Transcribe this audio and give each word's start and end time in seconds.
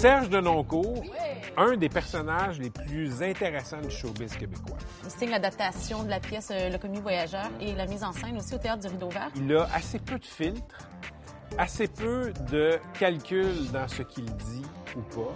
Serge 0.00 0.30
Denoncourt, 0.30 1.04
un 1.58 1.76
des 1.76 1.90
personnages 1.90 2.58
les 2.58 2.70
plus 2.70 3.22
intéressants 3.22 3.82
du 3.82 3.90
showbiz 3.90 4.34
québécois. 4.34 4.78
Il 5.04 5.10
signe 5.10 5.28
l'adaptation 5.28 6.04
de 6.04 6.08
la 6.08 6.18
pièce 6.20 6.48
euh, 6.50 6.70
Le 6.70 6.78
commis 6.78 7.00
voyageur 7.00 7.50
et 7.60 7.74
la 7.74 7.84
mise 7.84 8.02
en 8.02 8.10
scène 8.12 8.38
aussi 8.38 8.54
au 8.54 8.56
Théâtre 8.56 8.80
du 8.80 8.88
Rideau 8.88 9.10
Vert. 9.10 9.28
Il 9.36 9.54
a 9.54 9.68
assez 9.74 9.98
peu 9.98 10.18
de 10.18 10.24
filtres, 10.24 10.88
assez 11.58 11.86
peu 11.86 12.32
de 12.50 12.78
calcul 12.98 13.70
dans 13.74 13.86
ce 13.88 14.00
qu'il 14.00 14.24
dit 14.24 14.64
ou 14.96 15.02
pas. 15.02 15.34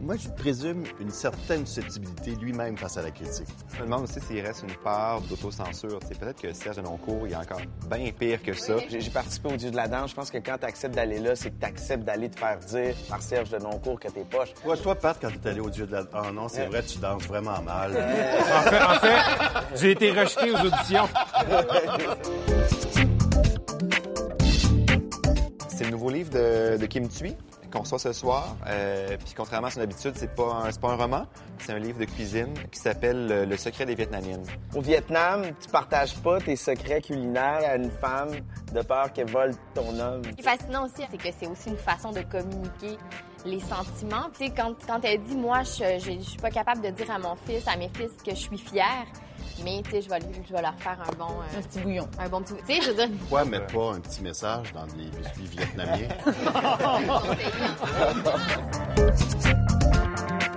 Moi, 0.00 0.16
je 0.16 0.28
présume 0.28 0.84
une 1.00 1.10
certaine 1.10 1.66
susceptibilité 1.66 2.32
lui-même 2.36 2.76
face 2.76 2.96
à 2.96 3.02
la 3.02 3.10
critique. 3.10 3.48
Je 3.74 3.78
me 3.80 3.84
demande 3.84 4.04
aussi 4.04 4.20
s'il 4.20 4.40
reste 4.40 4.62
une 4.62 4.74
part 4.76 5.20
d'autocensure. 5.22 5.98
C'est 6.06 6.18
peut-être 6.18 6.40
que 6.40 6.52
Serge 6.52 6.76
Denoncourt, 6.76 7.26
il 7.26 7.32
est 7.32 7.36
encore 7.36 7.60
bien 7.90 8.12
pire 8.12 8.42
que 8.42 8.52
ça. 8.52 8.74
J'ai 8.88 9.00
j'ai 9.00 9.10
participé 9.10 9.52
au 9.52 9.56
Dieu 9.56 9.70
de 9.70 9.76
la 9.76 9.88
danse. 9.88 10.10
Je 10.10 10.14
pense 10.14 10.30
que 10.30 10.38
quand 10.38 10.58
tu 10.58 10.66
acceptes 10.66 10.94
d'aller 10.94 11.18
là, 11.18 11.34
c'est 11.34 11.50
que 11.50 11.58
tu 11.58 11.66
acceptes 11.66 12.04
d'aller 12.04 12.28
te 12.28 12.38
faire 12.38 12.58
dire 12.58 12.94
par 13.08 13.22
Serge 13.22 13.50
de 13.50 13.58
Noncourt 13.58 13.98
que 13.98 14.08
t'es 14.08 14.24
poche. 14.24 14.50
Ouais, 14.64 14.76
toi, 14.76 14.94
Pat, 14.94 15.16
quand 15.20 15.30
t'es 15.42 15.48
allé 15.48 15.60
au 15.60 15.70
Dieu 15.70 15.86
de 15.86 15.92
la... 15.92 16.04
Ah 16.12 16.30
non, 16.32 16.48
c'est 16.48 16.66
vrai, 16.66 16.82
tu 16.82 16.98
danses 16.98 17.24
vraiment 17.24 17.60
mal. 17.62 17.92
En 17.92 18.62
fait, 18.62 18.82
en 18.82 19.00
fait 19.00 19.76
j'ai 19.76 19.90
été 19.92 20.10
rejeté 20.12 20.50
aux 20.52 20.58
auditions. 20.58 21.08
C'est 25.68 25.84
le 25.84 25.90
nouveau 25.90 26.10
livre 26.10 26.30
de, 26.30 26.76
de 26.76 26.86
Kim 26.86 27.08
Thuy? 27.08 27.34
Qu'on 27.70 27.80
reçoit 27.80 27.98
ce 27.98 28.12
soir. 28.12 28.56
Euh, 28.66 29.16
puis 29.24 29.34
contrairement 29.36 29.68
à 29.68 29.70
son 29.70 29.80
habitude, 29.80 30.12
c'est 30.16 30.34
pas 30.34 30.62
un, 30.64 30.70
c'est 30.70 30.80
pas 30.80 30.90
un 30.90 30.96
roman, 30.96 31.26
c'est 31.58 31.72
un 31.72 31.78
livre 31.78 31.98
de 31.98 32.04
cuisine 32.04 32.54
qui 32.70 32.78
s'appelle 32.78 33.26
Le, 33.26 33.44
Le 33.44 33.56
secret 33.56 33.86
des 33.86 33.94
Vietnamiennes. 33.94 34.44
Au 34.74 34.80
Vietnam, 34.80 35.42
tu 35.60 35.68
partages 35.70 36.14
pas 36.16 36.40
tes 36.40 36.56
secrets 36.56 37.00
culinaires 37.00 37.62
à 37.64 37.76
une 37.76 37.90
femme 37.90 38.30
de 38.72 38.82
peur 38.82 39.12
qu'elle 39.12 39.30
vole 39.30 39.52
ton 39.74 39.98
homme. 39.98 40.22
Ce 40.24 40.30
qui 40.30 40.40
est 40.40 40.42
fascinant 40.42 40.86
aussi, 40.86 41.02
c'est 41.10 41.18
que 41.18 41.28
c'est 41.38 41.46
aussi 41.46 41.70
une 41.70 41.76
façon 41.76 42.10
de 42.12 42.20
communiquer 42.22 42.98
les 43.44 43.60
sentiments. 43.60 44.28
Tu 44.36 44.46
sais, 44.46 44.50
quand, 44.50 44.74
quand 44.86 45.00
elle 45.04 45.22
dit, 45.22 45.36
moi, 45.36 45.62
je, 45.62 45.98
je, 45.98 46.12
je 46.18 46.30
suis 46.30 46.40
pas 46.40 46.50
capable 46.50 46.82
de 46.82 46.90
dire 46.90 47.10
à 47.10 47.18
mon 47.18 47.36
fils, 47.46 47.66
à 47.68 47.76
mes 47.76 47.90
fils 47.94 48.10
que 48.24 48.30
je 48.30 48.40
suis 48.40 48.58
fière, 48.58 49.06
mais 49.64 49.82
tu 49.84 49.90
sais, 49.92 50.02
je 50.02 50.08
vais, 50.08 50.18
lui- 50.20 50.42
je 50.48 50.52
vais 50.54 50.62
leur 50.62 50.74
faire 50.78 50.98
un 51.00 51.12
bon, 51.16 51.26
euh, 51.30 51.58
Un 51.58 51.62
petit 51.62 51.78
bouillon. 51.80 52.08
un 52.18 52.28
bon 52.28 52.42
petit... 52.42 52.54
Tu 52.66 52.74
sais, 52.74 52.80
je 52.82 52.90
veux 52.90 52.96
dire... 52.96 53.08
Pourquoi 53.20 53.44
mettre 53.44 53.72
pas 53.74 53.92
un 53.94 54.00
petit 54.00 54.22
message 54.22 54.72
dans 54.72 54.86
les 54.96 55.06
biscuits 55.10 55.48
vietnamiens? 55.56 56.08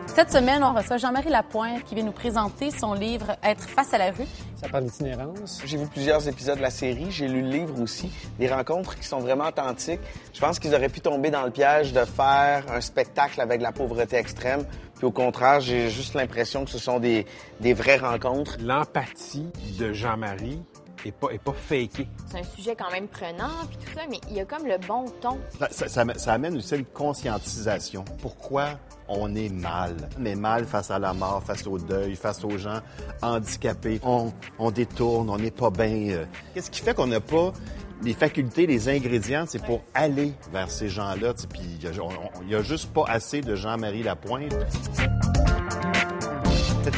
Cette 0.07 0.31
semaine, 0.33 0.61
on 0.63 0.73
reçoit 0.73 0.97
Jean-Marie 0.97 1.29
Lapointe 1.29 1.83
qui 1.85 1.95
vient 1.95 2.03
nous 2.03 2.11
présenter 2.11 2.71
son 2.71 2.93
livre 2.93 3.37
Être 3.41 3.69
face 3.69 3.93
à 3.93 3.97
la 3.97 4.11
rue. 4.11 4.25
Ça 4.61 4.67
parle 4.67 4.83
d'itinérance. 4.83 5.61
J'ai 5.63 5.77
vu 5.77 5.87
plusieurs 5.87 6.27
épisodes 6.27 6.57
de 6.57 6.61
la 6.61 6.71
série, 6.71 7.09
j'ai 7.09 7.29
lu 7.29 7.41
le 7.41 7.47
livre 7.49 7.81
aussi, 7.81 8.11
des 8.37 8.49
rencontres 8.49 8.97
qui 8.99 9.07
sont 9.07 9.19
vraiment 9.19 9.47
authentiques. 9.47 10.01
Je 10.33 10.39
pense 10.41 10.59
qu'ils 10.59 10.75
auraient 10.75 10.89
pu 10.89 10.99
tomber 10.99 11.31
dans 11.31 11.43
le 11.43 11.51
piège 11.51 11.93
de 11.93 12.03
faire 12.03 12.65
un 12.69 12.81
spectacle 12.81 13.39
avec 13.39 13.61
la 13.61 13.71
pauvreté 13.71 14.17
extrême. 14.17 14.65
Puis 14.99 15.07
au 15.07 15.11
contraire, 15.11 15.59
j'ai 15.61 15.89
juste 15.89 16.13
l'impression 16.13 16.63
que 16.65 16.69
ce 16.71 16.77
sont 16.77 16.99
des, 16.99 17.25
des 17.61 17.73
vraies 17.73 17.97
rencontres. 17.97 18.57
L'empathie 18.61 19.47
de 19.79 19.91
Jean-Marie 19.93 20.61
est 21.05 21.11
pas, 21.13 21.29
est 21.31 21.41
pas 21.41 21.53
fakée. 21.53 22.07
C'est 22.29 22.39
un 22.39 22.43
sujet 22.43 22.75
quand 22.77 22.91
même 22.91 23.07
prenant, 23.07 23.65
puis 23.69 23.77
tout 23.77 23.93
ça, 23.95 24.01
mais 24.09 24.19
il 24.29 24.35
y 24.35 24.41
a 24.41 24.45
comme 24.45 24.67
le 24.67 24.77
bon 24.85 25.05
ton. 25.21 25.39
Ça, 25.57 25.69
ça- 25.71 25.87
ça- 25.87 26.13
ça 26.17 26.33
amène 26.33 26.57
aussi 26.57 26.75
une 26.75 26.83
conscientisation. 26.85 28.03
Pourquoi 28.21 28.71
on 29.07 29.33
est 29.35 29.47
mal? 29.47 29.95
On 30.19 30.25
est 30.25 30.35
mal 30.35 30.65
face 30.65 30.91
à 30.91 30.99
la 30.99 31.13
mort, 31.13 31.41
face 31.43 31.65
au 31.65 31.77
deuil, 31.79 32.15
face 32.15 32.43
aux 32.43 32.57
gens 32.57 32.81
handicapés. 33.21 33.99
On, 34.03 34.33
on 34.59 34.71
détourne, 34.71 35.29
on 35.29 35.37
n'est 35.37 35.51
pas 35.51 35.69
bien. 35.69 36.09
euh. 36.09 36.25
Qu'est-ce 36.53 36.69
qui 36.69 36.81
fait 36.81 36.93
qu'on 36.93 37.07
n'a 37.07 37.21
pas 37.21 37.53
les 38.01 38.13
facultés, 38.13 38.65
les 38.65 38.89
ingrédients, 38.89 39.45
c'est 39.47 39.63
pour 39.63 39.81
aller 39.93 40.33
vers 40.51 40.69
ces 40.69 40.89
gens-là. 40.89 41.33
Puis 41.49 41.79
il 41.81 42.47
n'y 42.47 42.55
a 42.55 42.61
juste 42.61 42.91
pas 42.93 43.05
assez 43.07 43.41
de 43.41 43.55
Jean-Marie 43.55 44.03
Lapointe. 44.03 44.55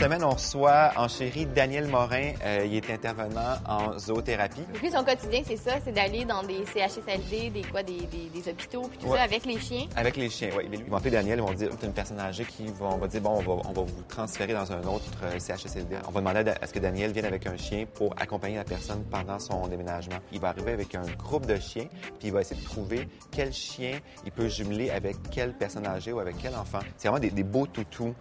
Cette 0.02 0.10
semaine, 0.10 0.24
on 0.24 0.32
reçoit 0.32 0.94
en 0.98 1.08
chérie 1.08 1.46
Daniel 1.46 1.86
Morin. 1.88 2.32
Euh, 2.44 2.66
il 2.66 2.74
est 2.76 2.90
intervenant 2.90 3.54
en 3.68 4.00
zoothérapie. 4.00 4.64
Puis 4.74 4.90
son 4.90 5.04
quotidien, 5.04 5.44
c'est 5.46 5.58
ça, 5.58 5.74
c'est 5.86 5.92
d'aller 5.92 6.26
dans 6.26 6.42
des 6.42 6.66
CHSLD, 6.66 7.52
des 7.52 7.62
quoi, 7.62 7.84
des, 7.84 8.00
des, 8.08 8.28
des 8.34 8.50
hôpitaux, 8.50 8.88
puis 8.90 8.98
tout 8.98 9.06
Ouais. 9.10 9.18
ça, 9.20 9.24
avec 9.26 9.46
les 9.46 9.60
chiens. 9.60 9.86
Avec 9.96 10.18
les 10.18 10.28
chiens, 10.32 10.50
oui. 10.58 10.68
Ils 10.74 10.86
vont 10.86 10.98
appeler 10.98 11.12
Daniel, 11.12 11.38
ils 11.38 11.44
vont 11.44 11.54
dire, 11.54 11.70
c'est 11.80 11.86
une 11.86 11.94
personne 11.94 12.20
âgée 12.20 12.46
qui 12.46 12.66
va, 12.66 12.88
on 12.88 12.98
va 12.98 13.08
dire, 13.08 13.22
bon, 13.22 13.30
on 13.30 13.42
va, 13.42 13.62
on 13.70 13.74
va 13.74 13.82
vous 13.84 14.02
transférer 14.08 14.54
dans 14.54 14.72
un 14.72 14.82
autre 14.86 15.06
euh, 15.24 15.38
CHSLD. 15.38 15.98
On 16.08 16.12
va 16.12 16.20
demander 16.20 16.50
à, 16.50 16.56
à 16.64 16.66
ce 16.66 16.74
que 16.74 16.80
Daniel 16.80 17.12
vienne 17.12 17.26
avec 17.26 17.46
un 17.46 17.56
chien 17.58 17.86
pour 17.94 18.16
accompagner 18.20 18.56
la 18.56 18.64
personne 18.64 19.04
pendant 19.04 19.38
son 19.38 19.68
déménagement. 19.68 20.18
Il 20.32 20.40
va 20.40 20.48
arriver 20.50 20.72
avec 20.72 20.96
un 20.96 21.04
groupe 21.20 21.46
de 21.46 21.58
chiens, 21.60 21.86
puis 22.18 22.30
il 22.30 22.32
va 22.32 22.42
essayer 22.42 22.60
de 22.60 22.66
trouver 22.66 23.08
quel 23.30 23.54
chien 23.54 24.00
il 24.26 24.32
peut 24.32 24.48
jumeler 24.48 24.90
avec 24.90 25.16
quelle 25.30 25.54
personne 25.54 25.86
âgée 25.86 26.12
ou 26.12 26.20
avec 26.20 26.38
quel 26.42 26.56
enfant. 26.56 26.80
C'est 26.98 27.08
vraiment 27.08 27.22
des, 27.22 27.30
des 27.30 27.44
beaux 27.44 27.68
toutous 27.68 28.16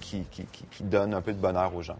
qui, 0.00 0.24
qui, 0.30 0.82
donnent 0.82 1.14
un 1.14 1.20
peu 1.20 1.32
de 1.32 1.38
bonheur 1.38 1.74
aux 1.74 1.82
gens. 1.82 1.98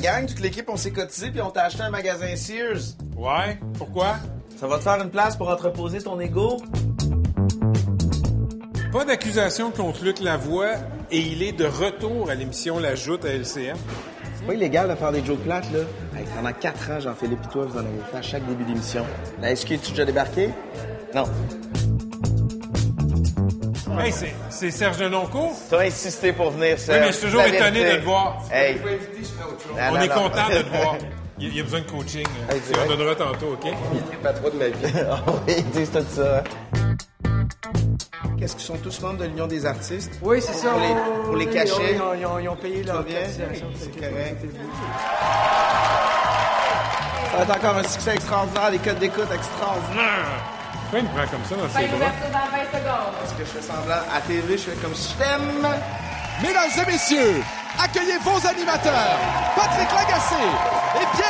Gang, 0.00 0.26
toute 0.26 0.40
l'équipe, 0.40 0.68
on 0.68 0.76
s'est 0.76 0.90
cotisé 0.90 1.30
puis 1.30 1.40
on 1.40 1.50
t'a 1.50 1.64
acheté 1.64 1.82
un 1.82 1.90
magasin 1.90 2.34
Sears. 2.34 2.96
Ouais? 3.16 3.58
Pourquoi? 3.74 4.16
Ça 4.58 4.66
va 4.66 4.78
te 4.78 4.82
faire 4.82 5.00
une 5.02 5.10
place 5.10 5.36
pour 5.36 5.48
entreposer 5.48 6.00
ton 6.02 6.18
ego? 6.18 6.56
Pas 8.92 9.04
d'accusation 9.04 9.70
contre 9.70 10.04
Luc 10.04 10.20
Lavoie 10.20 10.72
et 11.10 11.18
il 11.18 11.42
est 11.42 11.52
de 11.52 11.64
retour 11.64 12.30
à 12.30 12.34
l'émission 12.34 12.78
La 12.78 12.94
Joute 12.94 13.24
à 13.24 13.28
LCM. 13.28 13.76
C'est 14.36 14.46
pas 14.46 14.54
illégal 14.54 14.88
de 14.88 14.94
faire 14.94 15.12
des 15.12 15.24
jokes 15.24 15.40
plates, 15.40 15.70
là. 15.72 15.80
Hey, 16.18 16.24
pendant 16.34 16.52
quatre 16.52 16.90
ans, 16.90 16.98
Jean-Philippe 16.98 17.40
et 17.44 17.52
toi, 17.52 17.66
vous 17.66 17.76
en 17.76 17.80
avez 17.80 18.00
fait 18.10 18.16
à 18.16 18.22
chaque 18.22 18.46
début 18.46 18.64
d'émission. 18.64 19.04
La 19.40 19.54
SQ, 19.54 19.80
tu 19.80 19.90
déjà 19.90 20.04
débarqué? 20.04 20.50
Non. 21.14 21.24
Hey, 24.04 24.12
c'est- 24.50 24.70
Serge 24.70 24.96
Denoncourt? 24.98 25.52
T'as 25.68 25.82
insisté 25.86 26.32
pour 26.32 26.50
venir, 26.50 26.74
Oui, 26.76 26.80
Serge. 26.82 27.00
mais 27.00 27.06
je 27.08 27.12
suis 27.12 27.26
toujours 27.26 27.42
étonné 27.42 27.70
vérité. 27.70 27.92
de 27.92 27.96
te 28.00 28.04
voir. 28.04 28.38
Hey. 28.52 28.76
Non, 28.76 28.82
On 29.78 29.94
non, 29.94 30.00
est 30.00 30.08
non. 30.08 30.14
content 30.14 30.48
de 30.48 30.62
te 30.62 30.68
voir. 30.76 30.96
Il 31.38 31.48
il 31.48 31.56
y 31.56 31.60
a 31.60 31.62
besoin 31.62 31.80
de 31.80 31.90
coaching. 31.90 32.26
Hey, 32.50 32.60
Tu 32.60 32.70
en 32.70 32.72
direct. 32.84 32.88
donneras 32.98 33.14
tantôt, 33.14 33.52
OK? 33.54 33.72
pas 34.22 34.32
trop 34.32 34.50
de 34.50 34.56
ma 34.56 34.68
vie. 34.68 34.74
Ah 35.10 35.22
oui, 35.46 35.54
ils 35.58 35.70
disent 35.70 35.90
tout 35.90 36.04
ça. 36.14 36.38
hein. 36.38 36.42
Qu'est-ce 38.38 38.56
qu'ils 38.56 38.64
sont 38.66 38.76
tous 38.78 39.00
membres 39.02 39.18
de 39.18 39.24
l'Union 39.24 39.46
des 39.46 39.64
artistes? 39.66 40.12
Oui, 40.22 40.40
c'est 40.40 40.54
ça. 40.54 40.70
Pour 40.70 40.80
les, 40.80 40.94
pour 41.26 41.36
les 41.36 41.46
cachets. 41.46 41.94
Ils 41.94 42.00
ont, 42.00 42.14
ils 42.18 42.26
ont- 42.26 42.38
ils 42.38 42.48
ont 42.48 42.56
payé 42.56 42.82
leur 42.82 43.02
bien? 43.02 43.20
C'est 43.26 43.98
correct. 43.98 44.44
Ça 47.30 47.36
va 47.36 47.42
être 47.42 47.56
encore 47.56 47.76
un 47.76 47.82
succès 47.84 48.14
extraordinaire, 48.14 48.70
des 48.70 48.78
codes 48.78 48.98
d'écoute 48.98 49.28
extraordinaires. 49.32 50.26
Pourquoi 50.90 51.06
il 51.06 51.14
me 51.14 51.16
prend 51.16 51.30
comme 51.30 51.44
ça 51.46 51.54
dans 51.54 51.68
ses 51.68 51.86
bras? 51.86 52.10
Parce 53.20 53.32
que 53.34 53.44
je 53.44 53.50
fais 53.50 53.62
semblant 53.62 54.02
à 54.12 54.20
TV, 54.22 54.58
je 54.58 54.70
fais 54.70 54.76
comme 54.82 54.92
si 54.92 55.12
je 55.12 55.22
t'aime. 55.22 55.62
Mesdames 56.42 56.70
et 56.82 56.90
messieurs, 56.90 57.44
accueillez 57.78 58.18
vos 58.24 58.44
animateurs, 58.44 59.14
Patrick 59.54 59.88
Lagacé 59.94 60.34
et 60.96 61.06
Pierre-Yves 61.14 61.29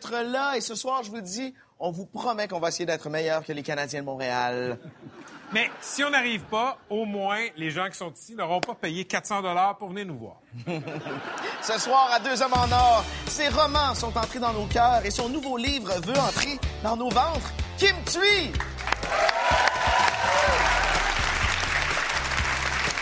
d'être 0.00 0.22
là. 0.22 0.56
Et 0.56 0.60
ce 0.60 0.74
soir, 0.74 1.02
je 1.02 1.10
vous 1.10 1.20
dis, 1.20 1.54
on 1.78 1.90
vous 1.90 2.06
promet 2.06 2.48
qu'on 2.48 2.58
va 2.58 2.68
essayer 2.68 2.86
d'être 2.86 3.08
meilleur 3.10 3.44
que 3.44 3.52
les 3.52 3.62
Canadiens 3.62 4.00
de 4.00 4.06
Montréal. 4.06 4.78
Mais 5.52 5.68
si 5.80 6.04
on 6.04 6.10
n'arrive 6.10 6.42
pas, 6.42 6.78
au 6.88 7.04
moins, 7.04 7.40
les 7.56 7.70
gens 7.70 7.88
qui 7.90 7.96
sont 7.96 8.12
ici 8.12 8.34
n'auront 8.34 8.60
pas 8.60 8.74
payé 8.74 9.04
400 9.04 9.42
dollars 9.42 9.76
pour 9.78 9.88
venir 9.88 10.06
nous 10.06 10.18
voir. 10.18 10.36
Ce 11.62 11.78
soir, 11.78 12.08
à 12.12 12.20
Deux 12.20 12.40
Hommes 12.40 12.54
en 12.54 12.72
Or, 12.72 13.04
ses 13.26 13.48
romans 13.48 13.94
sont 13.94 14.16
entrés 14.16 14.38
dans 14.38 14.52
nos 14.52 14.66
cœurs 14.66 15.04
et 15.04 15.10
son 15.10 15.28
nouveau 15.28 15.56
livre 15.56 15.92
veut 16.02 16.18
entrer 16.18 16.58
dans 16.82 16.96
nos 16.96 17.10
ventres. 17.10 17.52
Kim 17.78 17.96
Thuy! 18.04 18.52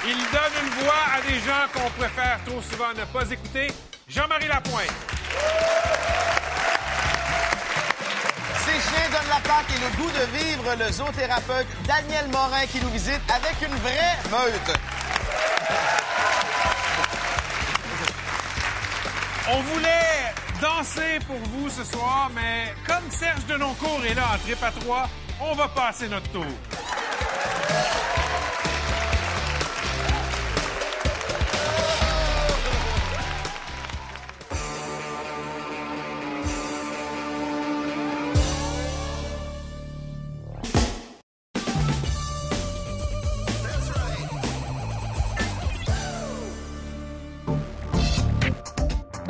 Il 0.07 0.17
donne 0.17 0.65
une 0.65 0.85
voix 0.85 1.05
à 1.15 1.21
des 1.21 1.39
gens 1.41 1.67
qu'on 1.75 1.91
préfère 2.01 2.41
trop 2.47 2.63
souvent 2.63 2.95
ne 2.97 3.05
pas 3.13 3.31
écouter. 3.31 3.69
Jean-Marie 4.09 4.49
Lapointe. 4.49 5.78
Chiens 8.81 9.11
donnent 9.11 9.29
l'attaque 9.29 9.67
et 9.75 9.81
le 9.81 9.91
goût 9.97 10.11
de 10.11 10.39
vivre, 10.39 10.75
le 10.79 10.93
zoothérapeute 10.93 11.67
Daniel 11.87 12.29
Morin 12.29 12.67
qui 12.67 12.81
nous 12.81 12.91
visite 12.91 13.21
avec 13.29 13.57
une 13.63 13.77
vraie 13.77 14.17
meute. 14.31 14.79
On 19.51 19.61
voulait 19.63 20.35
danser 20.61 21.19
pour 21.27 21.39
vous 21.39 21.71
ce 21.71 21.85
soir, 21.85 22.31
mais 22.35 22.75
comme 22.87 23.11
Serge 23.11 23.47
Denoncourt 23.47 24.05
est 24.05 24.15
là 24.15 24.35
en 24.35 24.39
trip 24.39 24.63
à 24.63 24.71
trois, 24.71 25.09
on 25.41 25.55
va 25.55 25.69
passer 25.69 26.09
notre 26.09 26.29
tour. 26.31 26.45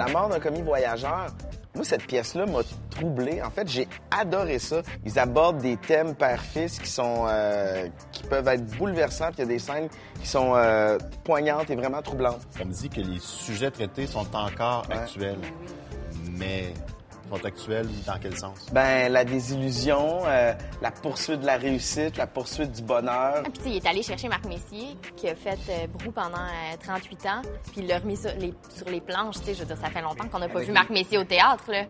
La 0.08 0.20
mort 0.20 0.28
d'un 0.28 0.40
commis 0.40 0.62
voyageur. 0.62 1.26
Moi, 1.74 1.84
cette 1.84 2.06
pièce-là 2.06 2.46
m'a 2.46 2.60
troublé. 2.90 3.40
En 3.42 3.50
fait, 3.50 3.68
j'ai 3.68 3.86
adoré 4.10 4.58
ça. 4.58 4.82
Ils 5.04 5.18
abordent 5.18 5.58
des 5.58 5.76
thèmes 5.76 6.14
père-fils 6.14 6.78
qui 6.80 6.88
sont 6.90 7.26
euh, 7.28 7.86
qui 8.10 8.22
peuvent 8.24 8.48
être 8.48 8.64
bouleversants. 8.78 9.26
Puis 9.26 9.36
il 9.38 9.40
y 9.40 9.42
a 9.42 9.46
des 9.46 9.58
scènes 9.58 9.88
qui 10.20 10.26
sont 10.26 10.54
euh, 10.56 10.98
poignantes 11.24 11.70
et 11.70 11.76
vraiment 11.76 12.02
troublantes. 12.02 12.40
On 12.60 12.64
me 12.64 12.72
dit 12.72 12.88
que 12.88 13.00
les 13.00 13.20
sujets 13.20 13.70
traités 13.70 14.06
sont 14.06 14.26
encore 14.34 14.86
Ouais. 14.88 14.96
actuels. 14.96 15.38
Mais 16.36 16.72
dans 17.30 18.18
quel 18.20 18.36
sens? 18.36 18.66
Ben, 18.72 19.12
la 19.12 19.24
désillusion, 19.24 20.20
euh, 20.26 20.52
la 20.80 20.90
poursuite 20.90 21.40
de 21.40 21.46
la 21.46 21.56
réussite, 21.56 22.16
la 22.16 22.26
poursuite 22.26 22.72
du 22.72 22.82
bonheur. 22.82 23.42
Puis, 23.44 23.52
tu 23.52 23.62
sais, 23.62 23.70
il 23.70 23.76
est 23.76 23.86
allé 23.86 24.02
chercher 24.02 24.28
Marc 24.28 24.44
Messier, 24.46 24.96
qui 25.16 25.28
a 25.28 25.34
fait 25.34 25.58
euh, 25.68 25.86
Brou 25.92 26.10
pendant 26.10 26.38
euh, 26.38 26.76
38 26.82 27.26
ans, 27.26 27.42
puis 27.70 27.82
il 27.82 27.86
l'a 27.86 27.98
remis 27.98 28.16
sur 28.16 28.30
les, 28.38 28.54
sur 28.74 28.88
les 28.88 29.00
planches. 29.00 29.36
Tu 29.40 29.44
sais, 29.44 29.54
je 29.54 29.60
veux 29.60 29.66
dire, 29.66 29.76
ça 29.76 29.90
fait 29.90 30.02
longtemps 30.02 30.28
qu'on 30.28 30.38
n'a 30.38 30.48
pas 30.48 30.60
vu 30.60 30.72
Marc 30.72 30.90
Messier 30.90 31.18
au 31.18 31.24
théâtre, 31.24 31.64
là. 31.68 31.84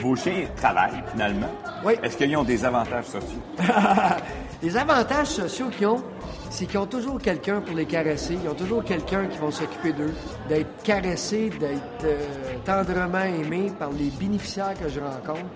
Vos 0.00 0.16
chiens 0.16 0.46
travaillent, 0.56 1.02
finalement. 1.12 1.50
Oui. 1.84 1.94
Est-ce 2.02 2.16
qu'ils 2.16 2.36
ont 2.36 2.42
des 2.42 2.64
avantages 2.64 3.04
sociaux? 3.04 3.40
Les 4.62 4.76
avantages 4.76 5.26
sociaux 5.26 5.66
qu'ils 5.76 5.88
ont, 5.88 6.02
c'est 6.48 6.66
qu'ils 6.66 6.78
ont 6.78 6.86
toujours 6.86 7.18
quelqu'un 7.18 7.60
pour 7.60 7.74
les 7.74 7.84
caresser. 7.84 8.38
Ils 8.40 8.48
ont 8.48 8.54
toujours 8.54 8.84
quelqu'un 8.84 9.26
qui 9.26 9.36
va 9.38 9.50
s'occuper 9.50 9.92
d'eux. 9.92 10.14
D'être 10.48 10.82
caressés, 10.84 11.50
d'être 11.58 12.04
euh, 12.04 12.24
tendrement 12.64 13.24
aimés 13.24 13.72
par 13.76 13.90
les 13.90 14.10
bénéficiaires 14.10 14.74
que 14.80 14.88
je 14.88 15.00
rencontre. 15.00 15.50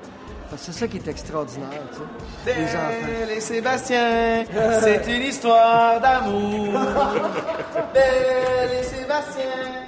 Parce 0.50 0.66
que 0.66 0.72
c'est 0.72 0.80
ça 0.80 0.88
qui 0.88 0.96
est 0.96 1.08
extraordinaire, 1.08 1.82
tu 1.92 1.98
sais. 2.50 2.58
Les 2.58 2.64
enfants. 2.64 3.06
Belle 3.06 3.30
et 3.36 3.40
Sébastien, 3.40 4.44
c'est 4.80 5.16
une 5.16 5.22
histoire 5.22 6.00
d'amour. 6.00 6.72
Belle 7.94 8.70
et 8.80 8.82
Sébastien. 8.82 9.86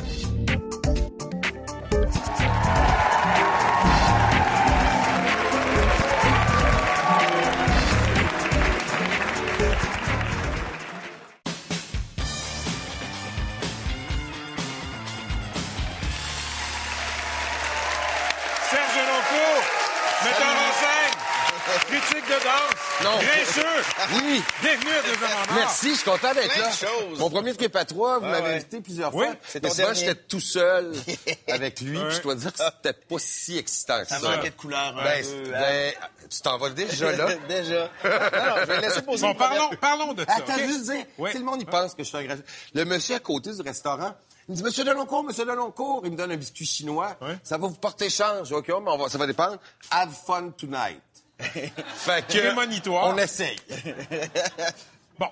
Critique 22.01 22.29
de 22.29 22.45
danse, 22.45 23.05
Non. 23.05 23.19
grincheux. 23.19 24.23
Oui, 24.25 24.43
Bienvenue 24.63 24.91
à 24.91 25.03
Deux 25.03 25.13
Hommes 25.25 25.31
en 25.33 25.51
Or. 25.51 25.55
merci, 25.57 25.91
je 25.91 25.95
suis 25.95 26.05
content 26.05 26.35
d'être 26.35 26.57
là. 26.59 26.71
Mon 27.19 27.31
premier 27.31 27.55
trip 27.55 27.75
à 27.77 27.85
trois, 27.85 28.19
vous 28.19 28.27
m'avez 28.27 28.43
ouais. 28.43 28.55
invité 28.57 28.81
plusieurs 28.81 29.15
Oui, 29.15 29.27
fois. 29.27 29.61
ton 29.61 29.71
souvent, 29.71 29.95
j'étais 29.95 30.15
tout 30.15 30.41
seul 30.41 30.93
avec 31.49 31.81
lui, 31.81 31.99
puis 31.99 32.17
je 32.17 32.23
dois 32.23 32.35
dire 32.35 32.53
que 32.53 32.59
c'était 32.59 32.93
pas 32.93 33.17
si 33.19 33.59
excitant 33.59 34.01
que 34.03 34.09
ça. 34.09 34.19
Ça 34.19 34.29
manquait 34.37 34.51
de 34.51 34.57
couleur 34.57 34.95
un 34.99 35.03
Ben, 35.05 35.25
peu, 35.25 35.51
ben, 35.51 35.95
tu 36.31 36.41
t'en 36.41 36.59
vas 36.59 36.71
déjà 36.71 37.13
là. 37.13 37.29
Déjà. 37.49 37.85
Non, 38.05 38.55
je 38.61 38.65
vais 38.67 38.81
laisser 38.81 39.03
poser 39.03 39.23
Bon, 39.23 39.31
une 39.33 39.37
première- 39.37 39.59
parlons, 39.59 39.77
parlons 39.81 40.13
de 40.15 40.25
ça. 40.27 40.35
Attends, 40.37 40.55
OK? 40.55 40.61
juste 40.67 40.91
dire, 40.91 41.05
Oui. 41.19 41.33
sais, 41.33 41.39
le 41.39 41.45
monde, 41.45 41.61
il 41.63 41.67
pense 41.67 41.95
que 41.95 42.03
je 42.03 42.09
suis 42.09 42.17
un. 42.19 42.37
Le 42.75 42.85
monsieur 42.85 43.17
à 43.17 43.21
côté 43.21 43.53
du 43.53 43.63
restaurant, 43.63 44.15
il 44.49 44.53
me 44.53 44.57
dit, 44.57 44.63
Monsieur 44.63 44.85
Deloncourt, 44.85 45.25
Monsieur 45.25 45.45
Deloncourt, 45.45 46.03
il 46.05 46.13
me 46.13 46.17
donne 46.17 46.33
un 46.33 46.37
biscuit 46.37 46.65
chinois. 46.67 47.17
Ouais. 47.21 47.37
Ça 47.43 47.59
va 47.59 47.67
vous 47.69 47.75
porter 47.75 48.09
chance. 48.11 48.51
OK, 48.53 48.69
mais 48.69 48.75
on 48.75 48.97
va, 48.99 49.09
ça 49.09 49.19
va 49.19 49.27
dépendre. 49.27 49.59
Have 49.91 50.11
fun 50.27 50.51
tonight. 50.57 51.01
fait 51.95 52.27
que. 52.27 52.39
Prémonitoire. 52.47 53.07
On 53.15 53.19
essaye. 53.19 53.57
Bon, 55.19 55.29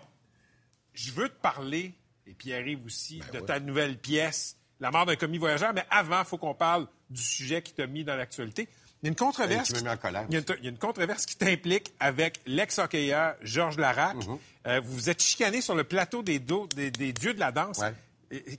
je 0.94 1.12
veux 1.12 1.28
te 1.28 1.40
parler, 1.40 1.92
et 2.26 2.32
Pierre-Yves 2.34 2.84
aussi, 2.84 3.22
Ben 3.32 3.40
de 3.40 3.46
ta 3.46 3.60
nouvelle 3.60 3.96
pièce, 3.98 4.56
La 4.80 4.90
mort 4.90 5.06
d'un 5.06 5.16
commis 5.16 5.38
voyageur, 5.38 5.72
mais 5.72 5.84
avant, 5.90 6.20
il 6.20 6.26
faut 6.26 6.38
qu'on 6.38 6.54
parle 6.54 6.86
du 7.08 7.22
sujet 7.22 7.62
qui 7.62 7.72
t'a 7.72 7.86
mis 7.86 8.04
dans 8.04 8.16
l'actualité. 8.16 8.68
Il 9.02 9.06
y 9.06 9.08
a 9.08 9.10
une 9.10 9.14
controverse. 9.16 9.68
Qui 9.72 9.74
m'a 9.84 9.90
mis 9.90 9.94
en 9.94 9.96
colère. 9.98 10.26
Il 10.28 10.34
y 10.34 10.36
a 10.36 10.40
une, 10.40 10.44
il 10.58 10.64
y 10.64 10.66
a 10.66 10.70
une 10.70 10.78
controverse 10.78 11.24
qui 11.26 11.36
t'implique 11.36 11.92
avec 12.00 12.40
l'ex-hockeyeur 12.46 13.36
Georges 13.42 13.76
Larac. 13.78 14.16
Mm-hmm. 14.16 14.38
Euh, 14.66 14.80
vous 14.82 14.92
vous 14.94 15.10
êtes 15.10 15.22
chicané 15.22 15.60
sur 15.60 15.74
le 15.74 15.84
plateau 15.84 16.22
des, 16.22 16.38
dos- 16.40 16.66
des, 16.74 16.90
des 16.90 17.12
dieux 17.12 17.32
de 17.34 17.40
la 17.40 17.52
danse. 17.52 17.78
Ouais. 17.78 17.94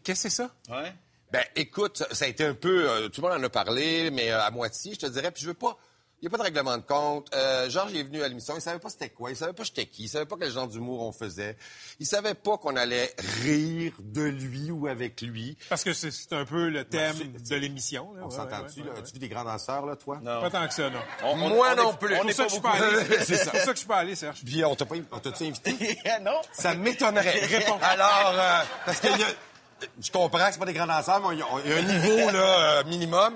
Qu'est-ce 0.04 0.24
que 0.24 0.30
c'est 0.30 0.30
ça? 0.30 0.50
Ouais. 0.70 0.94
Ben, 1.32 1.44
écoute, 1.56 2.04
ça 2.12 2.26
a 2.26 2.28
été 2.30 2.46
un 2.46 2.54
peu. 2.54 2.90
euh, 2.90 3.10
tout 3.10 3.22
le 3.22 3.28
monde 3.30 3.40
en 3.40 3.44
a 3.44 3.50
parlé, 3.50 4.10
mais 4.12 4.32
euh, 4.32 4.42
à 4.42 4.50
moitié, 4.52 4.94
je 4.94 5.00
te 5.00 5.06
dirais. 5.08 5.32
Puis 5.32 5.44
je 5.44 5.48
veux 5.50 5.54
pas. 5.56 5.78
Il 6.20 6.28
n'y 6.28 6.28
a 6.30 6.32
pas 6.32 6.38
de 6.40 6.44
règlement 6.44 6.76
de 6.78 6.82
compte. 6.82 7.28
Euh, 7.36 7.70
Georges 7.70 7.94
est 7.94 8.02
venu 8.02 8.24
à 8.24 8.28
l'émission, 8.28 8.56
il 8.56 8.62
savait 8.62 8.80
pas 8.80 8.90
c'était 8.90 9.10
quoi, 9.10 9.30
il 9.30 9.36
savait 9.36 9.54
pas 9.54 9.62
j'étais 9.64 9.86
qui, 9.86 10.06
il 10.06 10.08
savait 10.10 10.26
pas 10.26 10.36
quel 10.40 10.52
genre 10.52 10.68
d'humour 10.68 11.04
on 11.06 11.12
faisait. 11.12 11.56
Il 12.00 12.08
savait 12.08 12.34
pas 12.34 12.58
qu'on 12.58 12.76
allait 12.76 13.14
rire 13.44 13.94
de 14.00 14.24
lui 14.24 14.72
ou 14.72 14.88
avec 14.88 15.22
lui. 15.22 15.56
Parce 15.70 15.84
que 15.84 15.94
c'est 15.94 16.10
un 16.34 16.44
peu 16.44 16.70
le 16.70 16.86
thème 16.86 17.16
c'est- 17.16 17.50
de 17.50 17.56
l'émission. 17.56 18.14
là. 18.16 18.22
On 18.24 18.30
Ouais, 18.30 18.36
s'entend-tu, 18.36 18.80
ouais, 18.82 18.88
là? 18.88 18.94
ouais, 18.94 19.00
As-tu 19.00 19.14
vu 19.14 19.20
des 19.20 19.30
grands 19.30 19.44
danseurs, 19.44 19.86
là, 19.86 19.96
toi? 19.96 20.20
Non. 20.24 20.42
Pas 20.42 20.50
tant 20.50 20.68
que 20.68 20.74
ça, 20.74 20.90
non. 20.90 21.36
Moi 21.36 21.76
non 21.76 21.94
plus. 21.94 22.16
C'est 22.16 22.22
pour 22.24 22.32
ça 22.34 22.44
que 22.44 22.50
je 22.50 22.54
suis 22.54 22.62
pas 22.62 22.72
allé. 22.72 23.06
C'est 23.24 23.36
ça. 23.38 23.44
C'est 23.44 23.50
pour 23.52 23.60
ça 23.60 23.66
que 23.68 23.72
je 23.74 23.78
suis 23.78 23.88
pas 23.88 23.98
allé, 23.98 24.16
Serge. 24.16 24.42
Puis 24.44 24.66
on 24.66 24.76
t'a 24.76 24.86
pas, 24.86 24.96
on 25.12 25.20
t'a-tu 25.20 25.44
invité? 25.46 26.00
non. 26.24 26.42
Ça 26.52 26.74
m'étonnerait. 26.74 27.46
Réponds. 27.46 27.78
Alors, 27.80 28.34
euh, 28.34 28.60
parce 28.88 29.00
que 29.02 29.08
a- 29.08 29.86
je 30.02 30.10
comprends 30.12 30.48
que 30.48 30.54
c'est 30.54 30.60
pas 30.60 30.66
des 30.66 30.74
grands 30.74 30.88
danseurs, 30.88 31.22
mais 31.30 31.36
il 31.36 31.40
y, 31.40 31.44
a- 31.44 31.46
il 31.64 31.70
y 31.70 31.74
a 31.74 31.78
un 31.78 31.82
niveau 32.00 32.32
là, 32.32 32.80
euh, 32.80 32.84
minimum. 32.86 33.36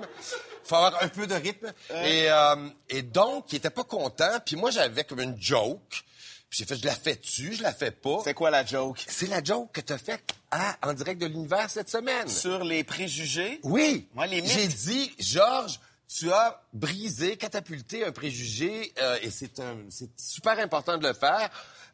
Faut 0.72 0.84
avoir 0.84 1.02
un 1.02 1.08
peu 1.08 1.26
de 1.26 1.34
rythme. 1.34 1.72
Et, 1.90 2.30
euh, 2.30 2.68
et 2.88 3.02
donc, 3.02 3.52
il 3.52 3.56
était 3.56 3.70
pas 3.70 3.84
content. 3.84 4.40
Puis 4.44 4.56
moi, 4.56 4.70
j'avais 4.70 5.04
comme 5.04 5.20
une 5.20 5.40
joke. 5.40 6.04
Puis 6.48 6.58
j'ai 6.58 6.64
fait, 6.66 6.76
je 6.76 6.84
la 6.84 6.94
fais-tu, 6.94 7.54
je 7.54 7.62
la 7.62 7.72
fais 7.72 7.90
pas. 7.90 8.18
C'est 8.24 8.34
quoi 8.34 8.50
la 8.50 8.64
joke? 8.64 9.02
C'est 9.06 9.28
la 9.28 9.42
joke 9.42 9.70
que 9.72 9.80
t'as 9.80 9.98
faite 9.98 10.22
à 10.50 10.76
En 10.82 10.92
direct 10.92 11.20
de 11.20 11.26
l'univers 11.26 11.70
cette 11.70 11.88
semaine. 11.88 12.28
Sur 12.28 12.62
les 12.62 12.84
préjugés? 12.84 13.60
Oui. 13.62 14.08
Moi, 14.14 14.26
les 14.26 14.42
mythes. 14.42 14.50
J'ai 14.50 14.68
dit, 14.68 15.14
Georges, 15.18 15.80
tu 16.08 16.30
as 16.30 16.60
brisé, 16.74 17.36
catapulté 17.36 18.04
un 18.04 18.12
préjugé 18.12 18.92
euh, 19.00 19.18
et 19.22 19.30
c'est 19.30 19.58
super 20.18 20.58
important 20.58 20.98
de 20.98 21.06
le 21.06 21.14
faire. 21.14 21.48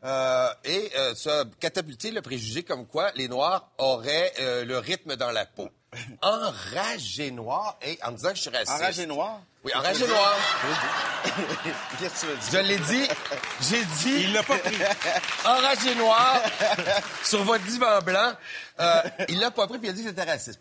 Euh, 0.04 0.48
et 0.64 0.90
euh, 0.96 1.12
as 1.26 1.44
catapulté 1.58 2.10
le 2.12 2.22
préjugé 2.22 2.62
comme 2.62 2.86
quoi 2.86 3.10
les 3.16 3.26
Noirs 3.26 3.68
auraient 3.78 4.32
euh, 4.38 4.64
le 4.64 4.78
rythme 4.78 5.16
dans 5.16 5.32
la 5.32 5.44
peau. 5.44 5.68
Enragé 6.22 7.30
noir 7.30 7.76
et 7.82 7.98
en 8.04 8.12
disant 8.12 8.30
que 8.30 8.36
je 8.36 8.42
suis 8.42 8.50
raciste. 8.50 8.70
Enragé 8.70 9.06
noir? 9.06 9.40
Oui, 9.64 9.72
enragé 9.74 10.06
noir. 10.06 10.36
Qu'est-ce 11.98 12.14
que 12.14 12.20
tu 12.20 12.26
veux 12.26 12.36
dire? 12.36 12.50
Je 12.52 12.58
l'ai 12.58 12.78
dit. 12.78 13.08
J'ai 13.62 13.84
dit. 13.84 14.22
Il 14.24 14.32
l'a 14.34 14.42
pas 14.42 14.58
pris. 14.58 14.76
enragé 15.44 15.94
noir 15.96 16.42
sur 17.24 17.42
votre 17.42 17.64
divan 17.64 18.00
blanc. 18.02 18.32
Euh, 18.78 19.02
il 19.28 19.40
l'a 19.40 19.50
pas 19.50 19.66
pris, 19.66 19.78
puis 19.78 19.88
il 19.88 19.90
a 19.90 19.94
dit 19.94 20.02
que 20.02 20.10
j'étais 20.10 20.24
raciste. 20.24 20.60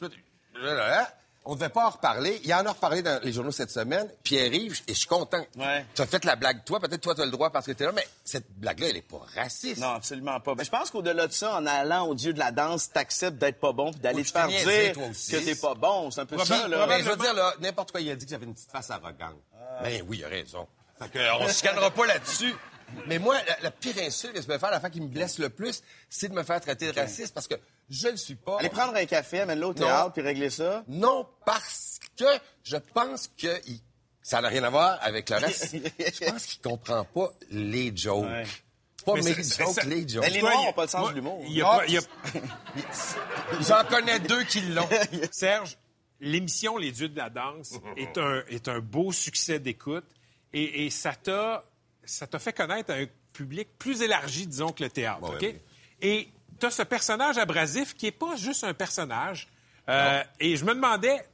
On 1.49 1.55
devait 1.55 1.69
pas 1.69 1.87
en 1.87 1.91
reparler. 1.91 2.41
Il 2.43 2.53
en 2.53 2.65
a 2.65 2.73
reparlé 2.73 3.01
dans 3.01 3.23
les 3.23 3.31
journaux 3.31 3.51
cette 3.53 3.71
semaine. 3.71 4.09
Pierre-Yves, 4.23 4.81
et 4.85 4.93
je 4.93 4.99
suis 4.99 5.07
content. 5.07 5.45
Ouais. 5.55 5.85
Tu 5.95 6.01
as 6.01 6.05
fait 6.05 6.25
la 6.25 6.35
blague, 6.35 6.65
toi. 6.65 6.81
Peut-être 6.81 6.99
toi, 6.99 7.15
tu 7.15 7.21
as 7.21 7.25
le 7.25 7.31
droit 7.31 7.51
parce 7.51 7.65
que 7.65 7.71
tu 7.71 7.83
es 7.83 7.85
là, 7.85 7.93
mais 7.93 8.05
cette 8.25 8.51
blague-là, 8.57 8.89
elle 8.89 8.97
est 8.97 9.01
pas 9.01 9.21
raciste. 9.33 9.79
Non, 9.79 9.91
absolument 9.93 10.41
pas. 10.41 10.55
Mais 10.55 10.65
je 10.65 10.69
pense 10.69 10.91
qu'au-delà 10.91 11.25
de 11.25 11.31
ça, 11.31 11.55
en 11.55 11.65
allant 11.65 12.07
au 12.07 12.15
dieu 12.15 12.33
de 12.33 12.39
la 12.39 12.51
danse, 12.51 12.91
t'acceptes 12.91 13.37
d'être 13.37 13.61
pas 13.61 13.71
bon 13.71 13.91
puis 13.91 14.01
d'aller 14.01 14.25
te 14.25 14.31
faire 14.31 14.47
dire 14.49 14.93
que 14.93 15.45
t'es 15.45 15.55
pas 15.55 15.73
bon. 15.73 16.11
C'est 16.11 16.19
un 16.19 16.25
peu 16.25 16.37
ça, 16.43 16.67
là. 16.67 16.99
je 16.99 17.09
veux 17.09 17.15
dire, 17.15 17.33
là, 17.33 17.53
n'importe 17.61 17.91
quoi, 17.91 18.01
il 18.01 18.11
a 18.11 18.15
dit 18.17 18.25
que 18.25 18.31
j'avais 18.31 18.45
une 18.45 18.53
petite 18.53 18.71
face 18.71 18.91
arrogante. 18.91 19.39
Ben 19.81 20.03
oui, 20.05 20.17
il 20.19 20.25
a 20.25 20.27
raison. 20.27 20.67
Fait 20.99 21.09
que, 21.09 21.41
on 21.41 21.47
se 21.47 21.63
calmera 21.63 21.91
pas 21.91 22.07
là-dessus. 22.07 22.53
Mais 23.05 23.19
moi, 23.19 23.35
la, 23.47 23.57
la 23.63 23.71
pire 23.71 23.95
insulte 23.99 24.33
que 24.33 24.41
je 24.41 24.47
peux 24.47 24.57
faire, 24.57 24.71
la 24.71 24.79
fois 24.79 24.89
qui 24.89 25.01
me 25.01 25.07
blesse 25.07 25.39
le 25.39 25.49
plus, 25.49 25.81
c'est 26.09 26.29
de 26.29 26.33
me 26.33 26.43
faire 26.43 26.59
traiter 26.59 26.91
de 26.91 26.99
raciste 26.99 27.33
parce 27.33 27.47
que 27.47 27.55
je 27.89 28.07
le 28.09 28.17
suis 28.17 28.35
pas. 28.35 28.57
Allez 28.59 28.69
prendre 28.69 28.95
un 28.95 29.05
café, 29.05 29.41
amène-le 29.41 29.67
au 29.67 29.73
théâtre 29.73 30.13
puis 30.13 30.21
régler 30.21 30.49
ça. 30.49 30.83
Non, 30.87 31.27
parce 31.45 31.99
que 32.17 32.25
je 32.63 32.77
pense 32.77 33.29
que 33.37 33.47
il- 33.67 33.81
Ça 34.21 34.41
n'a 34.41 34.49
rien 34.49 34.63
à 34.63 34.69
voir 34.69 34.97
avec 35.01 35.29
le 35.29 35.37
reste. 35.37 35.73
Je 35.97 36.29
pense 36.29 36.45
qu'il 36.47 36.61
comprend 36.61 37.05
pas 37.05 37.31
les 37.49 37.95
jokes. 37.95 38.25
Ouais. 38.25 38.43
Pas 39.05 39.13
Mais 39.13 39.21
mes 39.21 39.33
jokes, 39.35 39.45
ça. 39.73 39.83
les 39.85 40.05
jokes. 40.05 40.21
Ben, 40.23 40.33
les 40.33 40.41
Noirs 40.41 40.53
il 40.57 40.59
y 40.59 40.63
a- 40.63 40.67
n'ont 40.67 40.73
pas 40.73 40.81
le 40.81 40.87
sens 40.89 41.01
moi, 41.01 41.09
de 41.11 41.15
l'humour. 41.15 41.41
il 41.47 41.53
y 41.53 41.61
a 41.61 41.79
J'en 43.61 43.83
connais 43.85 44.19
deux 44.19 44.43
qui 44.43 44.61
l'ont. 44.61 44.87
Serge, 45.31 45.77
l'émission 46.19 46.77
Les 46.77 46.91
Dieux 46.91 47.09
de 47.09 47.17
la 47.17 47.29
danse 47.29 47.73
est 47.95 48.17
un, 48.17 48.43
est 48.49 48.67
un 48.67 48.79
beau 48.79 49.11
succès 49.11 49.59
d'écoute 49.59 50.05
et, 50.53 50.85
et 50.85 50.89
ça 50.89 51.13
t'a 51.13 51.63
ça 52.03 52.25
t'a 52.27 52.39
fait 52.39 52.53
connaître 52.53 52.91
un 52.91 53.05
public 53.33 53.67
plus 53.77 54.01
élargi, 54.01 54.47
disons, 54.47 54.71
que 54.71 54.83
le 54.83 54.89
théâtre. 54.89 55.23
OK? 55.23 55.41
ouais. 55.41 55.61
Et 56.01 56.29
tu 56.59 56.65
as 56.65 56.71
ce 56.71 56.83
personnage 56.83 57.37
abrasif 57.37 57.93
qui 57.95 58.07
est 58.07 58.11
pas 58.11 58.35
juste 58.35 58.63
un 58.63 58.73
personnage. 58.73 59.47
Euh, 59.89 60.23
et 60.39 60.55
je 60.57 60.65
me 60.65 60.73
demandais, 60.73 61.25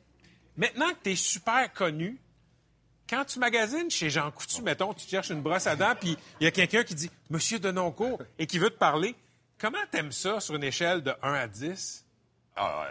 maintenant 0.57 0.89
que 0.89 1.03
tu 1.03 1.11
es 1.11 1.15
super 1.15 1.71
connu, 1.73 2.19
quand 3.09 3.25
tu 3.25 3.39
magasines 3.39 3.89
chez 3.91 4.09
Jean 4.09 4.31
Coutu, 4.31 4.61
mettons, 4.61 4.93
tu 4.93 5.07
cherches 5.07 5.29
une 5.29 5.41
brosse 5.41 5.67
à 5.67 5.75
dents, 5.75 5.95
puis 5.99 6.17
il 6.39 6.43
y 6.43 6.47
a 6.47 6.51
quelqu'un 6.51 6.83
qui 6.83 6.95
dit 6.95 7.11
Monsieur 7.29 7.59
Denoncourt 7.59 8.21
et 8.39 8.47
qui 8.47 8.59
veut 8.59 8.69
te 8.69 8.77
parler, 8.77 9.15
comment 9.59 9.77
t'aimes 9.91 10.11
ça 10.11 10.39
sur 10.39 10.55
une 10.55 10.63
échelle 10.63 11.01
de 11.03 11.13
1 11.21 11.33
à 11.33 11.47
10? 11.47 12.05
Ah, 12.55 12.85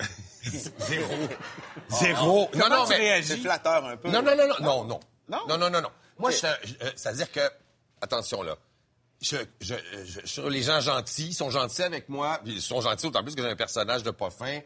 euh, 0.00 0.04
Zéro. 0.42 1.14
Ah, 1.90 1.94
Zéro. 2.00 2.48
Comment 2.52 2.68
non, 2.68 2.76
non, 2.78 2.84
tu 2.84 2.90
mais... 2.90 2.96
réagis? 2.96 3.28
C'est 3.28 3.36
flatteur 3.38 3.84
un 3.84 3.96
peu. 3.96 4.08
Non, 4.10 4.22
non, 4.22 4.36
non, 4.36 4.46
non, 4.48 4.54
non, 4.60 4.84
non. 4.84 5.00
Non? 5.28 5.40
Non, 5.48 5.58
non, 5.58 5.80
non. 5.80 5.90
Moi, 6.18 6.30
je, 6.30 6.38
je- 6.64 6.74
euh, 6.82 6.90
c'est-à-dire 6.96 7.30
que, 7.30 7.40
attention 8.00 8.42
là, 8.42 8.56
je, 9.20 9.36
je, 9.60 10.42
les 10.48 10.62
gens 10.62 10.80
gentils, 10.80 11.28
ils 11.28 11.34
sont 11.34 11.50
gentils 11.50 11.82
avec 11.82 12.08
moi, 12.08 12.40
ils 12.44 12.62
sont 12.62 12.80
gentils 12.80 13.06
d'autant 13.06 13.22
plus 13.22 13.34
que 13.34 13.42
j'ai 13.42 13.48
un 13.48 13.56
personnage 13.56 14.02
de 14.02 14.10
pas 14.10 14.30
fin. 14.30 14.60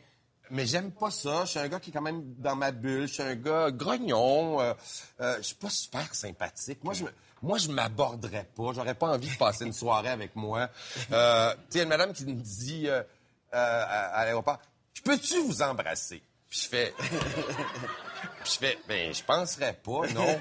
Mais 0.50 0.66
j'aime 0.66 0.90
pas 0.90 1.11
ça. 1.11 1.44
Je 1.47 1.50
suis 1.50 1.59
un 1.59 1.68
gars 1.68 1.80
qui 1.80 1.88
est 1.88 1.92
quand 1.94 2.02
même 2.02 2.35
dans 2.37 2.54
ma 2.54 2.73
bulle. 2.73 3.09
Je 3.09 3.14
suis 3.14 3.23
un 3.23 3.37
gars 3.37 3.71
grognon. 3.71 4.61
Euh, 4.61 4.75
euh, 5.23 5.37
je 5.38 5.42
suis 5.42 5.54
pas 5.54 5.71
super 5.71 6.14
sympathique. 6.14 6.85
Moi, 6.85 6.92
je 6.92 7.04
moi, 7.42 7.59
je 7.59 7.68
m'aborderais 7.68 8.49
pas. 8.56 8.73
J'aurais 8.73 8.94
pas 8.94 9.09
envie 9.09 9.28
de 9.28 9.37
passer 9.37 9.64
une 9.64 9.73
soirée 9.73 10.11
avec 10.11 10.37
moi. 10.37 10.68
Euh, 11.11 11.52
tu 11.52 11.59
sais, 11.59 11.66
il 11.73 11.76
y 11.78 11.80
a 11.80 11.82
une 11.82 11.88
madame 11.88 12.12
qui 12.12 12.25
me 12.25 12.40
dit 12.40 12.88
euh, 12.88 13.02
à, 13.50 14.21
à 14.21 14.25
l'aéroport, 14.25 14.61
«Je 14.94 15.02
peux-tu 15.02 15.40
vous 15.40 15.61
embrasser?» 15.62 16.23
Puis 16.49 16.61
je 16.62 16.68
fais... 16.68 16.94
Puis 18.44 18.52
je 18.52 18.59
fais, 18.59 18.78
ben, 18.87 19.12
je 19.12 19.23
penserais 19.23 19.73
pas, 19.73 20.06
non. 20.14 20.38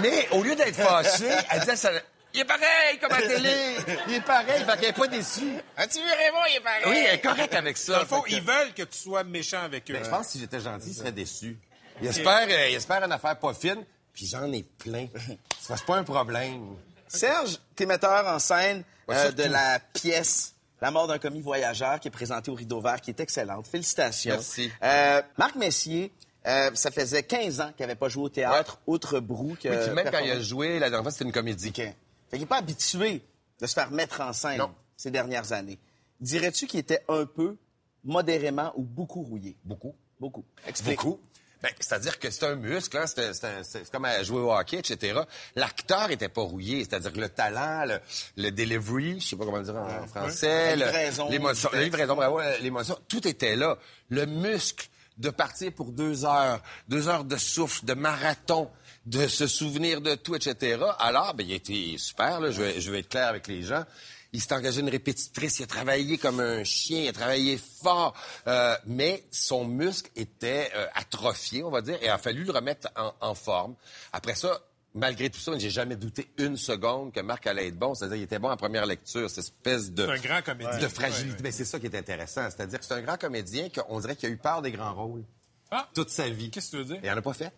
Mais 0.00 0.28
au 0.32 0.42
lieu 0.42 0.54
d'être 0.56 0.76
fâchée, 0.76 1.30
elle 1.50 1.60
disait, 1.60 1.76
ça, 1.76 1.90
il 2.34 2.40
est 2.40 2.44
pareil 2.44 2.98
comme 3.00 3.12
à 3.12 3.20
la 3.20 3.26
télé. 3.26 3.76
Il 4.08 4.14
est 4.14 4.20
pareil, 4.20 4.64
fait 4.64 4.76
qu'elle 4.80 4.90
est 4.90 4.92
pas 4.92 5.06
déçue. 5.08 5.52
As-tu 5.76 5.98
vu 5.98 6.04
Raymond, 6.08 6.38
il 6.50 6.56
est 6.56 6.60
pareil? 6.60 6.82
Oui, 6.86 7.04
elle 7.08 7.14
est 7.16 7.20
correcte 7.20 7.54
avec 7.54 7.76
ça. 7.76 7.92
Dans 7.94 8.00
le 8.00 8.06
fond, 8.06 8.22
Fait 8.22 8.30
que- 8.30 8.34
ils 8.36 8.42
veulent 8.42 8.72
que 8.74 8.82
tu 8.82 8.98
sois 8.98 9.24
méchant 9.24 9.62
avec 9.62 9.90
eux. 9.90 9.94
Ben, 9.94 10.04
je 10.04 10.10
pense 10.10 10.26
que 10.26 10.32
si 10.32 10.40
j'étais 10.40 10.60
gentil, 10.60 10.88
il 10.90 10.94
serait 10.94 11.12
déçu. 11.12 11.58
Il 12.02 12.08
espère, 12.08 12.46
euh, 12.48 12.68
il 12.68 12.74
espère 12.76 13.02
une 13.04 13.12
affaire 13.12 13.36
pas 13.38 13.52
fine, 13.54 13.84
puis 14.12 14.26
j'en 14.26 14.50
ai 14.52 14.62
plein. 14.62 15.06
Ça, 15.60 15.76
c'est 15.76 15.84
pas 15.86 15.96
un 15.96 16.04
problème. 16.04 16.76
Serge, 17.08 17.58
t'es 17.76 17.86
metteur 17.86 18.26
en 18.26 18.38
scène 18.38 18.84
Ouais, 19.08 19.16
euh, 19.16 19.32
de 19.32 19.42
la 19.42 19.80
pièce 19.92 20.54
La 20.80 20.90
mort 20.92 21.08
d'un 21.08 21.18
commis 21.18 21.40
voyageur 21.42 21.98
qui 21.98 22.06
est 22.08 22.12
présentée 22.12 22.50
au 22.50 22.54
Rideau 22.54 22.80
Vert, 22.80 23.00
qui 23.00 23.10
est 23.10 23.18
excellente. 23.20 23.66
Félicitations. 23.66 24.30
Merci. 24.34 24.70
Euh, 24.82 25.20
Marc 25.36 25.56
Messier, 25.56 26.12
euh, 26.46 26.70
ça 26.74 26.90
faisait 26.92 27.22
15 27.24 27.60
ans 27.60 27.72
qu'il 27.76 27.84
n'avait 27.84 27.98
pas 27.98 28.08
joué 28.08 28.22
au 28.24 28.28
théâtre, 28.28 28.78
outre 28.86 29.18
Brou. 29.20 29.56
Que 29.60 29.68
Oui, 29.68 29.76
puis 29.84 29.94
même 29.94 30.10
quand 30.10 30.20
il 30.20 30.30
a 30.30 30.40
joué, 30.40 30.78
la 30.78 30.88
dernière 30.88 31.02
fois, 31.02 31.10
c'était 31.10 31.24
une 31.24 31.32
comédie. 31.32 31.68
OK. 31.76 31.82
Fait 32.30 32.36
qu'il 32.36 32.40
n'est 32.40 32.46
pas 32.46 32.58
habitué 32.58 33.22
de 33.60 33.66
se 33.66 33.74
faire 33.74 33.90
mettre 33.90 34.20
en 34.20 34.32
scène 34.32 34.58
Non. 34.58 34.74
ces 34.96 35.10
dernières 35.10 35.52
années. 35.52 35.78
Dirais-tu 36.20 36.66
qu'il 36.66 36.80
était 36.80 37.04
un 37.08 37.26
peu, 37.26 37.56
modérément 38.04 38.72
ou 38.76 38.82
beaucoup 38.82 39.22
rouillé? 39.22 39.56
Beaucoup. 39.64 39.94
Beaucoup. 40.18 40.44
Explique. 40.66 40.96
Beaucoup. 40.96 41.20
Ben, 41.62 41.70
c'est-à-dire 41.78 42.18
que 42.18 42.30
c'est 42.30 42.46
un 42.46 42.54
muscle, 42.54 42.96
hein, 42.96 43.06
c'est, 43.06 43.34
c'est 43.34 43.44
un- 43.46 43.62
c'est 43.62 43.90
comme 43.90 44.06
à 44.06 44.22
jouer 44.22 44.40
au 44.40 44.50
hockey, 44.50 44.78
etc. 44.78 45.20
L'acteur 45.56 46.10
était 46.10 46.30
pas 46.30 46.40
rouillé, 46.40 46.80
c'est-à-dire 46.84 47.12
que 47.12 47.20
le 47.20 47.28
talent, 47.28 47.84
le, 47.86 48.00
le 48.42 48.50
delivery, 48.50 49.20
je 49.20 49.28
sais 49.28 49.36
pas 49.36 49.44
comment 49.44 49.58
le 49.58 49.64
dire 49.64 49.76
en 49.76 50.06
français, 50.06 50.74
La 50.76 50.76
le- 50.76 50.84
livraison 50.86 51.28
l'émotion, 51.28 51.68
livraison, 51.74 52.16
bravo, 52.16 52.40
l'émotion, 52.62 52.96
tout 53.08 53.28
était 53.28 53.56
là. 53.56 53.76
Le 54.08 54.24
muscle 54.24 54.88
de 55.18 55.28
partir 55.28 55.70
pour 55.74 55.92
deux 55.92 56.24
heures, 56.24 56.62
deux 56.88 57.08
heures 57.08 57.24
de 57.26 57.36
souffle, 57.36 57.84
de 57.84 57.92
marathon, 57.92 58.70
de 59.10 59.26
se 59.26 59.46
souvenir 59.46 60.00
de 60.00 60.14
tout, 60.14 60.34
etc. 60.36 60.80
Alors, 60.98 61.34
ben, 61.34 61.44
il 61.46 61.52
a 61.52 61.56
été 61.56 61.98
super, 61.98 62.40
là, 62.40 62.50
je, 62.50 62.62
vais, 62.62 62.80
je 62.80 62.90
vais 62.90 63.00
être 63.00 63.08
clair 63.08 63.26
avec 63.28 63.48
les 63.48 63.62
gens. 63.62 63.84
Il 64.32 64.40
s'est 64.40 64.54
engagé 64.54 64.80
une 64.80 64.88
répétitrice, 64.88 65.58
il 65.58 65.64
a 65.64 65.66
travaillé 65.66 66.16
comme 66.16 66.38
un 66.38 66.62
chien, 66.62 67.00
il 67.02 67.08
a 67.08 67.12
travaillé 67.12 67.58
fort, 67.82 68.14
euh, 68.46 68.76
mais 68.86 69.24
son 69.32 69.64
muscle 69.64 70.08
était 70.14 70.70
euh, 70.76 70.86
atrophié, 70.94 71.64
on 71.64 71.70
va 71.70 71.80
dire, 71.82 71.96
et 72.00 72.04
il 72.04 72.08
a 72.08 72.18
fallu 72.18 72.44
le 72.44 72.52
remettre 72.52 72.88
en, 72.96 73.12
en 73.20 73.34
forme. 73.34 73.74
Après 74.12 74.36
ça, 74.36 74.60
malgré 74.94 75.30
tout 75.30 75.40
ça, 75.40 75.58
j'ai 75.58 75.70
jamais 75.70 75.96
douté 75.96 76.30
une 76.38 76.56
seconde 76.56 77.12
que 77.12 77.18
Marc 77.18 77.48
allait 77.48 77.66
être 77.66 77.78
bon. 77.78 77.94
C'est-à-dire 77.96 78.14
qu'il 78.18 78.24
était 78.24 78.38
bon 78.38 78.50
en 78.50 78.56
première 78.56 78.86
lecture, 78.86 79.28
cette 79.28 79.38
espèce 79.44 79.90
de, 79.90 80.06
un 80.06 80.18
grand 80.18 80.42
comédien. 80.42 80.78
de 80.78 80.86
fragilité. 80.86 81.42
Ben, 81.42 81.50
c'est 81.50 81.64
ça 81.64 81.80
qui 81.80 81.86
est 81.86 81.96
intéressant. 81.96 82.48
C'est-à-dire 82.50 82.78
que 82.78 82.84
c'est 82.84 82.94
un 82.94 83.02
grand 83.02 83.16
comédien 83.18 83.68
qu'on 83.70 83.98
dirait 83.98 84.14
qu'il 84.14 84.28
a 84.28 84.32
eu 84.32 84.36
peur 84.36 84.62
des 84.62 84.70
grands 84.70 84.94
rôles 84.94 85.24
Ah! 85.72 85.88
toute 85.94 86.10
sa 86.10 86.28
vie. 86.28 86.50
Qu'est-ce 86.50 86.66
que 86.70 86.76
tu 86.76 86.82
veux 86.84 86.94
dire? 86.94 87.00
Il 87.02 87.10
en 87.10 87.16
a 87.16 87.22
pas 87.22 87.32
fait. 87.32 87.52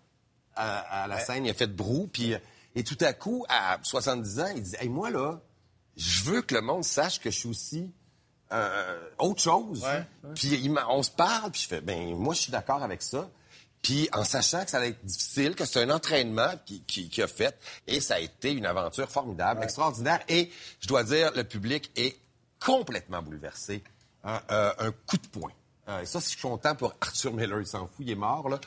À, 0.54 1.02
à 1.04 1.06
la 1.06 1.18
scène, 1.20 1.44
il 1.46 1.50
a 1.50 1.54
fait 1.54 1.66
de 1.66 1.74
brou, 1.74 2.08
puis... 2.12 2.34
euh, 2.34 2.38
Et 2.74 2.84
tout 2.84 2.98
à 3.00 3.12
coup, 3.12 3.44
à 3.48 3.78
70 3.82 4.40
ans, 4.40 4.52
il 4.54 4.62
dit 4.62 4.76
Hey, 4.78 4.88
moi, 4.88 5.10
là, 5.10 5.40
je 5.96 6.22
veux 6.24 6.42
que 6.42 6.54
le 6.54 6.60
monde 6.60 6.84
sache 6.84 7.20
que 7.20 7.30
je 7.30 7.38
suis 7.38 7.48
aussi 7.48 7.90
euh, 8.52 9.00
autre 9.18 9.40
chose. 9.42 9.82
Puis 10.34 10.70
on 10.88 11.02
se 11.02 11.10
parle, 11.10 11.50
puis 11.50 11.62
je 11.62 11.68
fais 11.68 11.80
Ben, 11.80 12.14
moi, 12.16 12.34
je 12.34 12.40
suis 12.40 12.52
d'accord 12.52 12.82
avec 12.82 13.02
ça. 13.02 13.28
Puis 13.80 14.08
en 14.12 14.24
sachant 14.24 14.64
que 14.64 14.70
ça 14.70 14.76
allait 14.76 14.90
être 14.90 15.04
difficile, 15.04 15.54
que 15.56 15.64
c'est 15.64 15.82
un 15.82 15.90
entraînement 15.90 16.52
qui, 16.66 16.82
qui, 16.84 17.08
qui 17.08 17.20
a 17.20 17.26
fait, 17.26 17.58
et 17.88 18.00
ça 18.00 18.14
a 18.14 18.18
été 18.20 18.52
une 18.52 18.64
aventure 18.66 19.10
formidable, 19.10 19.62
extraordinaire. 19.64 20.20
Et 20.28 20.50
je 20.80 20.86
dois 20.86 21.02
dire, 21.02 21.32
le 21.34 21.42
public 21.44 21.90
est 21.96 22.16
complètement 22.64 23.22
bouleversé. 23.22 23.82
Un, 24.24 24.40
euh, 24.52 24.72
un 24.78 24.92
coup 24.92 25.16
de 25.16 25.26
poing. 25.26 25.50
Euh, 25.88 26.00
et 26.02 26.06
ça, 26.06 26.20
je 26.20 26.26
suis 26.26 26.40
content 26.40 26.74
pour 26.74 26.94
Arthur 27.00 27.32
Miller. 27.32 27.60
Il 27.60 27.66
s'en 27.66 27.86
fout, 27.86 27.96
il 28.00 28.10
est 28.10 28.14
mort, 28.14 28.48
là. 28.48 28.60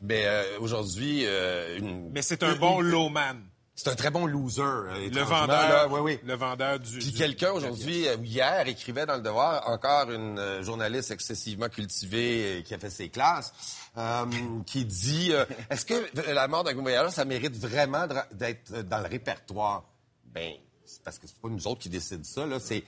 Mais 0.00 0.22
euh, 0.26 0.58
aujourd'hui, 0.60 1.22
euh, 1.26 1.78
une... 1.78 2.10
Mais 2.10 2.22
c'est 2.22 2.42
un 2.42 2.54
bon 2.54 2.80
lowman. 2.80 3.42
C'est 3.74 3.88
un 3.88 3.94
très 3.94 4.10
bon 4.10 4.26
loser. 4.26 4.60
euh, 4.62 5.08
Le 5.10 5.22
vendeur, 5.22 5.68
là. 5.68 5.88
Oui, 5.88 6.00
oui. 6.00 6.18
le 6.24 6.34
vendeur 6.34 6.78
du. 6.78 6.98
Puis 6.98 7.14
quelqu'un 7.14 7.52
aujourd'hui, 7.52 8.06
euh, 8.08 8.16
hier, 8.22 8.68
écrivait 8.68 9.06
dans 9.06 9.16
Le 9.16 9.22
Devoir, 9.22 9.66
encore 9.70 10.10
une 10.10 10.38
euh, 10.38 10.62
journaliste 10.62 11.10
excessivement 11.12 11.70
cultivée 11.70 12.58
euh, 12.58 12.62
qui 12.62 12.74
a 12.74 12.78
fait 12.78 12.90
ses 12.90 13.08
classes, 13.08 13.54
euh, 13.96 14.26
qui 14.66 14.84
dit 14.84 15.32
Est-ce 15.70 15.86
que 15.86 15.94
la 16.30 16.46
mort 16.46 16.62
d'un 16.62 16.74
voyageur, 16.74 17.10
ça 17.10 17.24
mérite 17.24 17.56
vraiment 17.56 18.06
d'être 18.32 18.82
dans 18.82 18.98
le 18.98 19.08
répertoire? 19.08 19.84
Ben, 20.26 20.52
c'est 20.84 21.02
parce 21.02 21.18
que 21.18 21.26
c'est 21.26 21.40
pas 21.40 21.48
nous 21.48 21.66
autres 21.66 21.80
qui 21.80 21.88
décident 21.88 22.22
ça, 22.24 22.44
là. 22.44 22.60
C'est 22.60 22.84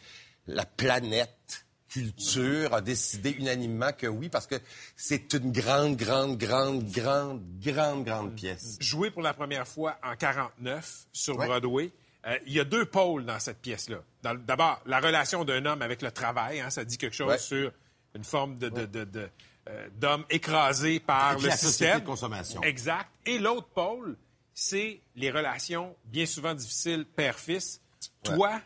la 0.47 0.67
planète 0.67 1.65
culture 1.92 2.72
a 2.75 2.80
décidé 2.80 3.30
unanimement 3.38 3.92
que 3.92 4.06
oui, 4.06 4.28
parce 4.28 4.46
que 4.46 4.56
c'est 4.96 5.32
une 5.34 5.52
grande, 5.52 5.96
grande, 5.96 6.38
grande, 6.38 6.84
grande, 6.90 7.42
grande, 7.61 8.04
grande 8.04 8.34
pièce. 8.34 8.76
Joué 8.80 9.11
pour 9.11 9.22
la 9.22 9.34
première 9.34 9.66
fois 9.68 9.99
en 10.02 10.16
49 10.16 11.06
sur 11.12 11.37
Ouais. 11.38 11.46
Broadway. 11.46 11.90
Euh, 12.26 12.38
il 12.46 12.52
y 12.52 12.61
a 12.61 12.64
deux 12.64 12.87
pôles 12.87 13.25
dans 13.26 13.38
cette 13.40 13.58
pièce-là. 13.61 13.99
D'abord, 14.22 14.80
la 14.87 15.00
relation 15.00 15.44
d'un 15.44 15.64
homme 15.66 15.82
avec 15.82 16.02
le 16.02 16.11
travail, 16.12 16.61
hein, 16.61 16.70
ça 16.70 16.84
dit 16.84 16.96
quelque 16.96 17.16
chose 17.16 17.28
Ouais. 17.28 17.38
sur 17.38 17.72
une 18.14 18.25
forme 18.25 18.58
de, 18.58 18.68
de- 18.68 18.87
de- 18.87 19.04
de, 19.04 19.28
euh, 19.68 19.88
d'homme 19.96 20.25
écrasé 20.30 21.00
par 21.00 21.38
le 21.38 21.49
la 21.49 21.56
système. 21.56 22.00
de 22.00 22.04
consommation. 22.06 22.62
Exact. 22.62 23.08
Et 23.26 23.38
l'autre 23.38 23.68
pôle, 23.68 24.16
c'est 24.54 25.00
les 25.16 25.30
relations 25.30 25.96
bien 26.06 26.26
souvent 26.26 26.54
difficiles 26.54 27.04
père-fils. 27.06 27.80
Toi, 28.22 28.61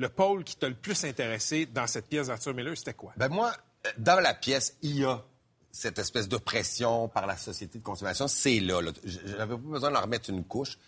le 0.00 0.08
pôle 0.08 0.44
qui 0.44 0.56
t'a 0.56 0.68
le 0.68 0.74
plus 0.74 1.04
intéressé 1.04 1.66
dans 1.66 1.86
cette 1.86 2.06
pièce 2.06 2.28
d'Arthur 2.28 2.54
Miller, 2.54 2.76
c'était 2.76 2.94
quoi? 2.94 3.12
Ben 3.18 3.28
moi, 3.28 3.52
euh, 3.86 3.90
dans 3.98 4.18
la 4.18 4.32
pièce, 4.32 4.76
il 4.80 5.00
y 5.00 5.04
a 5.04 5.22
cette 5.70 5.98
espèce 5.98 6.26
d'oppression 6.26 7.08
par 7.08 7.26
la 7.26 7.36
société 7.36 7.78
de 7.78 7.84
consommation. 7.84 8.26
C'est 8.26 8.60
là. 8.60 8.80
là. 8.80 8.92
J'avais 9.04 9.54
pas 9.54 9.56
besoin 9.56 9.90
de 9.90 9.94
leur 9.94 10.02
remettre 10.02 10.30
une 10.30 10.42
couche. 10.44 10.78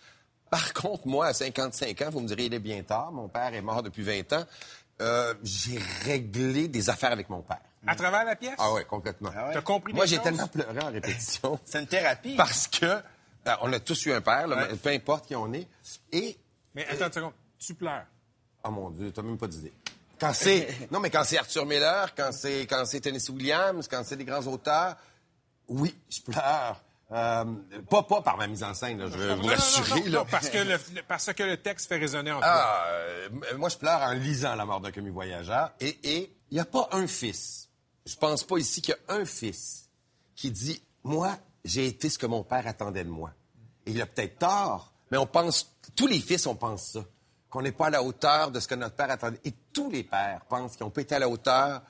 Par 0.50 0.72
contre, 0.74 1.06
moi, 1.06 1.26
à 1.26 1.34
55 1.34 2.00
ans, 2.02 2.10
vous 2.10 2.20
me 2.20 2.26
direz, 2.26 2.46
il 2.46 2.54
est 2.54 2.58
bien 2.58 2.82
tard. 2.82 3.12
Mon 3.12 3.28
père 3.28 3.52
est 3.52 3.60
mort 3.60 3.82
depuis 3.82 4.02
20 4.02 4.32
ans. 4.32 4.44
Euh, 5.02 5.34
j'ai 5.42 5.78
réglé 6.04 6.68
des 6.68 6.88
affaires 6.88 7.12
avec 7.12 7.28
mon 7.28 7.42
père. 7.42 7.60
À 7.86 7.94
travers 7.94 8.24
la 8.24 8.36
pièce? 8.36 8.54
Ah 8.58 8.72
ouais, 8.72 8.84
complètement. 8.84 9.30
T'as 9.30 9.60
compris 9.60 9.92
Moi, 9.92 10.06
j'ai 10.06 10.20
tellement 10.20 10.46
pleuré 10.46 10.80
en 10.80 10.90
répétition. 10.90 11.58
C'est 11.64 11.80
une 11.80 11.86
thérapie. 11.86 12.36
parce 12.36 12.66
que 12.68 13.02
ben, 13.44 13.58
on 13.60 13.72
a 13.72 13.80
tous 13.80 14.06
eu 14.06 14.12
un 14.12 14.20
père, 14.20 14.46
là, 14.46 14.68
peu 14.82 14.90
importe 14.90 15.26
qui 15.26 15.34
on 15.34 15.52
est. 15.52 15.66
Et 16.12 16.38
Mais 16.74 16.86
attends 16.86 17.06
une 17.06 17.12
seconde. 17.12 17.32
Tu 17.58 17.74
pleures. 17.74 18.06
Oh 18.64 18.70
mon 18.70 18.90
Dieu, 18.90 19.10
t'as 19.12 19.22
même 19.22 19.38
pas 19.38 19.46
d'idée. 19.48 19.72
Quand 20.20 20.32
c'est. 20.32 20.68
non, 20.90 21.00
mais 21.00 21.10
quand 21.10 21.24
c'est 21.24 21.38
Arthur 21.38 21.66
Miller, 21.66 22.14
quand 22.14 22.30
c'est 22.32 22.62
quand 22.62 22.84
c'est 22.86 23.00
Tennessee 23.00 23.30
Williams, 23.30 23.88
quand 23.88 24.02
c'est 24.04 24.16
des 24.16 24.24
grands 24.24 24.46
auteurs, 24.46 24.96
oui, 25.68 25.94
je 26.08 26.20
pleure. 26.20 26.80
Euh, 27.10 27.44
pas, 27.90 28.02
pas 28.04 28.22
par 28.22 28.38
ma 28.38 28.46
mise 28.46 28.62
en 28.64 28.72
scène, 28.72 28.98
là, 28.98 29.06
je 29.10 29.18
veux 29.18 29.34
vous 29.34 29.46
rassurer. 29.46 30.08
là. 30.08 30.24
parce, 30.30 30.48
que 30.48 30.56
le, 30.58 30.78
parce 31.06 31.30
que 31.34 31.42
le 31.42 31.58
texte 31.58 31.86
fait 31.88 31.98
résonner 31.98 32.32
en 32.32 32.38
toi. 32.38 32.48
Ah, 32.50 32.84
euh, 32.88 33.28
m- 33.28 33.58
moi, 33.58 33.68
je 33.68 33.76
pleure 33.76 34.00
en 34.00 34.12
lisant 34.12 34.54
La 34.54 34.64
mort 34.64 34.80
d'un 34.80 34.92
commis 34.92 35.10
voyageur. 35.10 35.72
Et 35.80 35.98
il 36.50 36.54
n'y 36.54 36.60
a 36.60 36.64
pas 36.64 36.88
un 36.92 37.06
fils. 37.06 37.68
Je 38.06 38.16
pense 38.16 38.44
pas 38.44 38.56
ici 38.56 38.80
qu'il 38.80 38.94
y 38.94 39.12
a 39.12 39.14
un 39.16 39.26
fils 39.26 39.90
qui 40.34 40.50
dit 40.50 40.82
Moi, 41.04 41.36
j'ai 41.66 41.86
été 41.86 42.08
ce 42.08 42.16
que 42.18 42.24
mon 42.26 42.44
père 42.44 42.66
attendait 42.66 43.04
de 43.04 43.10
moi. 43.10 43.30
Et 43.84 43.90
il 43.90 44.00
a 44.00 44.06
peut-être 44.06 44.38
tort, 44.38 44.92
mais 45.10 45.18
on 45.18 45.26
pense, 45.26 45.70
tous 45.94 46.06
les 46.06 46.18
fils, 46.20 46.46
on 46.46 46.54
pense 46.54 46.92
ça, 46.92 47.00
qu'on 47.52 47.60
n'est 47.60 47.70
pas 47.70 47.88
à 47.88 47.90
la 47.90 48.02
hauteur 48.02 48.50
de 48.50 48.58
ce 48.60 48.66
que 48.66 48.74
notre 48.74 48.96
père 48.96 49.10
attendait. 49.10 49.38
Et 49.44 49.52
tous 49.74 49.90
les 49.90 50.04
pères 50.04 50.40
pensent 50.48 50.74
qu'ils 50.74 50.86
n'ont 50.86 50.90
pas 50.90 51.02
été 51.02 51.14
à 51.14 51.18
la 51.18 51.28
hauteur 51.28 51.82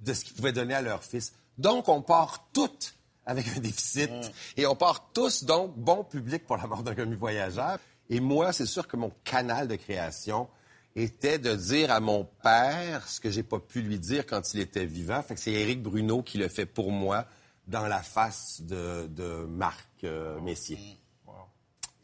de 0.00 0.14
ce 0.14 0.24
qu'ils 0.24 0.34
pouvaient 0.34 0.50
donner 0.50 0.72
à 0.72 0.80
leur 0.80 1.04
fils. 1.04 1.34
Donc, 1.58 1.90
on 1.90 2.00
part 2.00 2.48
toutes 2.54 2.94
avec 3.26 3.46
un 3.54 3.60
déficit. 3.60 4.10
Et 4.56 4.66
on 4.66 4.74
part 4.74 5.12
tous, 5.12 5.44
donc, 5.44 5.76
bon 5.76 6.04
public 6.04 6.46
pour 6.46 6.56
la 6.56 6.66
mort 6.66 6.82
d'un 6.82 6.94
commis 6.94 7.16
voyageur. 7.16 7.78
Et 8.08 8.18
moi, 8.18 8.54
c'est 8.54 8.64
sûr 8.64 8.88
que 8.88 8.96
mon 8.96 9.12
canal 9.22 9.68
de 9.68 9.76
création 9.76 10.48
était 10.96 11.38
de 11.38 11.54
dire 11.54 11.90
à 11.92 12.00
mon 12.00 12.24
père 12.24 13.06
ce 13.06 13.20
que 13.20 13.30
j'ai 13.30 13.42
pas 13.42 13.60
pu 13.60 13.82
lui 13.82 13.98
dire 13.98 14.24
quand 14.24 14.54
il 14.54 14.60
était 14.60 14.86
vivant. 14.86 15.22
Fait 15.22 15.34
que 15.34 15.40
c'est 15.40 15.52
Éric 15.52 15.82
Bruno 15.82 16.22
qui 16.22 16.38
le 16.38 16.48
fait 16.48 16.66
pour 16.66 16.90
moi 16.92 17.26
dans 17.66 17.86
la 17.86 18.02
face 18.02 18.62
de, 18.62 19.06
de 19.08 19.44
Marc 19.44 19.86
euh, 20.02 20.40
Messier. 20.40 20.78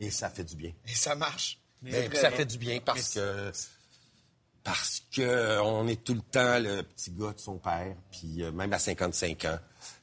Et 0.00 0.10
ça 0.10 0.28
fait 0.28 0.44
du 0.44 0.54
bien. 0.54 0.72
Et 0.86 0.94
ça 0.94 1.14
marche. 1.14 1.58
Ben, 1.92 2.14
ça 2.14 2.30
fait 2.30 2.44
du 2.46 2.58
bien 2.58 2.80
parce 2.80 3.14
que 3.14 3.52
parce 4.64 5.02
que 5.14 5.60
on 5.60 5.86
est 5.86 6.02
tout 6.02 6.14
le 6.14 6.20
temps 6.20 6.58
le 6.58 6.82
petit 6.82 7.12
gars 7.12 7.32
de 7.32 7.38
son 7.38 7.58
père, 7.58 7.94
puis 8.10 8.42
euh, 8.42 8.50
même 8.52 8.72
à 8.72 8.78
55 8.78 9.44
ans. 9.44 9.58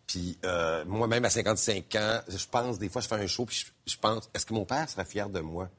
Puis 0.07 0.37
euh, 0.45 0.85
moi-même 0.85 1.25
à 1.25 1.29
55 1.29 1.95
ans, 1.95 2.21
je 2.27 2.45
pense 2.47 2.79
des 2.79 2.89
fois 2.89 3.01
je 3.01 3.07
fais 3.07 3.15
un 3.15 3.27
show 3.27 3.45
puis 3.45 3.57
je, 3.57 3.91
je 3.91 3.97
pense 3.97 4.29
est-ce 4.33 4.45
que 4.45 4.53
mon 4.53 4.65
père 4.65 4.89
serait 4.89 5.05
fier 5.05 5.29
de 5.29 5.39
moi? 5.39 5.69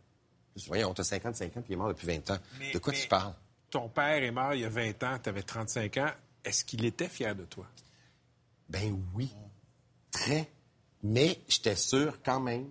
Je 0.57 0.63
dis, 0.63 0.69
Voyons, 0.69 0.93
t'as 0.95 1.05
55 1.05 1.57
ans 1.57 1.61
puis 1.63 1.65
il 1.71 1.73
est 1.73 1.77
mort 1.77 1.89
depuis 1.89 2.07
20 2.07 2.31
ans. 2.31 2.39
Mais- 2.59 2.73
de 2.73 2.79
quoi 2.79 2.93
mais- 2.93 3.01
tu 3.01 3.09
parles? 3.09 3.35
Ton 3.71 3.89
père 3.89 4.23
est 4.23 4.31
mort 4.31 4.55
il 4.55 4.61
y 4.61 4.65
a 4.65 4.69
20 4.69 5.03
ans, 5.03 5.19
tu 5.23 5.29
avais 5.29 5.43
35 5.43 5.97
ans. 5.99 6.11
Est-ce 6.45 6.65
qu'il 6.65 6.85
était 6.85 7.09
fier 7.09 7.35
de 7.35 7.45
toi? 7.45 7.67
Ben 8.69 8.99
oui, 9.15 9.31
très. 10.11 10.51
Mais 11.03 11.39
j'étais 11.49 11.77
sûr 11.77 12.19
quand 12.25 12.41
même 12.41 12.67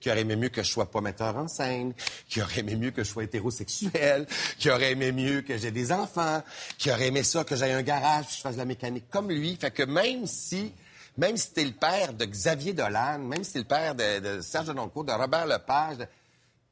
qu'il 0.00 0.12
aurait 0.12 0.20
aimé 0.20 0.36
mieux 0.36 0.48
que 0.48 0.62
je 0.62 0.70
sois 0.70 0.90
pas 0.90 1.00
metteur 1.00 1.36
en 1.36 1.48
scène, 1.48 1.94
qu'il 2.28 2.42
aurait 2.42 2.60
aimé 2.60 2.76
mieux 2.76 2.90
que 2.90 3.02
je 3.02 3.08
sois 3.08 3.24
hétérosexuel, 3.24 4.26
qu'il 4.58 4.70
aurait 4.70 4.92
aimé 4.92 5.12
mieux 5.12 5.42
que 5.42 5.56
j'ai 5.56 5.70
des 5.70 5.92
enfants, 5.92 6.42
qu'il 6.78 6.92
aurait 6.92 7.08
aimé 7.08 7.22
ça 7.22 7.44
que 7.44 7.56
j'aille 7.56 7.72
un 7.72 7.82
garage, 7.82 8.26
que 8.26 8.32
je 8.32 8.40
fasse 8.40 8.54
de 8.54 8.60
la 8.60 8.64
mécanique 8.64 9.08
comme 9.10 9.30
lui. 9.30 9.56
Fait 9.56 9.70
que 9.70 9.82
même 9.82 10.26
si, 10.26 10.72
même 11.16 11.36
si 11.36 11.52
t'es 11.52 11.64
le 11.64 11.72
père 11.72 12.12
de 12.12 12.24
Xavier 12.24 12.72
Dolan, 12.72 13.18
même 13.18 13.44
si 13.44 13.54
t'es 13.54 13.58
le 13.60 13.64
père 13.64 13.94
de, 13.94 14.20
de 14.20 14.40
Serge 14.40 14.66
Denoncourt, 14.66 15.04
de 15.04 15.12
Robert 15.12 15.46
Lepage, 15.46 16.06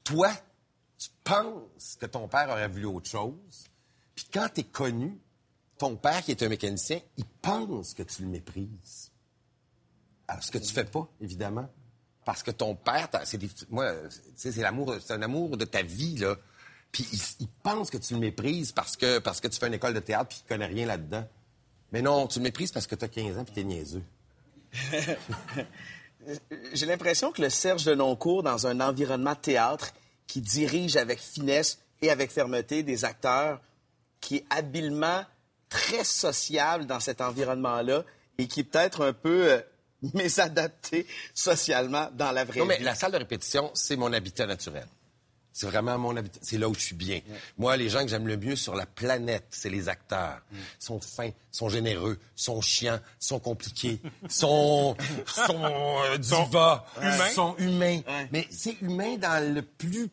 toi, 0.05 0.31
tu 0.99 1.09
penses 1.23 1.97
que 1.99 2.07
ton 2.07 2.29
père 2.29 2.49
aurait 2.51 2.69
voulu 2.69 2.87
autre 2.87 3.11
chose. 3.11 3.69
Puis 4.15 4.27
quand 4.33 4.49
t'es 4.53 4.65
connu, 4.65 5.19
ton 5.79 5.97
père 5.97 6.23
qui 6.23 6.31
est 6.31 6.43
un 6.43 6.49
mécanicien, 6.49 7.01
il 7.17 7.25
pense 7.25 7.95
que 7.95 8.03
tu 8.03 8.23
le 8.23 8.29
méprises. 8.29 9.11
Alors, 10.29 10.43
ce 10.43 10.51
que 10.51 10.59
tu 10.59 10.73
fais 10.73 10.85
pas, 10.85 11.09
évidemment. 11.21 11.69
Parce 12.25 12.43
que 12.43 12.51
ton 12.51 12.75
père, 12.75 13.09
c'est 13.25 13.41
moi, 13.71 13.93
c'est 14.37 14.57
l'amour, 14.57 14.97
c'est 15.01 15.13
un 15.13 15.23
amour 15.23 15.57
de 15.57 15.65
ta 15.65 15.83
vie, 15.83 16.17
là. 16.17 16.37
Puis 16.91 17.07
il, 17.41 17.49
pense 17.65 17.91
que 17.91 17.99
tu 17.99 18.15
le 18.15 18.21
méprises 18.21 18.71
parce 18.71 18.97
que, 18.97 19.19
parce 19.19 19.41
que 19.41 19.49
tu 19.49 19.59
fais 19.59 19.67
une 19.67 19.75
école 19.75 19.95
de 19.95 20.01
théâtre 20.01 20.29
puis 20.29 20.39
qu'il 20.39 20.47
connaît 20.47 20.67
rien 20.67 20.87
là-dedans. 20.87 21.27
Mais 21.91 22.03
non, 22.03 22.29
tu 22.29 22.39
le 22.39 22.45
méprises 22.45 22.71
parce 22.71 22.87
que 22.87 22.95
tu 22.95 23.05
as 23.05 23.09
15 23.09 23.39
ans 23.39 23.45
puis 23.45 23.53
t'es 23.53 23.65
niaiseux. 23.65 24.05
J'ai 26.73 26.87
l'impression 26.87 27.33
que 27.33 27.43
le 27.43 27.51
Serge 27.51 27.85
de 27.85 27.95
Noncourt, 27.95 28.45
dans 28.45 28.69
un 28.69 28.81
environnement 28.81 29.35
théâtre, 29.35 29.93
qui 30.29 30.41
dirige 30.41 30.97
avec 30.97 31.19
finesse 31.19 31.81
et 32.01 32.11
avec 32.11 32.31
fermeté 32.31 32.85
des 32.85 33.05
acteurs, 33.05 33.61
qui 34.21 34.37
est 34.37 34.45
habilement 34.51 35.25
très 35.69 36.05
sociable 36.05 36.87
dans 36.87 37.01
cet 37.01 37.21
environnement-là 37.21 38.05
et 38.39 38.47
qui 38.47 38.61
est 38.61 38.65
peut-être 38.65 39.05
un 39.05 39.13
peu 39.13 39.63
euh, 40.05 40.09
mésadapté 40.15 41.07
socialement 41.35 42.09
dans 42.15 42.33
la 42.33 42.45
vraie 42.45 42.61
Non, 42.61 42.67
mais 42.67 42.79
vie. 42.79 42.85
la 42.85 42.95
salle 42.95 43.13
de 43.13 43.19
répétition, 43.19 43.71
c'est 43.75 43.97
mon 43.97 44.13
habitat 44.13 44.47
naturel. 44.47 44.87
C'est 45.57 45.67
vraiment 45.67 45.97
mon 45.99 46.17
habitat. 46.17 46.41
C'est 46.43 46.59
là 46.59 46.69
où 46.69 46.75
je 46.75 46.81
suis 46.81 46.97
bien. 46.97 47.21
Moi, 47.59 47.77
les 47.77 47.89
gens 47.89 48.03
que 48.03 48.09
j'aime 48.09 48.27
le 48.27 48.37
mieux 48.37 48.57
sur 48.57 48.75
la 48.75 48.87
planète, 48.87 49.47
c'est 49.51 49.71
les 49.71 49.89
acteurs. 49.89 50.41
Ils 50.53 50.59
sont 50.81 50.99
fins, 51.01 51.31
sont 51.53 51.69
généreux, 51.69 52.19
sont 52.35 52.61
chiants, 52.61 52.99
sont 53.21 53.39
compliqués, 53.39 54.01
sont, 54.29 54.97
sont 55.27 55.65
euh, 56.11 56.19
divas, 56.19 56.85
humains. 57.01 57.31
sont 57.31 57.55
humains. 57.59 58.01
Mais 58.33 58.49
c'est 58.51 58.81
humain 58.81 59.17
dans 59.17 59.55
le 59.55 59.63
plus 59.63 60.09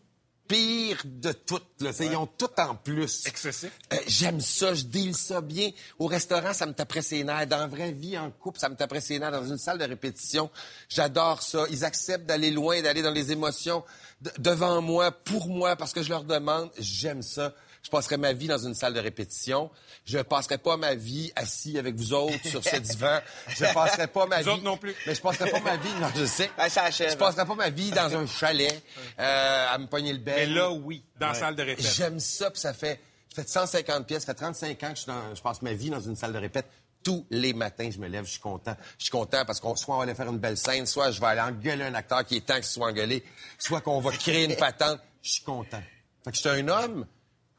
pire 0.52 1.02
de 1.06 1.32
tout. 1.32 1.60
Là. 1.80 1.92
Ils 2.02 2.16
ont 2.16 2.28
tout 2.28 2.50
en 2.58 2.76
plus. 2.76 3.26
Excessif. 3.26 3.72
Euh, 3.94 3.98
J'aime 4.08 4.40
ça, 4.42 4.74
je 4.74 4.84
deal 4.84 5.16
ça 5.16 5.42
bien. 5.42 5.72
Au 6.00 6.08
restaurant, 6.08 6.54
ça 6.54 6.66
me 6.66 6.74
taperait 6.74 7.02
ses 7.02 7.24
nerfs. 7.24 7.48
Dans 7.48 7.58
la 7.58 7.68
vraie 7.68 7.92
vie, 7.92 8.18
en 8.18 8.30
couple, 8.32 8.60
ça 8.60 8.70
me 8.70 8.76
taperait 8.76 9.02
ses 9.02 9.18
nerfs. 9.20 9.32
Dans 9.32 9.46
une 9.48 9.58
salle 9.58 9.78
de 9.78 9.86
répétition, 9.86 10.50
j'adore 10.90 11.42
ça. 11.42 11.66
Ils 11.72 11.86
acceptent 11.86 12.26
d'aller 12.26 12.52
loin, 12.52 12.82
d'aller 12.82 13.02
dans 13.02 13.12
les 13.12 13.32
émotions 13.32 13.84
de- 14.22 14.32
devant 14.40 14.82
moi, 14.82 15.12
pour 15.12 15.48
moi, 15.48 15.76
parce 15.76 15.94
que 15.94 16.04
je 16.04 16.10
leur 16.10 16.24
demande. 16.24 16.70
J'aime 16.78 17.22
ça. 17.22 17.54
Je 17.84 17.90
passerais 17.90 18.18
ma 18.18 18.32
vie 18.34 18.48
dans 18.48 18.60
une 18.60 18.76
salle 18.76 18.94
de 18.94 19.00
répétition. 19.00 19.72
Je 20.06 20.20
passerais 20.20 20.60
pas 20.60 20.78
ma 20.78 20.94
vie 20.94 21.32
assis 21.36 21.80
avec 21.80 21.96
vous 21.96 22.14
autres 22.14 22.46
sur 22.48 22.64
ce 22.64 22.76
divan. 22.76 23.20
Je 23.48 23.66
passerais 23.74 24.08
pas 24.08 24.28
ma 24.28 24.38
Vous 24.38 24.44
vie... 24.44 24.50
autres 24.52 24.64
non 24.64 24.78
plus. 24.78 24.96
Mais 25.08 25.16
je 25.16 25.22
passerais 25.22 25.50
pas 25.50 25.60
ma 25.62 25.78
vie... 25.78 25.90
Non, 26.00 26.10
je 26.16 26.26
sais. 26.26 26.52
Ben, 26.58 26.70
ça 26.70 26.84
achève. 26.84 27.12
Je 27.12 27.18
passerais 27.18 27.46
pas 27.46 27.56
ma 27.56 27.70
vie 27.72 27.90
dans 27.92 28.16
un 28.16 28.28
chalet 28.28 28.84
euh, 29.20 29.68
à 29.74 29.78
me 29.80 29.88
pogner 29.88 30.14
le 30.14 30.20
bec. 30.20 30.36
Mais 30.38 30.46
là, 30.46 30.72
oui, 30.72 31.04
dans 31.20 31.28
la 31.30 31.34
salle 31.34 31.56
de 31.56 31.64
répète. 31.64 31.86
J'aime 31.96 32.20
ça, 32.20 32.52
puis 32.52 32.60
ça 32.60 32.74
fait, 32.74 33.00
ça 33.34 33.42
fait 33.44 33.50
150 33.50 34.06
pièces, 34.06 34.26
ça 34.26 34.34
fait 34.36 34.40
35 34.42 34.84
ans 34.84 34.90
que 34.90 34.96
je, 34.96 35.02
suis 35.02 35.08
dans- 35.12 35.36
je 35.36 35.42
passe 35.42 35.62
ma 35.64 35.74
vie 35.74 35.90
dans 35.90 36.00
une 36.02 36.16
salle 36.16 36.34
de 36.34 36.40
répète. 36.40 36.68
Tous 37.04 37.26
les 37.32 37.54
matins, 37.54 37.90
je 37.92 37.98
me 37.98 38.08
lève, 38.08 38.26
je 38.26 38.32
suis 38.34 38.40
content. 38.40 38.78
Je 39.00 39.06
suis 39.06 39.12
content 39.12 39.44
parce 39.44 39.60
qu'on 39.60 39.76
soit 39.76 39.96
on 39.96 39.98
va 39.98 40.04
aller 40.04 40.14
faire 40.14 40.30
une 40.30 40.38
belle 40.38 40.56
scène, 40.58 40.86
soit 40.86 41.10
je 41.10 41.20
vais 41.20 41.26
aller 41.26 41.42
engueuler 41.42 41.86
un 41.86 41.96
acteur 41.96 42.24
qui 42.24 42.36
est 42.38 42.46
temps 42.46 42.54
qu'il 42.56 42.64
soit 42.66 42.88
engueulé, 42.90 43.24
soit 43.58 43.82
qu'on 43.82 44.00
va 44.00 44.12
créer 44.12 44.46
une 44.46 44.56
patente. 44.56 45.00
Je 45.24 45.32
suis 45.32 45.44
content. 45.44 45.82
Fait 46.24 46.30
que 46.30 46.36
je 46.38 46.42
suis 46.42 46.50
un 46.50 46.68
homme 46.68 47.08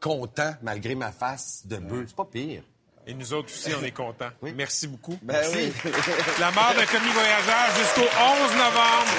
content 0.02 0.54
malgré 0.62 0.94
ma 0.94 1.12
face 1.12 1.62
de 1.64 1.76
bœuf. 1.78 2.04
C'est 2.08 2.16
pas 2.16 2.24
pire. 2.26 2.62
Et 3.06 3.14
nous 3.14 3.32
autres 3.32 3.48
aussi, 3.52 3.70
on 3.74 3.82
est 3.82 3.90
contents. 3.90 4.30
Merci 4.54 4.86
beaucoup. 4.86 5.18
Ben 5.22 5.44
oui. 5.54 5.72
La 6.40 6.50
mort 6.52 6.72
d'un 6.76 6.86
commis 6.86 7.10
voyageur 7.10 7.66
jusqu'au 7.76 8.02
11 8.02 8.08
novembre. 8.52 9.12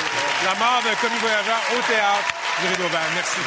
La 0.46 0.56
mort 0.56 0.82
d'un 0.86 0.96
commis 0.96 1.20
voyageur 1.20 1.60
au 1.72 1.82
théâtre 1.92 2.34
du 2.62 2.68
Rideau 2.68 2.88
Vert. 2.90 3.12
Merci. 3.16 3.40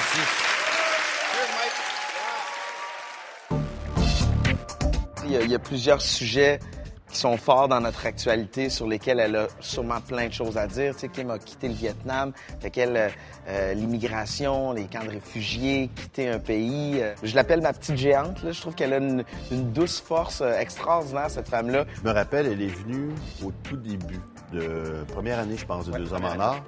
Il 5.25 5.33
y, 5.33 5.37
a, 5.37 5.41
il 5.41 5.51
y 5.51 5.55
a 5.55 5.59
plusieurs 5.59 6.03
sujets 6.03 6.61
qui 7.11 7.19
sont 7.19 7.37
forts 7.37 7.69
dans 7.69 7.81
notre 7.81 8.05
actualité 8.07 8.69
sur 8.69 8.87
lesquels 8.87 9.21
elle 9.21 9.37
a 9.37 9.47
sûrement 9.61 10.01
plein 10.01 10.29
de 10.29 10.33
choses 10.33 10.57
à 10.59 10.67
dire. 10.67 10.95
Tu 10.95 11.01
sais, 11.01 11.09
Kim 11.09 11.31
a 11.31 11.39
quitté 11.39 11.69
le 11.69 11.75
Vietnam, 11.75 12.33
fait 12.61 12.71
qu'elle, 12.71 12.97
euh, 12.97 13.09
euh, 13.49 13.75
l'immigration, 13.75 14.73
les 14.73 14.85
camps 14.85 15.05
de 15.05 15.11
réfugiés, 15.11 15.91
quitter 15.95 16.29
un 16.29 16.39
pays. 16.39 17.01
euh, 17.01 17.15
je 17.23 17.35
l'appelle 17.35 17.61
ma 17.61 17.73
petite 17.73 17.97
géante. 17.97 18.43
Là. 18.43 18.53
Je 18.53 18.61
trouve 18.61 18.75
qu'elle 18.75 18.93
a 18.93 18.99
une, 18.99 19.25
une 19.51 19.73
douce 19.73 20.01
force 20.01 20.41
extraordinaire, 20.41 21.31
cette 21.31 21.49
femme-là. 21.49 21.85
Je 21.95 22.09
me 22.09 22.13
rappelle, 22.13 22.47
elle 22.47 22.63
est 22.63 22.67
venue 22.67 23.11
au 23.45 23.53
tout 23.63 23.77
début 23.77 24.21
de 24.53 25.05
première 25.13 25.39
année, 25.39 25.57
je 25.57 25.67
pense, 25.67 25.87
de 25.87 25.93
Deux 25.93 26.13
hommes 26.13 26.25
en 26.25 26.39
or. 26.41 26.61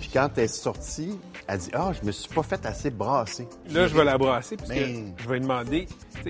Puis 0.00 0.10
quand 0.12 0.28
elle 0.36 0.44
est 0.44 0.48
sortie, 0.48 1.18
elle 1.46 1.58
dit 1.58 1.70
Ah, 1.74 1.92
je 1.92 2.06
me 2.06 2.12
suis 2.12 2.32
pas 2.32 2.42
fait 2.42 2.64
assez 2.66 2.90
brasser. 2.90 3.48
Là, 3.70 3.86
je 3.86 3.94
vais 3.94 4.04
la 4.04 4.18
brasser 4.18 4.56
parce 4.56 4.70
que 4.70 4.74
je 4.76 5.28
vais 5.28 5.34
lui 5.34 5.40
demander. 5.40 5.86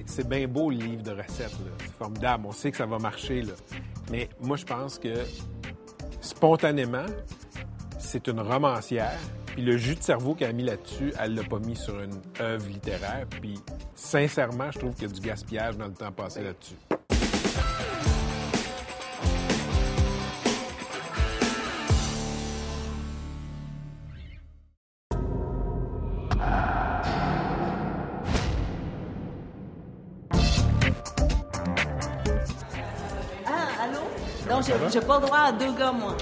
C'est 0.06 0.28
bien 0.28 0.46
beau 0.46 0.70
le 0.70 0.76
livre 0.76 1.02
de 1.02 1.12
recettes. 1.12 1.52
là. 1.52 1.70
C'est 1.80 1.92
formidable. 1.96 2.44
On 2.46 2.52
sait 2.52 2.70
que 2.70 2.76
ça 2.76 2.86
va 2.86 2.98
marcher. 2.98 3.42
Là. 3.42 3.52
Mais 4.10 4.28
moi, 4.40 4.56
je 4.56 4.64
pense 4.64 4.98
que 4.98 5.14
spontanément, 6.20 7.06
c'est 7.98 8.26
une 8.28 8.40
romancière. 8.40 9.18
Puis 9.46 9.62
le 9.64 9.76
jus 9.78 9.94
de 9.94 10.02
cerveau 10.02 10.34
qu'elle 10.34 10.50
a 10.50 10.52
mis 10.52 10.64
là-dessus, 10.64 11.12
elle 11.18 11.34
l'a 11.34 11.42
pas 11.44 11.58
mis 11.58 11.76
sur 11.76 11.98
une 12.00 12.20
œuvre 12.40 12.66
littéraire. 12.68 13.26
Puis 13.30 13.58
sincèrement, 13.94 14.70
je 14.70 14.78
trouve 14.80 14.92
qu'il 14.94 15.08
y 15.08 15.10
a 15.10 15.14
du 15.14 15.20
gaspillage 15.20 15.76
dans 15.78 15.86
le 15.86 15.94
temps 15.94 16.12
passé 16.12 16.42
là-dessus. 16.42 16.74
J'ai 34.92 35.00
pas 35.00 35.18
droit 35.18 35.38
à 35.38 35.52
deux 35.52 35.72
gars, 35.72 35.92
moi. 35.92 36.16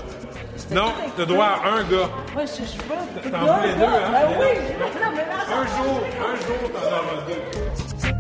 Non, 0.71 0.93
t'as 1.17 1.25
droit 1.27 1.45
à 1.65 1.69
un 1.69 1.83
gars. 1.85 2.09
Ouais, 2.37 2.45
je, 2.47 2.65
je 2.65 2.79
veux. 2.79 3.31
T'en 3.31 3.41
veux 3.41 3.67
les 3.67 3.75
deux, 3.75 3.83
hein? 3.85 4.11
Ben 4.13 4.29
oui, 4.41 4.47
deux. 4.69 5.01
non, 5.05 5.11
mais 5.15 5.27
là, 5.27 5.39
Un 5.51 5.67
jour, 5.67 6.01
un 6.21 6.37
jour, 6.37 6.71
t'en 6.73 6.87
auras 6.87 7.27
deux. 7.27 8.13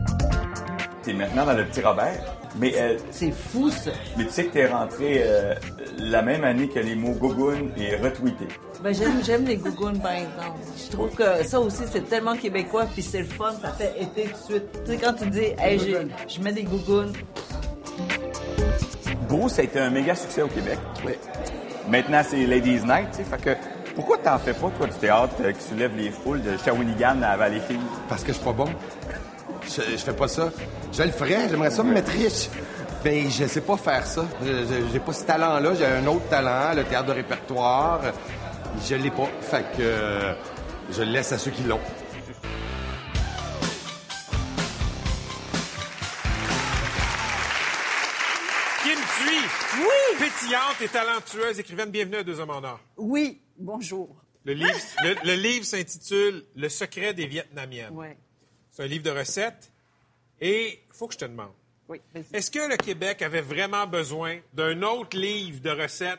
T'es 1.02 1.12
maintenant 1.12 1.44
dans 1.44 1.52
le 1.52 1.64
petit 1.66 1.80
Robert, 1.82 2.18
mais, 2.56 2.72
euh, 2.76 2.96
C'est 3.10 3.30
fou, 3.32 3.70
ça. 3.70 3.90
mais 4.16 4.24
tu 4.24 4.30
sais 4.30 4.46
que 4.46 4.52
t'es 4.54 4.66
rentré 4.66 5.22
euh, 5.24 5.54
la 5.98 6.22
même 6.22 6.44
année 6.44 6.68
que 6.68 6.78
les 6.78 6.94
mots 6.94 7.12
gogoon 7.12 7.70
et 7.76 7.96
retweeté. 7.96 8.48
Ben, 8.82 8.94
j'aime, 8.94 9.22
j'aime 9.22 9.44
les 9.44 9.56
gougounes, 9.56 10.00
par 10.00 10.12
exemple. 10.12 10.60
Je 10.76 10.90
trouve 10.90 11.10
que 11.14 11.44
ça 11.44 11.60
aussi, 11.60 11.82
c'est 11.90 12.08
tellement 12.08 12.36
québécois, 12.36 12.86
puis 12.92 13.02
c'est 13.02 13.18
le 13.20 13.26
fun, 13.26 13.52
ça 13.60 13.68
fait 13.72 13.94
été 14.00 14.24
tout 14.24 14.30
de 14.30 14.36
suite. 14.54 14.84
Tu 14.86 14.92
sais, 14.92 14.96
quand 14.98 15.12
tu 15.12 15.26
dis, 15.26 15.52
hey, 15.58 15.78
je 16.28 16.40
mets 16.40 16.52
des 16.52 16.62
gougounes, 16.64 17.12
Ça 19.48 19.62
a 19.62 19.64
été 19.64 19.80
un 19.80 19.90
méga 19.90 20.14
succès 20.14 20.42
au 20.42 20.48
Québec. 20.48 20.78
Maintenant, 21.88 22.22
c'est 22.28 22.46
Ladies 22.46 22.80
Night, 22.84 23.10
tu 23.10 23.18
sais, 23.18 23.24
fait 23.24 23.42
que 23.42 23.94
Pourquoi 23.94 24.18
t'en 24.18 24.38
fais 24.38 24.54
pas, 24.54 24.70
toi, 24.76 24.86
du 24.86 24.94
théâtre 24.94 25.34
euh, 25.40 25.52
qui 25.52 25.62
soulève 25.62 25.96
les 25.96 26.10
foules 26.10 26.42
de 26.42 26.56
Shawinigan 26.56 27.22
à 27.22 27.36
Valleyfield? 27.36 27.80
Parce 28.08 28.22
que 28.22 28.28
je 28.28 28.34
suis 28.34 28.44
pas 28.44 28.52
bon. 28.52 28.68
Je, 29.64 29.82
je 29.92 29.96
fais 29.96 30.12
pas 30.12 30.28
ça. 30.28 30.50
Je 30.92 31.02
le 31.02 31.10
ferais, 31.10 31.48
j'aimerais 31.48 31.70
ça 31.70 31.82
me 31.82 31.92
mettre 31.92 32.10
riche. 32.10 32.48
Mais 33.04 33.28
je 33.28 33.46
sais 33.46 33.60
pas 33.60 33.76
faire 33.76 34.06
ça. 34.06 34.24
J'ai 34.92 34.98
pas 35.00 35.12
ce 35.12 35.24
talent-là. 35.24 35.74
J'ai 35.74 35.84
un 35.86 36.06
autre 36.06 36.26
talent, 36.30 36.74
le 36.74 36.84
théâtre 36.84 37.06
de 37.06 37.12
répertoire. 37.12 38.00
Je 38.88 38.94
l'ai 38.94 39.10
pas. 39.10 39.28
Fait 39.42 39.62
que 39.76 39.82
euh, 39.82 40.32
je 40.90 41.02
le 41.02 41.10
laisse 41.10 41.30
à 41.32 41.38
ceux 41.38 41.50
qui 41.50 41.64
l'ont. 41.64 41.80
Pétillante 50.40 50.80
et 50.80 50.88
talentueuse 50.88 51.58
écrivaine, 51.60 51.90
bienvenue 51.90 52.16
à 52.16 52.22
Deux 52.22 52.40
Hommes 52.40 52.50
en 52.50 52.62
Or. 52.64 52.80
oui, 52.96 53.40
bonjour. 53.58 54.08
Le 54.44 54.52
livre, 54.52 54.78
le, 55.02 55.14
le 55.24 55.34
livre 55.40 55.64
s'intitule 55.64 56.44
Le 56.54 56.68
secret 56.68 57.14
des 57.14 57.26
Vietnamiennes. 57.26 57.94
Ouais. 57.94 58.16
C'est 58.70 58.82
un 58.82 58.86
livre 58.86 59.02
de 59.04 59.10
recettes. 59.10 59.72
Et 60.40 60.82
il 60.86 60.94
faut 60.94 61.06
que 61.06 61.14
je 61.14 61.18
te 61.20 61.24
demande, 61.24 61.52
Oui, 61.88 62.00
est-ce 62.32 62.50
que 62.50 62.58
le 62.68 62.76
Québec 62.76 63.22
avait 63.22 63.40
vraiment 63.40 63.86
besoin 63.86 64.38
d'un 64.52 64.82
autre 64.82 65.16
livre 65.16 65.60
de 65.62 65.70
recettes 65.70 66.18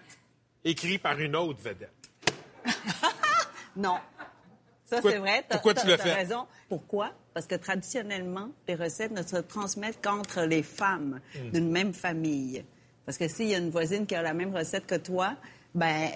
écrit 0.64 0.98
par 0.98 1.20
une 1.20 1.36
autre 1.36 1.60
vedette? 1.62 1.92
Non. 3.78 3.98
Ça, 4.86 5.02
c'est 5.02 5.18
vrai. 5.18 5.44
Pourquoi 5.50 5.74
tu 5.74 5.86
fait? 5.86 6.14
raison. 6.14 6.48
Pourquoi? 6.70 7.12
Parce 7.34 7.46
que 7.46 7.56
traditionnellement, 7.56 8.52
les 8.70 8.76
recettes 8.76 9.12
ne 9.12 9.22
se 9.22 9.36
transmettent 9.36 10.02
qu'entre 10.02 10.44
les 10.44 10.64
femmes 10.64 11.20
Hmm. 11.38 11.50
d'une 11.52 11.70
même 11.72 11.94
famille. 11.94 12.64
Parce 13.06 13.18
que 13.18 13.28
s'il 13.28 13.48
y 13.48 13.56
a 13.56 13.58
une 13.58 13.70
voisine 13.70 14.06
qui 14.06 14.16
a 14.16 14.22
la 14.22 14.34
même 14.34 14.56
recette 14.56 14.86
que 14.88 14.96
toi, 14.96 15.34
ben, 15.74 16.10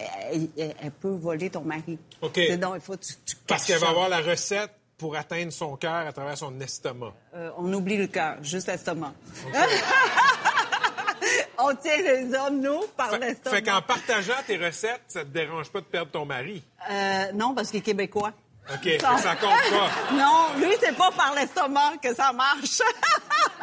elle, 0.58 0.92
peut 0.92 1.10
voler 1.10 1.50
ton 1.50 1.62
mari. 1.62 2.00
OK. 2.22 2.32
C'est 2.36 2.58
Donc, 2.58 2.76
il 2.76 2.82
faut 2.82 2.94
que 2.94 3.04
tu, 3.04 3.14
tu 3.26 3.36
Parce 3.48 3.66
qu'elle 3.66 3.80
va 3.80 3.88
ça. 3.88 3.92
avoir 3.92 4.10
la 4.10 4.22
recette 4.22 4.72
pour 4.98 5.16
atteindre 5.16 5.52
son 5.52 5.76
cœur 5.76 6.08
à 6.08 6.12
travers 6.12 6.38
son 6.38 6.60
estomac. 6.60 7.14
Euh, 7.34 7.52
on 7.58 7.72
oublie 7.74 7.98
le 7.98 8.08
cœur, 8.08 8.38
juste 8.44 8.68
l'estomac. 8.68 9.14
on 11.58 11.76
tient 11.76 11.98
les 11.98 12.34
hommes, 12.36 12.62
nous, 12.62 12.82
par 12.98 13.18
l'estomac. 13.18 13.56
fait 13.56 13.64
qu'en 13.64 13.82
partageant 13.82 14.34
tes 14.46 14.58
recettes, 14.58 15.02
ça 15.08 15.22
te 15.22 15.30
dérange 15.30 15.70
pas 15.70 15.80
de 15.80 15.86
perdre 15.86 16.12
ton 16.12 16.26
mari? 16.26 16.64
Euh, 16.90 17.32
non, 17.34 17.54
parce 17.56 17.70
qu'il 17.70 17.80
est 17.80 17.84
québécois. 17.84 18.34
OK, 18.72 18.98
que 18.98 19.00
ça 19.00 19.36
compte 19.36 19.50
pas. 19.72 19.90
Non, 20.14 20.60
lui, 20.60 20.76
c'est 20.80 20.96
pas 20.96 21.12
par 21.12 21.34
l'estomac 21.34 21.94
que 22.02 22.14
ça 22.14 22.32
marche. 22.32 22.82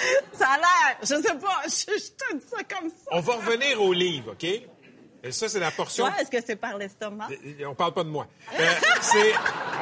ça 0.32 0.48
a 0.48 0.56
l'air. 0.58 0.96
Je 1.02 1.06
sais 1.06 1.34
pas. 1.34 1.62
Je, 1.64 1.98
je 1.98 2.10
te 2.10 2.36
dis 2.36 2.46
ça 2.50 2.62
comme 2.64 2.88
ça. 2.90 3.06
On 3.12 3.20
va 3.20 3.34
revenir 3.34 3.80
au 3.82 3.92
livre, 3.92 4.32
OK? 4.32 4.44
Et 5.22 5.32
ça, 5.32 5.48
c'est 5.50 5.60
la 5.60 5.70
portion... 5.70 6.06
Toi, 6.06 6.14
est-ce 6.20 6.30
que 6.30 6.42
c'est 6.44 6.56
par 6.56 6.78
l'estomac? 6.78 7.28
On 7.68 7.74
parle 7.74 7.92
pas 7.92 8.04
de 8.04 8.08
moi. 8.08 8.26
Euh, 8.58 8.66
c'est, 9.02 9.32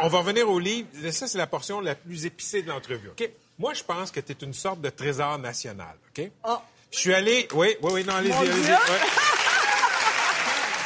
on 0.02 0.08
va 0.08 0.18
revenir 0.18 0.48
au 0.50 0.58
livre. 0.58 0.88
Ça, 1.12 1.28
c'est 1.28 1.38
la 1.38 1.46
portion 1.46 1.80
la 1.80 1.94
plus 1.94 2.26
épicée 2.26 2.62
de 2.62 2.68
l'entrevue. 2.68 3.10
OK? 3.10 3.30
Moi, 3.56 3.72
je 3.74 3.84
pense 3.84 4.10
que 4.10 4.18
tu 4.18 4.32
es 4.32 4.36
une 4.44 4.52
sorte 4.54 4.80
de 4.80 4.90
trésor 4.90 5.38
national. 5.38 5.96
OK? 6.08 6.28
Oh. 6.44 6.56
Je 6.90 6.98
suis 6.98 7.14
allé. 7.14 7.46
Oui, 7.54 7.76
oui, 7.82 7.90
oui, 7.94 8.04
non, 8.04 8.14
allez-y, 8.14 8.32
allez-y. 8.32 8.70
Ouais. 8.70 8.76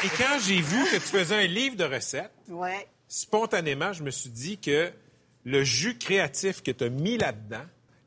Et 0.04 0.08
quand 0.18 0.38
j'ai 0.40 0.60
vu 0.60 0.84
que 0.84 0.96
tu 0.96 1.00
faisais 1.00 1.36
un 1.44 1.46
livre 1.46 1.76
de 1.76 1.84
recettes, 1.84 2.32
Ouais. 2.48 2.86
spontanément, 3.08 3.92
je 3.92 4.02
me 4.02 4.10
suis 4.10 4.30
dit 4.30 4.58
que 4.58 4.92
le 5.44 5.62
jus 5.64 5.96
créatif 5.96 6.62
que 6.62 6.72
tu 6.72 6.84
as 6.84 6.88
mis 6.88 7.18
là-dedans, 7.18 7.62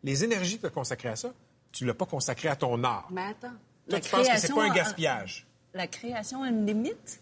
les 0.06 0.24
énergies 0.24 0.58
que 0.58 0.62
tu 0.62 0.68
as 0.68 0.70
consacrées 0.70 1.10
à 1.10 1.16
ça, 1.16 1.34
tu 1.72 1.84
l'as 1.84 1.96
pas 1.96 2.06
consacré 2.06 2.48
à 2.48 2.56
ton 2.56 2.82
art. 2.84 3.10
Mais 3.12 3.24
attends. 3.24 3.56
Toi, 3.90 4.00
tu 4.00 4.10
penses 4.10 4.30
que 4.30 4.38
c'est 4.38 4.54
pas 4.54 4.64
un 4.64 4.74
gaspillage? 4.74 5.48
La 5.74 5.88
création 5.88 6.44
a 6.44 6.50
une 6.50 6.66
limite? 6.66 7.20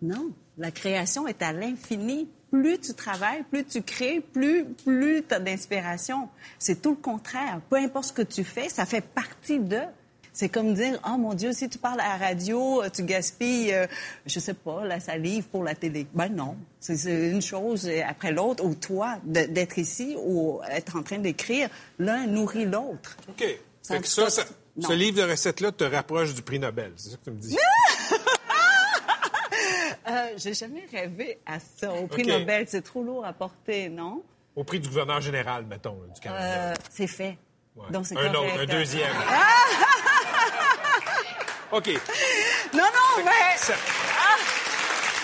Non. 0.00 0.30
La 0.56 0.70
création 0.70 1.26
est 1.28 1.42
à 1.42 1.52
l'infini. 1.52 2.30
Plus 2.50 2.78
tu 2.78 2.94
travailles, 2.94 3.44
plus 3.44 3.64
tu 3.64 3.82
crées, 3.82 4.20
plus, 4.20 4.66
plus 4.66 5.24
tu 5.26 5.34
as 5.34 5.40
d'inspiration. 5.40 6.28
C'est 6.58 6.80
tout 6.80 6.90
le 6.90 6.96
contraire. 6.96 7.60
Peu 7.68 7.76
importe 7.76 8.06
ce 8.06 8.12
que 8.12 8.22
tu 8.22 8.44
fais, 8.44 8.68
ça 8.68 8.86
fait 8.86 9.00
partie 9.00 9.58
de. 9.58 9.80
C'est 10.34 10.48
comme 10.48 10.72
dire, 10.74 10.98
oh 11.06 11.18
mon 11.18 11.34
Dieu, 11.34 11.52
si 11.52 11.68
tu 11.68 11.76
parles 11.76 12.00
à 12.00 12.16
la 12.18 12.26
radio, 12.26 12.82
euh, 12.82 12.88
tu 12.88 13.02
gaspilles, 13.02 13.72
euh, 13.74 13.86
je 14.24 14.38
sais 14.38 14.54
pas, 14.54 14.84
la 14.86 14.98
salive 14.98 15.44
pour 15.44 15.62
la 15.62 15.74
télé. 15.74 16.06
Ben 16.14 16.28
non. 16.28 16.56
C'est 16.80 17.30
une 17.30 17.42
chose 17.42 17.88
après 18.08 18.32
l'autre. 18.32 18.64
Ou 18.64 18.74
toi, 18.74 19.18
d'être 19.24 19.78
ici 19.78 20.16
ou 20.24 20.60
être 20.70 20.96
en 20.96 21.02
train 21.02 21.18
d'écrire, 21.18 21.68
l'un 21.98 22.26
nourrit 22.26 22.64
l'autre. 22.64 23.16
OK. 23.28 23.44
Ça 23.82 23.96
Fait 23.96 24.00
que 24.00 24.08
ça, 24.08 24.30
ça- 24.30 24.44
ce 24.80 24.92
livre 24.94 25.18
de 25.22 25.30
recettes-là 25.30 25.70
te 25.72 25.84
rapproche 25.84 26.32
du 26.34 26.40
prix 26.40 26.58
Nobel. 26.58 26.92
C'est 26.96 27.10
ça 27.10 27.16
que 27.18 27.24
tu 27.24 27.30
me 27.30 27.36
dis? 27.36 27.56
Euh, 30.08 30.32
J'ai 30.36 30.52
jamais 30.54 30.84
rêvé 30.92 31.38
à 31.46 31.58
ça. 31.60 31.92
Au 31.92 32.06
prix. 32.08 32.24
Nobel, 32.26 32.64
c'est 32.68 32.82
trop 32.82 33.04
lourd 33.04 33.24
à 33.24 33.32
porter, 33.32 33.88
non? 33.88 34.22
Au 34.56 34.64
prix 34.64 34.80
du 34.80 34.88
gouverneur 34.88 35.20
général, 35.20 35.64
mettons, 35.64 35.96
du 36.12 36.20
Canada. 36.20 36.70
Euh, 36.70 36.74
c'est 36.90 37.06
fait. 37.06 37.38
Ouais. 37.76 37.84
Donc, 37.90 38.06
c'est 38.06 38.16
un 38.18 38.34
autre, 38.34 38.58
un 38.60 38.66
deuxième. 38.66 39.06
OK. 41.72 41.88
Non, 42.74 42.82
non, 42.82 43.24
mais... 43.24 43.56
Ça, 43.56 43.74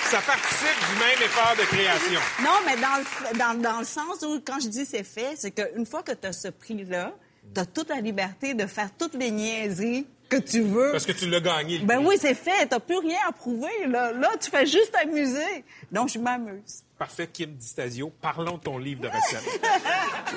ça 0.08 0.20
participe 0.22 0.76
du 0.90 0.98
même 0.98 1.22
effort 1.22 1.54
de 1.58 1.62
création. 1.64 2.20
Non, 2.42 2.58
mais 2.64 2.76
dans 2.76 2.96
le, 2.96 3.38
dans, 3.38 3.60
dans 3.60 3.78
le 3.80 3.84
sens 3.84 4.22
où, 4.22 4.40
quand 4.40 4.58
je 4.58 4.68
dis 4.68 4.86
c'est 4.86 5.04
fait, 5.04 5.34
c'est 5.36 5.50
qu'une 5.50 5.84
fois 5.84 6.02
que 6.02 6.12
tu 6.12 6.26
as 6.26 6.32
ce 6.32 6.48
prix-là, 6.48 7.12
tu 7.54 7.60
as 7.60 7.66
toute 7.66 7.90
la 7.90 8.00
liberté 8.00 8.54
de 8.54 8.66
faire 8.66 8.88
toutes 8.98 9.12
les 9.12 9.30
niaiseries 9.30 10.06
que 10.30 10.38
tu 10.38 10.62
veux. 10.62 10.92
Parce 10.92 11.04
que 11.04 11.12
tu 11.12 11.28
l'as 11.28 11.40
gagné. 11.40 11.80
Ben 11.80 11.98
oui, 11.98 12.16
c'est 12.18 12.34
fait. 12.34 12.66
T'as 12.66 12.80
plus 12.80 12.98
rien 12.98 13.18
à 13.28 13.32
prouver. 13.32 13.86
Là, 13.86 14.12
là 14.12 14.30
tu 14.40 14.50
fais 14.50 14.64
juste 14.64 14.92
t'amuser. 14.92 15.64
Donc, 15.92 16.08
je 16.08 16.18
m'amuse. 16.18 16.82
Parfait, 16.98 17.26
Kim 17.26 17.54
Distasio. 17.54 18.10
Parlons 18.22 18.56
de 18.56 18.62
ton 18.62 18.78
livre 18.78 19.02
de 19.02 19.08
recettes. 19.08 19.60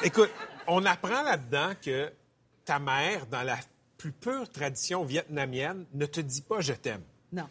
Écoute, 0.03 0.31
on 0.67 0.85
apprend 0.85 1.23
là-dedans 1.23 1.71
que 1.81 2.11
ta 2.65 2.79
mère, 2.79 3.25
dans 3.27 3.43
la 3.43 3.57
plus 4.01 4.11
pure 4.11 4.49
tradition 4.49 5.03
vietnamienne, 5.05 5.85
ne 5.93 6.07
te 6.07 6.19
dit 6.19 6.41
pas 6.41 6.59
je 6.59 6.73
t'aime. 6.73 7.03
Non. 7.31 7.47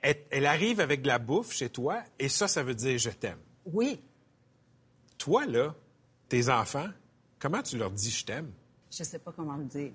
Elle, 0.00 0.18
elle 0.30 0.46
arrive 0.46 0.78
avec 0.78 1.02
de 1.02 1.08
la 1.08 1.18
bouffe 1.18 1.52
chez 1.52 1.68
toi 1.68 2.04
et 2.20 2.28
ça, 2.28 2.46
ça 2.46 2.62
veut 2.62 2.76
dire 2.76 2.96
je 2.96 3.10
t'aime. 3.10 3.40
Oui. 3.66 4.00
Toi, 5.18 5.46
là, 5.46 5.74
tes 6.28 6.48
enfants, 6.48 6.88
comment 7.40 7.60
tu 7.60 7.76
leur 7.76 7.90
dis 7.90 8.12
je 8.12 8.24
t'aime? 8.24 8.52
Je 8.88 9.02
sais 9.02 9.18
pas 9.18 9.32
comment 9.32 9.56
le 9.56 9.64
dire. 9.64 9.90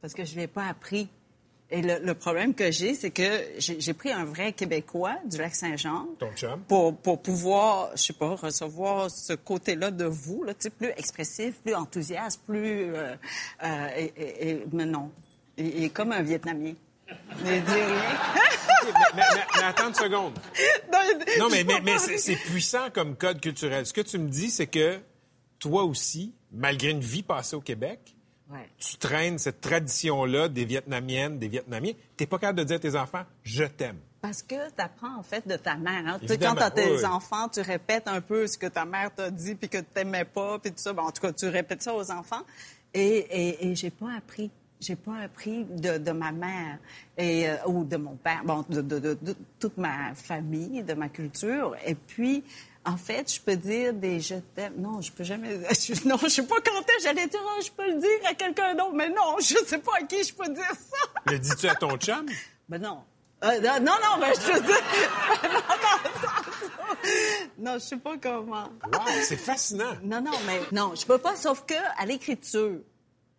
Parce 0.00 0.14
que 0.14 0.24
je 0.24 0.36
ne 0.36 0.40
l'ai 0.42 0.46
pas 0.46 0.66
appris. 0.66 1.08
Et 1.70 1.82
le, 1.82 1.98
le 2.02 2.14
problème 2.14 2.54
que 2.54 2.70
j'ai, 2.70 2.94
c'est 2.94 3.10
que 3.10 3.42
j'ai 3.58 3.92
pris 3.92 4.10
un 4.10 4.24
vrai 4.24 4.52
Québécois 4.54 5.16
du 5.26 5.36
lac 5.36 5.54
Saint-Jean 5.54 6.06
pour, 6.66 6.96
pour 6.96 7.20
pouvoir, 7.20 7.90
je 7.94 8.04
sais 8.04 8.12
pas, 8.14 8.34
recevoir 8.36 9.10
ce 9.10 9.34
côté-là 9.34 9.90
de 9.90 10.06
vous, 10.06 10.44
là, 10.44 10.54
plus 10.78 10.88
expressif, 10.96 11.56
plus 11.62 11.74
enthousiaste, 11.74 12.40
plus... 12.46 12.94
euh, 12.94 13.14
euh, 13.62 13.88
et, 13.98 14.04
et- 14.16 14.48
et- 14.50 14.64
mais 14.72 14.86
non. 14.86 15.10
Il 15.58 15.84
est 15.84 15.90
comme 15.90 16.12
un 16.12 16.22
Vietnamien. 16.22 16.72
Mais 17.44 17.60
dis 17.60 17.72
rien. 17.72 17.84
mais, 19.14 19.22
mais- 19.56 19.62
attends 19.64 19.88
une 19.88 19.94
seconde. 19.94 20.38
Non, 21.38 21.48
mais, 21.50 21.64
mais, 21.64 21.80
mais 21.84 21.98
c'est 21.98 22.18
c'est 22.18 22.34
puissant 22.36 22.90
comme 22.92 23.14
code 23.16 23.40
culturel. 23.40 23.84
Ce 23.86 23.92
que 23.92 24.00
tu 24.00 24.18
me 24.18 24.28
dis, 24.28 24.50
c'est 24.50 24.66
que 24.66 24.98
toi 25.58 25.84
aussi, 25.84 26.34
malgré 26.52 26.90
une 26.90 27.00
vie 27.00 27.22
passée 27.22 27.54
au 27.56 27.60
Québec, 27.60 28.00
Ouais. 28.50 28.66
tu 28.78 28.96
traînes 28.96 29.38
cette 29.38 29.60
tradition-là 29.60 30.48
des 30.48 30.64
Vietnamiennes, 30.64 31.38
des 31.38 31.48
Vietnamiens. 31.48 31.92
T'es 32.16 32.26
pas 32.26 32.38
capable 32.38 32.60
de 32.60 32.64
dire 32.64 32.76
à 32.76 32.78
tes 32.80 32.96
enfants 32.96 33.24
«je 33.42 33.64
t'aime 33.64 33.98
Parce 34.22 34.42
que 34.42 34.54
tu 34.74 34.80
apprends, 34.82 35.16
en 35.18 35.22
fait, 35.22 35.46
de 35.46 35.56
ta 35.56 35.76
mère. 35.76 36.02
hein. 36.06 36.18
Tu 36.26 36.38
quand 36.38 36.54
tu 36.54 36.62
as 36.62 36.70
tes 36.70 36.92
oui, 36.96 37.04
enfants, 37.04 37.48
tu 37.48 37.60
répètes 37.60 38.08
un 38.08 38.20
peu 38.22 38.46
ce 38.46 38.56
que 38.56 38.66
ta 38.66 38.84
mère 38.86 39.14
t'a 39.14 39.30
dit, 39.30 39.54
puis 39.54 39.68
que 39.68 39.78
tu 39.78 39.84
t'aimais 39.92 40.24
pas, 40.24 40.58
puis 40.58 40.70
tout 40.72 40.78
ça. 40.78 40.92
Bon, 40.94 41.02
en 41.02 41.10
tout 41.12 41.20
cas, 41.20 41.32
tu 41.32 41.46
répètes 41.46 41.82
ça 41.82 41.94
aux 41.94 42.10
enfants. 42.10 42.42
Et, 42.94 43.02
et, 43.18 43.68
et 43.68 43.74
j'ai 43.74 43.90
pas 43.90 44.12
appris. 44.16 44.50
J'ai 44.80 44.96
pas 44.96 45.16
appris 45.24 45.64
de, 45.64 45.98
de 45.98 46.12
ma 46.12 46.30
mère 46.32 46.78
et, 47.18 47.48
euh, 47.50 47.56
ou 47.66 47.84
de 47.84 47.96
mon 47.96 48.14
père, 48.16 48.42
bon, 48.44 48.64
de- 48.68 48.80
de 48.80 49.18
toute 49.58 49.76
ma 49.76 50.14
famille, 50.14 50.84
de 50.84 50.94
ma 50.94 51.08
culture. 51.08 51.74
Et 51.84 51.96
puis, 51.96 52.44
en 52.88 52.96
fait, 52.96 53.32
je 53.34 53.40
peux 53.40 53.56
dire 53.56 53.92
des 53.92 54.20
je 54.20 54.34
t'aime. 54.54 54.74
Non, 54.78 55.00
je 55.00 55.12
peux 55.12 55.24
jamais. 55.24 55.58
je- 55.70 56.08
non, 56.08 56.16
je 56.22 56.28
sais 56.28 56.42
pas 56.46 56.56
quand 56.64 56.80
j'allais 57.02 57.26
dire, 57.26 57.40
Ah, 57.46 57.60
je 57.64 57.70
peux 57.70 57.86
le 57.86 58.00
dire 58.00 58.28
à 58.28 58.34
quelqu'un 58.34 58.74
d'autre, 58.74 58.92
mais 58.94 59.08
non, 59.08 59.36
je 59.40 59.56
sais 59.66 59.78
pas 59.78 59.92
à 60.00 60.02
qui 60.04 60.22
je 60.24 60.34
peux 60.34 60.48
dire 60.48 60.64
ça.». 60.70 61.08
Le 61.26 61.38
dis-tu 61.38 61.68
à 61.68 61.74
ton 61.74 61.96
chum? 61.96 62.26
Ben 62.68 62.82
non. 62.82 63.02
Euh, 63.44 63.60
non, 63.60 63.74
non, 63.80 63.92
non, 64.02 64.20
ben 64.20 64.32
je 64.34 64.52
te 64.52 64.60
dis. 64.66 64.72
non, 67.58 67.74
je 67.74 67.78
sais 67.78 67.96
pas 67.96 68.16
comment. 68.20 68.64
Wow, 68.92 69.00
c'est 69.22 69.36
fascinant. 69.36 69.94
Non, 70.02 70.20
non, 70.20 70.32
mais 70.46 70.60
non, 70.72 70.92
je 70.94 71.06
peux 71.06 71.18
pas, 71.18 71.34
sauf 71.36 71.64
que 71.64 71.74
à 71.96 72.04
l'écriture, 72.04 72.80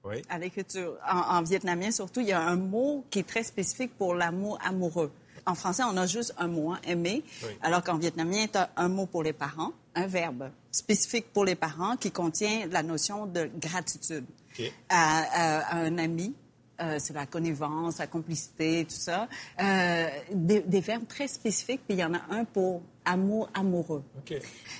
Oui. 0.04 0.22
à 0.30 0.40
l'écriture, 0.40 0.96
en, 1.08 1.38
en 1.38 1.42
vietnamien 1.44 1.92
surtout, 1.92 2.22
il 2.22 2.28
y 2.28 2.32
a 2.32 2.42
un 2.42 2.56
mot 2.56 3.06
qui 3.12 3.20
est 3.20 3.28
très 3.28 3.44
spécifique 3.44 3.96
pour 3.98 4.16
l'amour 4.16 4.58
amoureux. 4.64 5.12
En 5.46 5.56
français, 5.56 5.84
on 5.84 5.98
a 5.98 6.06
juste 6.06 6.34
un 6.38 6.48
mot, 6.48 6.72
hein, 6.72 6.80
aimer, 6.84 7.24
Oui. 7.44 7.50
alors 7.62 7.84
qu'en 7.84 7.98
vietnamien, 7.98 8.48
tu 8.52 8.58
as 8.58 8.70
un 8.78 8.88
mot 8.90 9.06
pour 9.06 9.24
les 9.24 9.34
parents, 9.34 9.72
un 9.96 10.08
verbe 10.08 10.50
spécifique 10.72 11.32
pour 11.34 11.46
les 11.46 11.56
parents 11.56 11.98
qui 11.98 12.12
contient 12.12 12.68
la 12.72 12.84
notion 12.84 13.26
de 13.26 13.50
gratitude 13.60 14.26
OK. 14.58 14.72
à, 14.90 15.20
à- 15.20 15.76
à 15.76 15.78
un 15.80 15.98
ami, 15.98 16.34
euh, 16.82 16.98
c'est 17.00 17.14
la 17.14 17.26
connivence, 17.26 17.98
la 17.98 18.08
complicité, 18.08 18.86
tout 18.88 18.96
ça. 18.96 19.28
Euh, 19.62 20.08
des, 20.32 20.62
des 20.62 20.82
verbes 20.82 21.08
très 21.08 21.28
spécifiques, 21.28 21.82
puis 21.88 21.98
il 21.98 22.00
y 22.00 22.04
en 22.04 22.14
a 22.14 22.22
un 22.30 22.46
pour 22.46 22.82
amour 23.06 23.50
amoureux. 23.54 24.04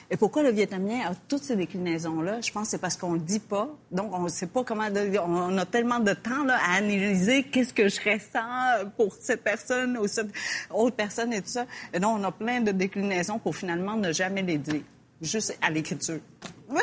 Et 0.10 0.18
pourquoi 0.18 0.44
le 0.44 0.52
vietnamien 0.52 1.02
a 1.10 1.16
toutes 1.28 1.44
ces 1.44 1.56
déclinaisons-là? 1.56 2.42
Je 2.42 2.52
pense 2.52 2.66
que 2.66 2.72
c'est 2.72 2.78
parce 2.78 2.96
qu'on 2.96 3.14
le 3.14 3.20
dit 3.20 3.40
pas. 3.40 3.70
Donc, 3.92 4.14
on 4.14 4.24
ne 4.24 4.30
sait 4.30 4.48
pas 4.48 4.64
comment... 4.64 4.88
On 5.26 5.58
a 5.58 5.66
tellement 5.66 6.00
de 6.00 6.14
temps 6.14 6.44
là, 6.44 6.58
à 6.58 6.78
analyser 6.78 7.44
qu'est-ce 7.44 7.74
que 7.74 7.88
je 7.88 8.00
ressens 8.00 8.90
pour 8.98 9.14
cette 9.16 9.44
personne 9.44 9.98
ou 9.98 10.08
cette 10.08 10.30
autre 10.70 10.96
personne 10.96 11.34
et 11.34 11.42
tout 11.42 11.50
ça. 11.50 11.66
Et 11.94 12.00
donc, 12.00 12.20
on 12.20 12.24
a 12.24 12.32
plein 12.32 12.62
de 12.62 12.72
déclinaisons 12.72 13.40
pour 13.40 13.56
finalement 13.56 13.96
ne 13.96 14.12
jamais 14.12 14.42
les 14.42 14.58
dire. 14.58 14.84
Juste 15.22 15.58
à 15.62 15.70
l'écriture. 15.70 16.20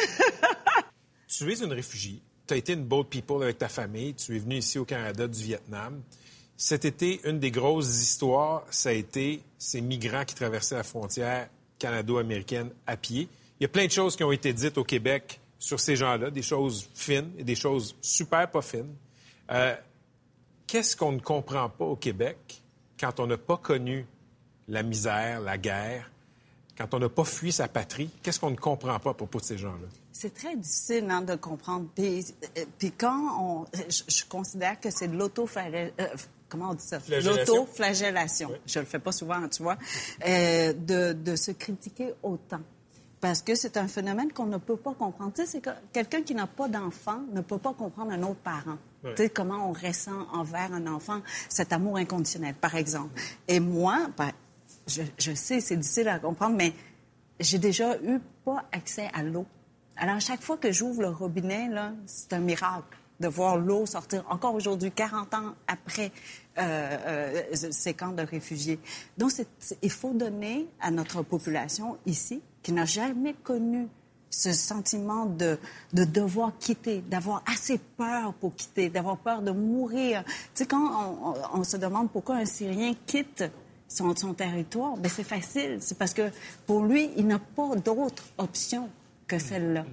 Tu 1.29 1.51
es 1.51 1.59
une 1.61 1.73
réfugiée. 1.73 2.23
Tu 2.47 2.55
as 2.55 2.57
été 2.57 2.75
une 2.75 2.85
boat 2.85 3.05
people 3.05 3.43
avec 3.43 3.59
ta 3.59 3.69
famille. 3.69 4.15
Tu 4.15 4.37
es 4.37 4.39
venu 4.39 4.57
ici 4.57 4.79
au 4.79 4.85
Canada 4.85 5.27
du 5.27 5.43
Vietnam. 5.43 6.01
Cet 6.57 6.85
été, 6.85 7.21
une 7.25 7.39
des 7.39 7.51
grosses 7.51 8.01
histoires, 8.01 8.65
ça 8.71 8.91
a 8.91 8.93
été 8.93 9.43
ces 9.59 9.81
migrants 9.81 10.25
qui 10.25 10.35
traversaient 10.35 10.77
la 10.77 10.85
frontière 10.85 11.49
canado-américaine 11.79 12.71
à 12.87 12.97
pied. 12.97 13.29
Il 13.61 13.65
y 13.65 13.67
a 13.67 13.69
plein 13.69 13.87
de 13.87 13.91
choses 13.91 14.17
qui 14.17 14.25
ont 14.25 14.33
été 14.33 14.53
dites 14.53 14.79
au 14.79 14.85
Québec 14.85 15.41
sur 15.59 15.81
ces 15.81 15.97
gens-là, 15.97 16.31
des 16.31 16.43
choses 16.43 16.89
fines 16.95 17.31
et 17.37 17.45
des 17.45 17.55
choses 17.55 17.95
super 18.01 18.51
pas 18.51 18.63
fines. 18.63 18.95
Euh, 19.51 19.75
Qu'est-ce 20.67 20.97
qu'on 20.97 21.13
ne 21.13 21.21
comprend 21.21 21.69
pas 21.69 21.85
au 21.85 21.97
Québec 21.97 22.63
quand 22.99 23.21
on 23.21 23.27
n'a 23.29 23.39
pas 23.39 23.57
connu 23.57 24.05
la 24.67 24.83
misère, 24.83 25.41
la 25.41 25.59
guerre, 25.59 26.11
quand 26.77 26.93
on 26.95 26.99
n'a 26.99 27.09
pas 27.09 27.25
fui 27.25 27.53
sa 27.53 27.69
patrie? 27.69 28.11
Qu'est-ce 28.23 28.41
qu'on 28.41 28.51
ne 28.51 28.57
comprend 28.57 28.99
pas 28.99 29.11
à 29.11 29.15
propos 29.15 29.39
de 29.39 29.45
ces 29.45 29.59
gens-là? 29.59 29.89
C'est 30.13 30.35
très 30.35 30.57
difficile 30.57 31.07
hein, 31.11 31.23
de 31.23 31.35
comprendre. 31.35 31.87
Puis, 31.95 32.35
euh, 32.57 32.65
puis 32.79 32.93
quand 32.93 33.41
on... 33.41 33.65
Je, 33.89 34.03
je 34.09 34.25
considère 34.25 34.81
que 34.81 34.91
c'est 34.91 35.09
de 35.09 35.17
lauto 35.17 35.49
comment 36.49 36.71
on 36.71 36.75
dit 36.75 36.85
ça? 36.85 37.01
Flagellation. 37.01 37.55
L'autoflagellation. 37.55 38.51
Je 38.67 38.79
le 38.79 38.85
fais 38.87 38.99
pas 38.99 39.13
souvent, 39.13 39.47
tu 39.49 39.63
vois. 39.63 39.77
Euh, 40.27 40.73
de, 40.73 41.13
de 41.13 41.37
se 41.37 41.51
critiquer 41.51 42.15
autant. 42.23 42.61
Parce 43.21 43.43
que 43.43 43.55
c'est 43.55 43.77
un 43.77 43.89
phénomène 43.89 44.31
qu'on 44.33 44.47
ne 44.47 44.59
peut 44.59 44.77
pas 44.77 44.95
comprendre. 44.95 45.33
Tu 45.35 45.43
sais, 45.43 45.49
c'est 45.49 45.61
que 45.61 45.71
quelqu'un 45.93 46.23
qui 46.23 46.35
n'a 46.35 46.47
pas 46.47 46.69
d'enfant 46.69 47.21
ne 47.33 47.41
peut 47.41 47.59
pas 47.59 47.73
comprendre 47.73 48.13
un 48.13 48.23
autre 48.23 48.41
parent. 48.41 48.77
Tu 49.03 49.11
sais, 49.17 49.29
comment 49.31 49.71
on 49.71 49.73
ressent 49.73 50.27
envers 50.33 50.73
un 50.73 50.87
enfant 50.87 51.21
cet 51.49 51.73
amour 51.73 51.97
inconditionnel, 51.97 52.55
par 52.55 52.75
exemple. 52.75 53.21
Et 53.49 53.61
moi, 53.61 54.09
ben, 54.17 54.33
je, 54.87 55.35
sais, 55.35 55.61
c'est 55.61 55.77
difficile 55.77 56.09
à 56.09 56.19
comprendre, 56.19 56.57
mais 56.57 56.73
j'ai 57.41 57.59
déjà 57.59 57.97
eu 58.03 58.21
pas 58.45 58.65
accès 58.73 59.11
à 59.13 59.23
l'eau. 59.23 59.47
Alors, 59.97 60.21
chaque 60.21 60.43
fois 60.43 60.57
que 60.57 60.71
j'ouvre 60.73 61.03
le 61.03 61.09
robinet, 61.09 61.69
là, 61.69 61.93
c'est 62.07 62.33
un 62.33 62.41
miracle 62.41 62.97
de 63.19 63.29
voir 63.29 63.57
l'eau 63.57 63.87
sortir 63.87 64.25
encore 64.29 64.55
aujourd'hui, 64.55 64.93
40 64.93 65.35
ans 65.35 65.55
après 65.67 66.13
euh, 66.59 67.43
euh, 67.55 67.71
ces 67.71 67.95
camps 67.95 68.13
de 68.13 68.23
réfugiés. 68.23 68.79
Donc, 69.17 69.33
il 69.83 69.91
faut 69.91 70.13
donner 70.13 70.67
à 70.81 70.91
notre 70.91 71.23
population 71.23 71.97
ici, 72.05 72.43
qui 72.63 72.73
n'a 72.73 72.85
jamais 72.85 73.33
connu 73.33 73.89
ce 74.29 74.53
sentiment 74.53 75.25
de, 75.25 75.59
de 75.95 76.05
devoir 76.05 76.53
quitter, 76.59 77.01
d'avoir 77.01 77.43
assez 77.51 77.79
peur 77.79 78.35
pour 78.35 78.55
quitter, 78.55 78.91
d'avoir 78.91 79.17
peur 79.17 79.41
de 79.41 79.51
mourir. 79.51 80.23
Tu 80.27 80.33
sais, 80.55 80.67
quand 80.67 81.39
on 81.55 81.65
se 81.65 81.79
demande 81.79 82.11
pourquoi 82.11 82.37
un 82.37 82.45
Syrien 82.45 82.93
quitte 83.07 83.45
son, 83.89 84.15
son 84.17 84.35
territoire, 84.35 84.97
ben 84.97 85.09
c'est 85.09 85.25
facile. 85.25 85.79
C'est 85.81 85.99
parce 85.99 86.15
que 86.15 86.31
pour 86.67 86.85
lui, 86.85 87.11
il 87.17 87.27
n'a 87.27 87.39
pas 87.39 87.77
d'autre 87.77 88.25
option 88.39 88.89
que 89.27 89.39
celle-là. 89.39 89.85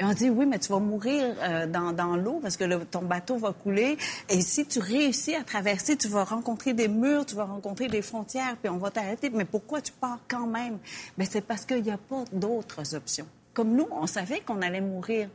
Et 0.00 0.04
on 0.04 0.14
dit, 0.14 0.30
oui, 0.30 0.46
mais 0.46 0.58
tu 0.58 0.72
vas 0.72 0.78
mourir 0.78 1.34
euh, 1.42 1.66
dans, 1.66 2.16
l'eau 2.16 2.38
parce 2.40 2.56
que 2.56 2.84
ton 2.84 3.02
bateau 3.02 3.36
va 3.36 3.52
couler. 3.52 3.98
Et 4.30 4.40
si 4.40 4.64
tu 4.64 4.78
réussis 4.78 5.34
à 5.34 5.44
traverser, 5.44 5.94
tu 5.94 6.08
vas 6.08 6.24
rencontrer 6.24 6.72
des 6.72 6.88
murs, 6.88 7.26
tu 7.26 7.34
vas 7.36 7.44
rencontrer 7.44 7.86
des 7.86 8.00
frontières, 8.00 8.56
puis 8.56 8.70
on 8.70 8.78
va 8.78 8.90
t'arrêter. 8.90 9.28
Mais 9.28 9.44
pourquoi 9.44 9.82
tu 9.82 9.92
pars 9.92 10.18
quand 10.26 10.46
même? 10.46 10.78
Ben, 11.18 11.26
c'est 11.30 11.42
parce 11.42 11.66
qu'il 11.66 11.82
n'y 11.82 11.90
a 11.90 11.98
pas 11.98 12.24
d'autres 12.32 12.94
options. 12.94 13.26
Comme 13.52 13.76
nous, 13.76 13.88
on 13.90 14.06
savait 14.06 14.40
qu'on 14.40 14.62
allait 14.62 14.80
mourir. 14.80 15.28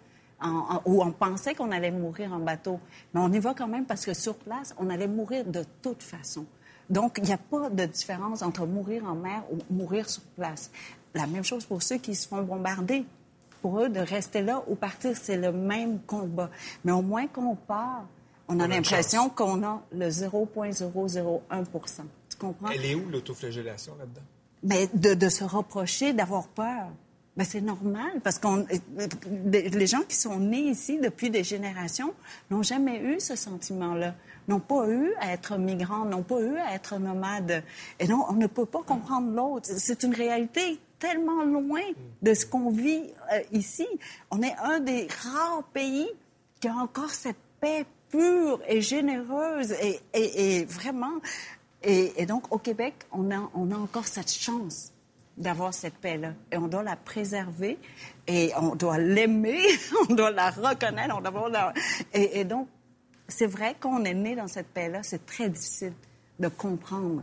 ou 0.85 1.03
on 1.03 1.11
pensait 1.11 1.53
qu'on 1.53 1.71
allait 1.71 1.91
mourir 1.91 2.33
en 2.33 2.39
bateau. 2.39 2.79
Mais 3.13 3.19
on 3.21 3.31
y 3.31 3.37
va 3.37 3.53
quand 3.53 3.67
même 3.67 3.85
parce 3.85 4.03
que 4.03 4.15
sur 4.15 4.33
place, 4.33 4.73
on 4.79 4.89
allait 4.89 5.07
mourir 5.07 5.45
de 5.45 5.63
toute 5.83 6.01
façon. 6.01 6.43
Donc, 6.89 7.17
il 7.17 7.23
n'y 7.25 7.33
a 7.33 7.37
pas 7.37 7.69
de 7.69 7.85
différence 7.85 8.41
entre 8.41 8.65
mourir 8.65 9.05
en 9.05 9.15
mer 9.15 9.43
ou 9.51 9.57
mourir 9.73 10.09
sur 10.09 10.23
place. 10.35 10.71
La 11.13 11.27
même 11.27 11.43
chose 11.43 11.65
pour 11.65 11.81
ceux 11.81 11.97
qui 11.97 12.15
se 12.15 12.27
font 12.27 12.41
bombarder. 12.43 13.05
Pour 13.61 13.79
eux, 13.81 13.89
de 13.89 13.99
rester 13.99 14.41
là 14.41 14.63
ou 14.67 14.75
partir, 14.75 15.17
c'est 15.17 15.37
le 15.37 15.51
même 15.51 15.99
combat. 16.01 16.51
Mais 16.83 16.91
au 16.91 17.01
moins 17.01 17.25
qu'on 17.27 17.55
part, 17.55 18.05
on 18.47 18.59
a 18.59 18.67
l'impression 18.67 19.29
qu'on 19.29 19.63
a 19.63 19.81
le 19.91 20.07
0,001% 20.09 21.39
Tu 22.29 22.37
comprends? 22.37 22.69
Elle 22.69 22.85
est 22.85 22.93
où 22.95 23.09
l'autoflagellation 23.09 23.95
là-dedans? 23.97 24.21
Mais 24.61 24.87
de, 24.93 25.15
de 25.15 25.29
se 25.29 25.43
reprocher 25.43 26.13
d'avoir 26.13 26.47
peur. 26.47 26.89
Ben, 27.37 27.43
c'est 27.43 27.59
normal 27.59 28.21
parce 28.23 28.39
qu'on 28.39 28.65
les 29.45 29.87
gens 29.87 30.03
qui 30.07 30.15
sont 30.15 30.39
nés 30.39 30.69
ici 30.69 30.99
depuis 30.99 31.29
des 31.29 31.43
générations 31.43 32.13
n'ont 32.49 32.63
jamais 32.63 33.01
eu 33.01 33.19
ce 33.19 33.35
sentiment-là, 33.35 34.15
n'ont 34.47 34.61
pas 34.61 34.87
eu 34.87 35.13
à 35.19 35.33
être 35.33 35.57
migrants, 35.57 36.05
n'ont 36.05 36.23
pas 36.23 36.39
eu 36.39 36.55
à 36.55 36.73
être 36.75 36.97
nomades. 36.97 37.61
Et 37.99 38.07
non, 38.07 38.25
on 38.29 38.33
ne 38.33 38.47
peut 38.47 38.65
pas 38.65 38.83
comprendre 38.83 39.31
l'autre. 39.35 39.69
C'est 39.75 40.03
une 40.03 40.13
réalité 40.13 40.79
tellement 40.97 41.43
loin 41.43 41.81
de 42.21 42.33
ce 42.33 42.45
qu'on 42.45 42.69
vit 42.69 43.03
euh, 43.33 43.41
ici. 43.51 43.87
On 44.31 44.41
est 44.41 44.55
un 44.63 44.79
des 44.79 45.07
rares 45.23 45.63
pays 45.73 46.07
qui 46.61 46.69
a 46.69 46.75
encore 46.75 47.09
cette 47.09 47.35
paix 47.59 47.85
pure 48.11 48.61
et 48.65 48.79
généreuse 48.79 49.75
et, 50.13 50.65
vraiment. 50.69 51.19
Et, 51.83 52.25
donc, 52.25 52.51
au 52.53 52.59
Québec, 52.59 52.95
on 53.11 53.29
a 53.29 53.39
encore 53.53 54.07
cette 54.07 54.31
chance 54.31 54.93
d'avoir 55.37 55.73
cette 55.73 55.95
paix-là. 55.95 56.33
Et 56.51 56.57
on 56.57 56.67
doit 56.67 56.83
la 56.83 56.95
préserver 56.95 57.77
et 58.27 58.51
on 58.57 58.75
doit 58.75 58.97
l'aimer, 58.97 59.61
on 60.09 60.13
doit 60.13 60.31
la 60.31 60.49
reconnaître, 60.49 61.15
on 61.17 61.21
doit 61.21 61.49
la... 61.49 61.73
Et, 62.13 62.39
et 62.39 62.43
donc, 62.45 62.67
c'est 63.27 63.47
vrai 63.47 63.75
qu'on 63.79 64.03
est 64.05 64.13
né 64.13 64.35
dans 64.35 64.47
cette 64.47 64.67
paix-là, 64.67 65.01
c'est 65.03 65.25
très 65.25 65.49
difficile 65.49 65.93
de 66.39 66.47
comprendre 66.47 67.21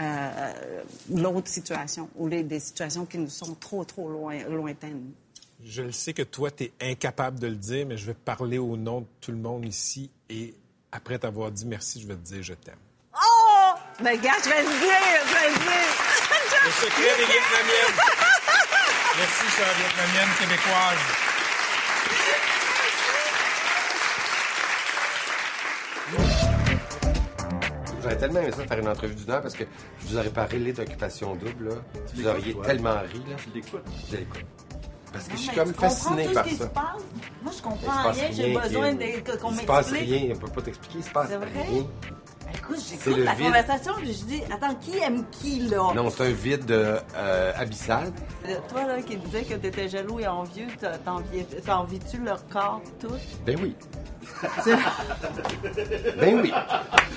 euh, 0.00 0.84
l'autre 1.10 1.48
situation 1.48 2.08
ou 2.16 2.26
les, 2.26 2.42
des 2.42 2.60
situations 2.60 3.04
qui 3.04 3.18
nous 3.18 3.28
sont 3.28 3.54
trop, 3.54 3.84
trop 3.84 4.08
loin, 4.08 4.42
lointaines. 4.48 5.12
Je 5.62 5.82
le 5.82 5.92
sais 5.92 6.12
que 6.12 6.22
toi, 6.22 6.50
tu 6.50 6.64
es 6.64 6.72
incapable 6.80 7.38
de 7.38 7.46
le 7.46 7.56
dire, 7.56 7.86
mais 7.86 7.96
je 7.96 8.06
vais 8.06 8.14
parler 8.14 8.58
au 8.58 8.76
nom 8.76 9.02
de 9.02 9.06
tout 9.20 9.30
le 9.30 9.36
monde 9.38 9.64
ici 9.64 10.10
et 10.28 10.54
après 10.90 11.18
t'avoir 11.18 11.52
dit 11.52 11.66
merci, 11.66 12.00
je 12.00 12.06
vais 12.06 12.16
te 12.16 12.20
dire 12.20 12.42
je 12.42 12.54
t'aime. 12.54 12.74
Oh! 13.14 13.74
Mais 14.02 14.16
gars, 14.18 14.32
je 14.42 14.48
vais 14.48 14.62
le 14.62 14.68
dire, 14.68 15.26
je 15.26 15.34
vais 15.34 15.50
le 15.50 15.58
dire. 15.58 16.11
Le 16.64 16.70
secret 16.70 17.16
des 17.18 17.24
Vietnamiennes. 17.26 17.98
Merci, 19.18 19.56
chère 19.56 19.74
Vietnamienne 19.78 20.34
québécoise. 20.38 21.02
J'aurais 28.02 28.16
tellement 28.16 28.40
aimé 28.40 28.50
ça 28.56 28.64
faire 28.66 28.78
une 28.78 28.88
entrevue 28.88 29.14
d'une 29.14 29.30
heure 29.30 29.42
parce 29.42 29.54
que 29.54 29.64
je 30.00 30.06
vous 30.08 30.16
aurais 30.18 30.30
parlé 30.30 30.72
d'occupation 30.72 31.34
double. 31.36 31.68
Là. 31.68 31.74
Vous 32.14 32.26
auriez 32.26 32.54
tellement 32.64 33.00
ri. 33.00 33.22
Là. 33.28 33.36
Je 33.46 33.54
l'écoute. 33.54 33.84
Je 34.10 34.16
l'écoute. 34.16 34.44
Parce 35.12 35.24
que 35.26 35.32
je 35.32 35.42
suis 35.42 35.54
comme 35.54 35.74
fasciné 35.74 36.28
par 36.32 36.46
ça. 36.48 36.66
passe? 36.68 36.84
Moi, 37.42 37.52
je 37.56 37.62
comprends 37.62 38.10
rien. 38.10 38.28
J'ai 38.32 38.52
besoin 38.54 38.90
qu'on 39.40 39.50
Il 39.52 39.58
se 39.60 39.62
passe 39.64 39.90
m'explique. 39.90 40.10
rien. 40.22 40.34
On 40.34 40.38
peut 40.38 40.48
pas 40.52 40.62
t'expliquer. 40.62 40.98
Il 40.98 41.04
se 41.04 41.10
passe 41.10 41.28
C'est 41.28 41.36
vrai? 41.36 41.48
rien. 41.68 41.86
Écoute, 42.62 42.76
C'est 42.78 43.10
j'écoute 43.10 43.24
la 43.24 43.34
vide. 43.34 43.46
conversation, 43.46 43.92
puis 43.96 44.12
je 44.12 44.24
dis, 44.24 44.42
attends, 44.52 44.74
qui 44.76 44.96
aime 44.98 45.24
qui, 45.32 45.60
là? 45.60 45.92
Non, 45.94 46.10
c'est 46.10 46.22
un 46.28 46.30
vide 46.30 46.70
euh, 46.70 47.52
abyssal. 47.56 48.12
Euh, 48.48 48.54
Toi, 48.70 48.84
là, 48.86 49.02
qui 49.02 49.16
disais 49.16 49.42
que 49.42 49.54
t'étais 49.54 49.88
jaloux 49.88 50.20
et 50.20 50.26
envieux, 50.28 50.66
t'envies-tu 51.66 52.18
leur 52.18 52.46
corps 52.48 52.80
tout? 53.00 53.08
Ben 53.44 53.56
oui. 53.60 53.74
Ben 56.20 56.40
oui. 56.40 56.52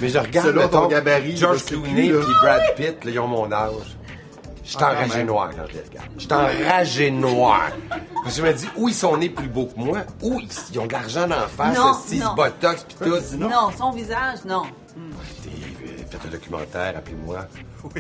Mais 0.02 0.10
je 0.10 0.18
regarde 0.18 0.48
Selon 0.48 0.68
ton 0.68 0.88
gabarit, 0.88 1.38
George 1.38 1.64
Clooney 1.66 2.10
puis 2.10 2.34
Brad 2.42 2.62
Pitt, 2.76 3.04
là, 3.06 3.12
ils 3.12 3.20
ont 3.20 3.28
mon 3.28 3.52
âge. 3.52 3.96
Je 4.66 4.70
suis 4.72 4.78
Ah, 4.82 4.94
enragé 4.94 5.18
même. 5.18 5.28
noir 5.28 5.50
quand 5.56 5.66
je 5.70 5.74
les 5.74 5.82
regarde. 5.84 6.08
Je 6.18 6.22
suis 6.24 6.34
enragé 6.34 7.12
noir. 7.12 7.70
Parce 8.24 8.36
que 8.36 8.42
je 8.42 8.48
me 8.48 8.54
dis, 8.54 8.68
où 8.76 8.90
ils 8.90 8.96
sont 8.96 9.16
nés 9.16 9.30
plus 9.30 9.48
beaux 9.48 9.68
que 9.68 9.80
moi, 9.80 10.00
où 10.24 10.40
ils, 10.42 10.50
ils 10.72 10.80
ont 10.80 10.88
de 10.88 10.92
l'argent 10.92 11.28
d'en 11.28 11.48
face, 11.48 11.78
Non, 11.78 11.94
non. 12.26 12.34
botox 12.34 12.84
pis 12.86 12.96
tout. 12.96 13.38
Non. 13.38 13.70
son 13.78 13.92
visage, 13.92 14.40
non. 14.46 14.64
Faites 16.10 16.26
un 16.26 16.30
documentaire, 16.30 16.98
appelez-moi. 16.98 17.46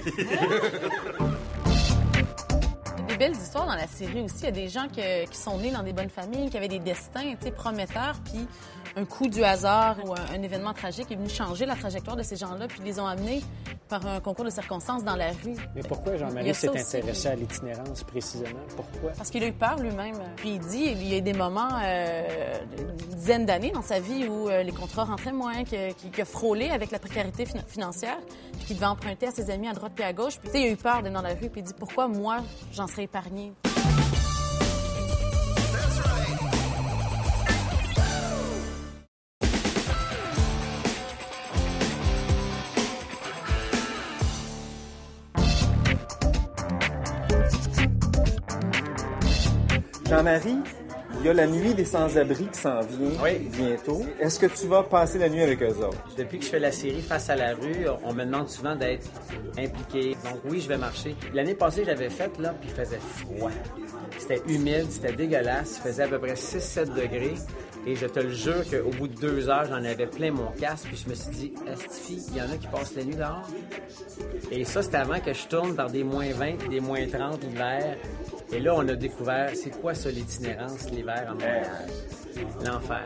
Des 3.08 3.18
belles 3.18 3.34
histoires 3.36 3.68
dans 3.68 3.76
la 3.76 3.88
série 3.88 4.22
aussi. 4.22 4.36
Il 4.40 4.46
y 4.46 4.48
a 4.48 4.52
des 4.52 4.68
gens 4.68 4.88
que- 4.88 5.26
qui 5.28 5.38
sont 5.38 5.58
nés 5.60 5.72
dans 5.72 5.84
des 5.84 5.94
bonnes 5.94 6.10
familles, 6.10 6.50
qui 6.50 6.58
avaient 6.58 6.68
des 6.68 6.80
destins 6.80 7.36
tu 7.40 7.46
sais, 7.46 7.52
prometteurs, 7.52 8.16
puis 8.26 8.48
un 8.96 9.06
coup 9.06 9.28
du 9.28 9.44
hasard 9.44 9.98
ou 10.06 10.14
un, 10.14 10.38
un 10.38 10.42
événement 10.42 10.74
tragique 10.74 11.12
est 11.12 11.16
venu 11.16 11.30
changer 11.30 11.66
la 11.66 11.76
trajectoire 11.76 12.16
de 12.16 12.24
ces 12.24 12.36
gens-là, 12.38 12.68
puis 12.68 12.80
ils 12.82 12.86
les 12.86 13.00
ont 13.00 13.06
amenés 13.08 13.42
par 13.90 14.06
un 14.08 14.20
concours 14.20 14.46
de 14.46 14.50
circonstances 14.50 15.04
dans 15.04 15.16
la 15.16 15.28
rue. 15.32 15.56
Mais 15.76 15.82
pourquoi 15.84 16.16
Jean-Marie 16.18 16.54
s'est 16.56 16.70
intéressé 16.70 17.28
à 17.28 17.36
l'itinérance 17.36 18.04
précisément? 18.04 18.60
Pourquoi? 18.76 19.12
Parce 19.18 19.30
qu'il 19.30 19.44
a 19.44 19.48
eu 19.48 19.54
peur 19.54 19.78
lui-même. 19.80 20.16
Puis 20.38 20.52
il 20.56 20.60
dit, 20.60 20.86
il 20.92 21.08
y 21.08 21.14
a 21.14 21.18
eu 21.18 21.22
des 21.22 21.34
moments, 21.34 21.70
euh, 21.84 22.58
une 22.80 23.16
dizaine 23.18 23.46
d'années 23.46 23.72
dans 23.72 23.84
sa 23.84 24.00
vie 24.00 24.28
où 24.28 24.50
euh, 24.50 24.64
les 24.64 24.72
contrats 24.72 25.04
rentraient 25.04 25.32
moins, 25.34 25.64
qu'il 25.64 25.94
qu'il 25.96 26.22
a 26.22 26.26
frôlé 26.26 26.70
avec 26.70 26.90
la 26.92 27.00
précarité 27.00 27.46
fin- 27.46 27.60
financière, 27.68 28.18
puis 28.54 28.66
qu'il 28.66 28.76
devait 28.78 28.88
emprunter 28.88 29.28
à 29.28 29.32
ses 29.32 29.52
amis 29.52 29.68
à 29.68 29.74
droite 29.74 29.92
puis 29.94 30.04
à 30.04 30.14
gauche. 30.14 30.40
Puis 30.40 30.50
il 30.56 30.64
a 30.64 30.70
eu 30.70 30.78
peur 30.78 31.04
d'être 31.04 31.14
dans 31.14 31.22
la 31.22 31.30
rue, 31.36 31.50
puis 31.50 31.62
il 31.62 31.64
dit 31.64 31.74
pourquoi 31.78 32.08
moi 32.08 32.38
j'en 32.72 32.88
serais 32.88 33.04
épargné? 33.04 33.54
Jean-Marie, 50.16 50.60
il 51.20 51.26
y 51.26 51.30
a 51.30 51.34
la 51.34 51.46
nuit 51.46 51.74
des 51.74 51.84
sans-abri 51.84 52.48
qui 52.48 52.58
s'en 52.58 52.80
vient 52.80 53.34
bientôt. 53.52 54.02
Est-ce 54.18 54.40
que 54.40 54.46
tu 54.46 54.66
vas 54.66 54.82
passer 54.82 55.20
la 55.20 55.28
nuit 55.28 55.42
avec 55.42 55.62
eux 55.62 55.76
autres? 55.86 56.02
Depuis 56.18 56.40
que 56.40 56.46
je 56.46 56.52
fais 56.52 56.60
la 56.60 56.72
série 56.72 57.02
Face 57.02 57.30
à 57.30 57.36
la 57.36 57.54
rue, 57.54 57.86
on 58.02 58.14
me 58.14 58.24
demande 58.24 58.48
souvent 58.48 58.78
d'être 58.78 59.10
impliqué. 59.58 60.12
Donc 60.24 60.40
oui, 60.46 60.62
je 60.62 60.70
vais 60.70 60.78
marcher. 60.78 61.18
L'année 61.34 61.54
passée, 61.54 61.82
je 61.84 61.90
l'avais 61.90 62.10
faite, 62.10 62.40
là, 62.40 62.54
puis 62.62 62.70
il 62.70 62.76
faisait 62.76 63.00
froid. 63.00 63.52
C'était 64.18 64.42
humide, 64.48 64.86
c'était 64.90 65.12
dégueulasse. 65.12 65.82
Il 65.84 65.90
faisait 65.90 66.04
à 66.04 66.08
peu 66.08 66.20
près 66.20 66.36
6-7 66.36 66.94
degrés. 66.94 67.36
Et 67.88 67.96
je 67.96 68.08
te 68.08 68.20
le 68.20 68.34
jure 68.34 68.64
qu'au 68.68 68.90
bout 68.90 69.08
de 69.08 69.14
deux 69.14 69.48
heures, 69.48 69.66
j'en 69.68 69.84
avais 69.84 70.08
plein 70.08 70.32
mon 70.32 70.52
casque. 70.52 70.88
Puis 70.88 71.04
je 71.06 71.10
me 71.10 71.14
suis 71.14 71.30
dit, 71.30 71.54
Estifi, 71.68 72.20
il 72.32 72.38
y 72.38 72.42
en 72.42 72.52
a 72.52 72.58
qui 72.58 72.66
passent 72.68 72.96
la 72.96 73.04
nuit 73.04 73.16
dehors. 73.16 73.48
Et 74.50 74.66
ça, 74.66 74.82
c'était 74.82 74.98
avant 74.98 75.20
que 75.20 75.34
je 75.34 75.46
tourne 75.46 75.76
par 75.76 75.92
des 75.92 76.04
moins 76.04 76.32
20, 76.32 76.68
des 76.70 76.80
moins 76.80 77.08
30 77.08 77.44
l'hiver. 77.44 77.98
Et 78.52 78.60
là, 78.60 78.74
on 78.76 78.88
a 78.88 78.96
découvert, 78.96 79.52
c'est 79.54 79.70
quoi 79.70 79.94
ça, 79.94 80.10
l'itinérance 80.10 80.90
l'hiver 80.90 81.26
à 81.30 81.34
Montréal? 81.34 81.88
L'enfer. 82.66 83.06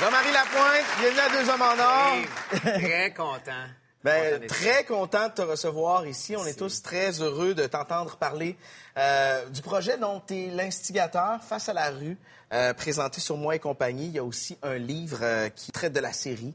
Jean-Marie 0.00 0.32
Lapointe, 0.32 0.86
bienvenue 0.98 1.20
à 1.20 1.28
Deux 1.30 1.50
Hommes 1.50 1.62
en 1.62 1.78
Or. 1.80 2.80
Très 2.80 3.14
content. 3.14 3.83
Ben, 4.04 4.46
très 4.46 4.84
content 4.84 5.28
de 5.28 5.32
te 5.32 5.40
recevoir 5.40 6.06
ici. 6.06 6.36
On 6.36 6.44
est 6.44 6.58
tous 6.58 6.82
très 6.82 7.22
heureux 7.22 7.54
de 7.54 7.66
t'entendre 7.66 8.16
parler 8.18 8.54
euh, 8.98 9.48
du 9.48 9.62
projet 9.62 9.96
dont 9.96 10.20
tu 10.20 10.34
es 10.34 10.46
l'instigateur 10.50 11.42
face 11.42 11.70
à 11.70 11.72
la 11.72 11.88
rue, 11.88 12.18
euh, 12.52 12.74
présenté 12.74 13.22
sur 13.22 13.38
Moi 13.38 13.56
et 13.56 13.58
compagnie. 13.58 14.04
Il 14.04 14.12
y 14.12 14.18
a 14.18 14.24
aussi 14.24 14.58
un 14.62 14.76
livre 14.76 15.20
euh, 15.22 15.48
qui 15.48 15.72
traite 15.72 15.94
de 15.94 16.00
la 16.00 16.12
série. 16.12 16.52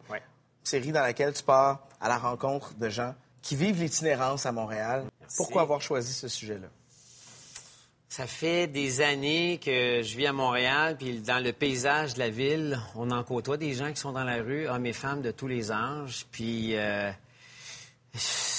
Série 0.63 0.91
dans 0.91 1.01
laquelle 1.01 1.33
tu 1.33 1.41
pars 1.41 1.87
à 1.99 2.07
la 2.07 2.19
rencontre 2.19 2.75
de 2.75 2.87
gens 2.87 3.15
qui 3.41 3.55
vivent 3.55 3.81
l'itinérance 3.81 4.45
à 4.45 4.51
Montréal. 4.51 5.05
Pourquoi 5.35 5.63
avoir 5.63 5.81
choisi 5.81 6.13
ce 6.13 6.27
sujet-là? 6.27 6.67
Ça 8.09 8.27
fait 8.27 8.67
des 8.67 9.01
années 9.01 9.59
que 9.63 10.03
je 10.03 10.17
vis 10.17 10.27
à 10.27 10.33
Montréal, 10.33 10.97
puis 10.97 11.19
dans 11.21 11.43
le 11.43 11.51
paysage 11.51 12.13
de 12.13 12.19
la 12.19 12.29
ville, 12.29 12.79
on 12.95 13.09
en 13.09 13.23
côtoie 13.23 13.57
des 13.57 13.73
gens 13.73 13.91
qui 13.91 13.99
sont 13.99 14.11
dans 14.11 14.23
la 14.23 14.43
rue, 14.43 14.67
hommes 14.67 14.85
et 14.85 14.93
femmes 14.93 15.23
de 15.23 15.31
tous 15.31 15.47
les 15.47 15.71
âges. 15.71 16.27
Puis 16.31 16.75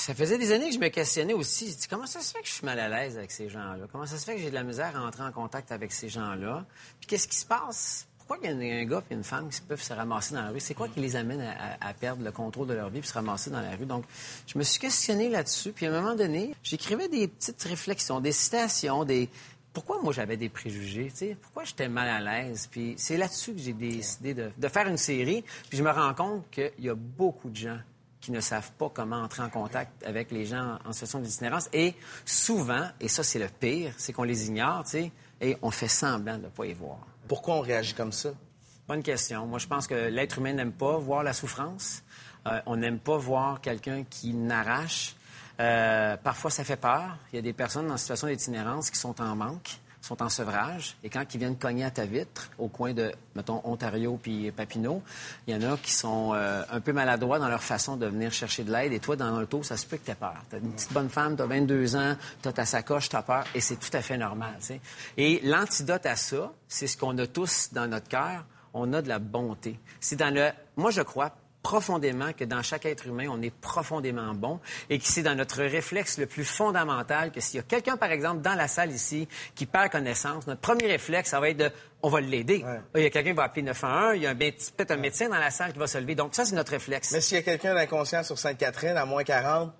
ça 0.01 0.15
faisait 0.15 0.39
des 0.39 0.51
années 0.53 0.69
que 0.69 0.75
je 0.75 0.81
me 0.81 0.89
questionnais 0.89 1.35
aussi. 1.35 1.71
Je 1.71 1.77
dis, 1.77 1.89
comment 1.89 2.07
ça 2.07 2.21
se 2.21 2.33
fait 2.33 2.41
que 2.41 2.49
je 2.49 2.53
suis 2.55 2.65
mal 2.65 2.79
à 2.81 2.89
l'aise 2.89 3.19
avec 3.19 3.31
ces 3.31 3.49
gens-là? 3.49 3.87
Comment 3.93 4.07
ça 4.07 4.19
se 4.19 4.25
fait 4.25 4.35
que 4.35 4.41
j'ai 4.41 4.51
de 4.51 4.55
la 4.55 4.63
misère 4.63 4.97
à 4.97 5.07
entrer 5.07 5.23
en 5.23 5.31
contact 5.31 5.73
avec 5.73 5.93
ces 5.93 6.09
gens-là? 6.09 6.65
Puis 6.99 7.07
qu'est-ce 7.07 7.29
qui 7.29 7.37
se 7.37 7.45
passe? 7.45 8.07
Pourquoi 8.17 8.39
il 8.43 8.51
y 8.51 8.73
a 8.73 8.77
un 8.77 8.85
gars 8.85 9.03
et 9.11 9.15
une 9.15 9.25
femme 9.25 9.51
qui 9.51 9.61
peuvent 9.61 9.83
se 9.83 9.93
ramasser 9.93 10.35
dans 10.35 10.43
la 10.43 10.51
rue? 10.51 10.61
C'est 10.61 10.73
quoi 10.73 10.89
qui 10.89 11.01
les 11.01 11.17
amène 11.17 11.43
à, 11.43 11.93
perdre 11.93 12.25
le 12.25 12.33
contrôle 12.33 12.69
de 12.69 12.75
leur 12.75 12.89
vie 12.89 13.01
et 13.01 13.03
se 13.03 13.13
ramasser 13.13 13.51
dans 13.51 13.61
la 13.61 13.77
rue? 13.77 13.85
Donc, 13.85 14.05
je 14.47 14.57
me 14.57 14.63
suis 14.63 14.81
questionné 14.81 15.29
là-dessus. 15.29 15.73
Puis 15.73 15.87
à 15.87 15.91
un 15.91 16.01
moment 16.01 16.15
donné, 16.15 16.55
j'écrivais 16.63 17.09
des 17.09 17.29
petites 17.29 17.63
réflexions, 17.65 18.21
des 18.21 18.33
citations, 18.33 19.05
des... 19.05 19.29
Pourquoi 19.73 20.01
moi 20.03 20.13
j'avais 20.13 20.37
des 20.37 20.49
préjugés? 20.49 21.13
Pourquoi 21.43 21.65
j'étais 21.65 21.89
mal 21.89 22.09
à 22.09 22.21
l'aise? 22.21 22.69
Puis 22.71 22.95
c'est 22.97 23.17
là-dessus 23.17 23.53
que 23.53 23.61
j'ai 23.61 23.73
décidé 23.73 24.35
de, 24.35 24.51
de 24.57 24.69
faire 24.69 24.89
une 24.89 24.97
série. 24.97 25.45
Puis 25.69 25.79
je 25.79 25.83
me 25.83 25.91
rends 25.91 26.15
compte 26.15 26.51
qu'il 26.51 26.73
y 26.79 26.89
a 26.89 26.95
beaucoup 26.95 27.51
de 27.51 27.57
gens 27.57 27.79
qui 28.21 28.33
ne 28.33 28.41
savent 28.41 28.73
pas 28.73 28.91
comment 28.93 29.23
entrer 29.23 29.43
en 29.43 29.49
contact 29.49 30.05
avec 30.05 30.31
les 30.31 30.45
gens 30.47 30.79
en 30.85 30.93
situation 30.93 31.21
d'itinérance. 31.21 31.69
Et 31.73 31.95
souvent, 32.25 32.89
et 33.01 33.09
ça 33.09 33.23
c'est 33.23 33.39
le 33.39 33.49
pire, 33.49 33.95
c'est 33.97 34.13
qu'on 34.13 34.25
les 34.25 34.47
ignore, 34.47 34.85
tu 34.85 34.91
sais, 34.91 35.13
et 35.41 35.57
on 35.63 35.71
fait 35.71 35.89
semblant 35.89 36.37
de 36.37 36.45
ne 36.45 36.49
pas 36.49 36.67
y 36.67 36.75
voir. 36.75 36.99
Pourquoi 37.27 37.57
on 37.57 37.61
réagit 37.61 37.95
comme 37.95 38.13
ça? 38.13 38.31
Bonne 38.89 39.03
question. 39.03 39.47
Moi, 39.47 39.61
je 39.61 39.69
pense 39.69 39.87
que 39.87 39.95
l'être 39.95 40.39
humain 40.39 40.53
n'aime 40.53 40.73
pas 40.73 40.99
voir 40.99 41.23
la 41.23 41.33
souffrance. 41.33 42.03
Euh, 42.47 42.61
on 42.67 42.77
n'aime 42.77 42.99
pas 42.99 43.17
voir 43.17 43.61
quelqu'un 43.61 44.03
qui 44.03 44.35
n'arrache. 44.35 45.15
Euh, 45.61 46.17
parfois, 46.17 46.51
ça 46.51 46.65
fait 46.65 46.77
peur. 46.77 47.17
Il 47.33 47.37
y 47.37 47.39
a 47.39 47.43
des 47.43 47.53
personnes 47.53 47.91
en 47.91 47.97
situation 47.97 48.27
d'itinérance 48.27 48.91
qui 48.91 48.99
sont 48.99 49.21
en 49.21 49.37
manque, 49.37 49.79
sont 50.01 50.23
en 50.23 50.29
sevrage, 50.29 50.97
et 51.05 51.11
quand 51.11 51.25
ils 51.35 51.39
viennent 51.39 51.57
cogner 51.57 51.85
à 51.85 51.91
ta 51.91 52.07
vitre, 52.07 52.51
au 52.59 52.69
coin 52.69 52.93
de, 52.93 53.13
mettons, 53.35 53.61
Ontario 53.65 54.19
puis 54.23 54.51
Papineau, 54.51 55.03
il 55.47 55.55
y 55.55 55.57
en 55.57 55.73
a 55.73 55.77
qui 55.77 55.93
sont 55.93 56.33
euh, 56.35 56.63
un 56.71 56.81
peu 56.81 56.93
maladroits 56.93 57.39
dans 57.39 57.49
leur 57.49 57.63
façon 57.63 57.97
de 57.97 58.07
venir 58.07 58.33
chercher 58.33 58.65
de 58.65 58.73
l'aide, 58.73 58.93
et 58.93 59.01
toi, 59.01 59.17
dans 59.17 59.39
l'auto, 59.39 59.63
ça 59.63 59.77
se 59.77 59.87
peut 59.87 59.99
que 59.99 60.05
tu 60.05 60.11
aies 60.11 60.15
peur. 60.15 60.37
Tu 60.51 60.57
une 60.57 60.73
petite 60.73 60.93
bonne 60.93 61.11
femme, 61.11 61.37
tu 61.37 61.43
as 61.43 61.47
22 61.47 61.97
ans, 61.97 62.17
tu 62.43 62.49
as 62.49 62.53
ta 62.53 62.65
sacoche, 62.65 63.09
tu 63.09 63.17
as 63.17 63.23
peur, 63.23 63.45
et 63.55 63.61
c'est 63.61 63.77
tout 63.77 63.95
à 63.95 64.01
fait 64.01 64.17
normal. 64.17 64.55
tu 64.61 64.67
sais. 64.67 64.81
Et 65.17 65.41
l'antidote 65.45 66.07
à 66.07 66.17
ça, 66.17 66.53
c'est 66.67 66.87
ce 66.87 66.97
qu'on 66.97 67.17
a 67.19 67.27
tous 67.27 67.71
dans 67.73 67.87
notre 67.87 68.09
cœur, 68.09 68.45
on 68.73 68.93
a 68.93 69.03
de 69.03 69.09
la 69.09 69.19
bonté. 69.19 69.79
C'est 70.01 70.17
dans 70.17 70.33
le... 70.33 70.51
Moi, 70.77 70.91
je 70.91 71.03
crois 71.03 71.33
profondément 71.63 72.33
que 72.33 72.45
dans 72.45 72.63
chaque 72.63 72.87
être 72.87 73.07
humain, 73.07 73.27
on 73.31 73.43
est 73.43 73.55
profondément 73.55 74.35
bon 74.35 74.61
et 74.89 74.99
que 74.99 75.05
c'est 75.07 75.23
dans 75.23 75.35
notre 75.35 75.63
réflexe 75.63 76.19
le 76.19 76.27
plus 76.27 76.45
fondamental 76.45 77.33
que 77.33 77.41
s'il 77.41 77.57
y 77.57 77.61
a 77.61 77.63
quelqu'un, 77.63 77.97
par 77.97 78.11
exemple, 78.11 78.41
dans 78.41 78.55
la 78.55 78.69
salle 78.69 78.91
ici 78.93 79.29
qui 79.55 79.67
perd 79.67 79.91
connaissance, 79.91 80.47
notre 80.47 80.61
premier 80.61 80.87
réflexe, 80.87 81.31
ça 81.31 81.41
va 81.41 81.51
être 81.51 81.59
de 81.59 81.71
on 82.03 82.09
va 82.09 82.21
l'aider. 82.21 82.65
Il 82.95 83.03
y 83.03 83.07
a 83.07 83.11
quelqu'un 83.11 83.31
qui 83.31 83.37
va 83.37 83.45
appeler 83.45 83.63
911, 83.63 84.17
il 84.17 84.23
y 84.23 84.27
a 84.27 84.31
un 84.31 84.35
peut-être 84.37 84.91
un 84.91 84.97
médecin 84.97 85.29
dans 85.29 85.39
la 85.39 85.51
salle 85.51 85.73
qui 85.73 85.79
va 85.79 85.87
se 85.87 85.99
lever. 85.99 86.15
Donc 86.15 86.35
ça, 86.35 86.47
c'est 86.47 86.55
notre 86.55 86.73
réflexe. 86.73 87.13
Mais 87.13 87.21
s'il 87.21 87.37
y 87.37 87.41
a 87.41 87.43
quelqu'un 87.43 87.75
d'inconscient 87.75 88.23
sur 88.23 88.39
Sainte-Catherine 88.39 88.97
à 88.97 89.05
moins 89.05 89.23
40, 89.23 89.73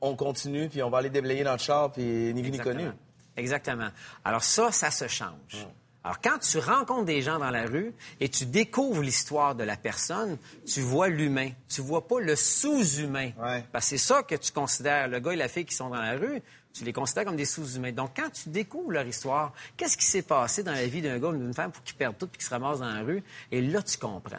on 0.00 0.16
continue, 0.16 0.68
puis 0.68 0.82
on 0.82 0.90
va 0.90 0.98
aller 0.98 1.10
déblayer 1.10 1.44
notre 1.44 1.62
char, 1.62 1.92
puis 1.92 2.02
ni 2.02 2.42
vu 2.42 2.50
ni 2.50 2.58
connu. 2.58 2.80
Exactement. 2.80 2.98
Exactement. 3.36 3.88
Alors 4.24 4.42
ça, 4.42 4.72
ça 4.72 4.90
se 4.90 5.06
change. 5.06 5.66
Alors 6.04 6.20
quand 6.20 6.38
tu 6.38 6.58
rencontres 6.58 7.04
des 7.04 7.22
gens 7.22 7.38
dans 7.38 7.50
la 7.50 7.66
rue 7.66 7.94
et 8.20 8.28
tu 8.28 8.46
découvres 8.46 9.02
l'histoire 9.02 9.54
de 9.54 9.62
la 9.62 9.76
personne, 9.76 10.36
tu 10.66 10.80
vois 10.80 11.08
l'humain. 11.08 11.50
Tu 11.68 11.80
vois 11.80 12.08
pas 12.08 12.20
le 12.20 12.34
sous-humain. 12.34 13.30
Parce 13.72 13.84
que 13.84 13.90
c'est 13.90 13.98
ça 13.98 14.22
que 14.22 14.34
tu 14.34 14.50
considères. 14.50 15.08
Le 15.08 15.20
gars 15.20 15.32
et 15.32 15.36
la 15.36 15.48
fille 15.48 15.64
qui 15.64 15.74
sont 15.74 15.90
dans 15.90 16.00
la 16.00 16.14
rue, 16.14 16.42
tu 16.72 16.84
les 16.84 16.92
considères 16.92 17.24
comme 17.24 17.36
des 17.36 17.44
sous-humains. 17.44 17.92
Donc 17.92 18.12
quand 18.16 18.30
tu 18.30 18.48
découvres 18.48 18.90
leur 18.90 19.06
histoire, 19.06 19.52
qu'est-ce 19.76 19.96
qui 19.96 20.06
s'est 20.06 20.22
passé 20.22 20.62
dans 20.62 20.72
la 20.72 20.86
vie 20.86 21.02
d'un 21.02 21.18
gars 21.18 21.28
ou 21.28 21.36
d'une 21.36 21.54
femme 21.54 21.70
pour 21.70 21.84
qu'ils 21.84 21.96
perdent 21.96 22.18
tout 22.18 22.26
et 22.26 22.36
qu'ils 22.36 22.44
se 22.44 22.50
ramassent 22.50 22.80
dans 22.80 22.92
la 22.92 23.02
rue, 23.02 23.22
et 23.50 23.60
là 23.60 23.82
tu 23.82 23.98
comprends. 23.98 24.38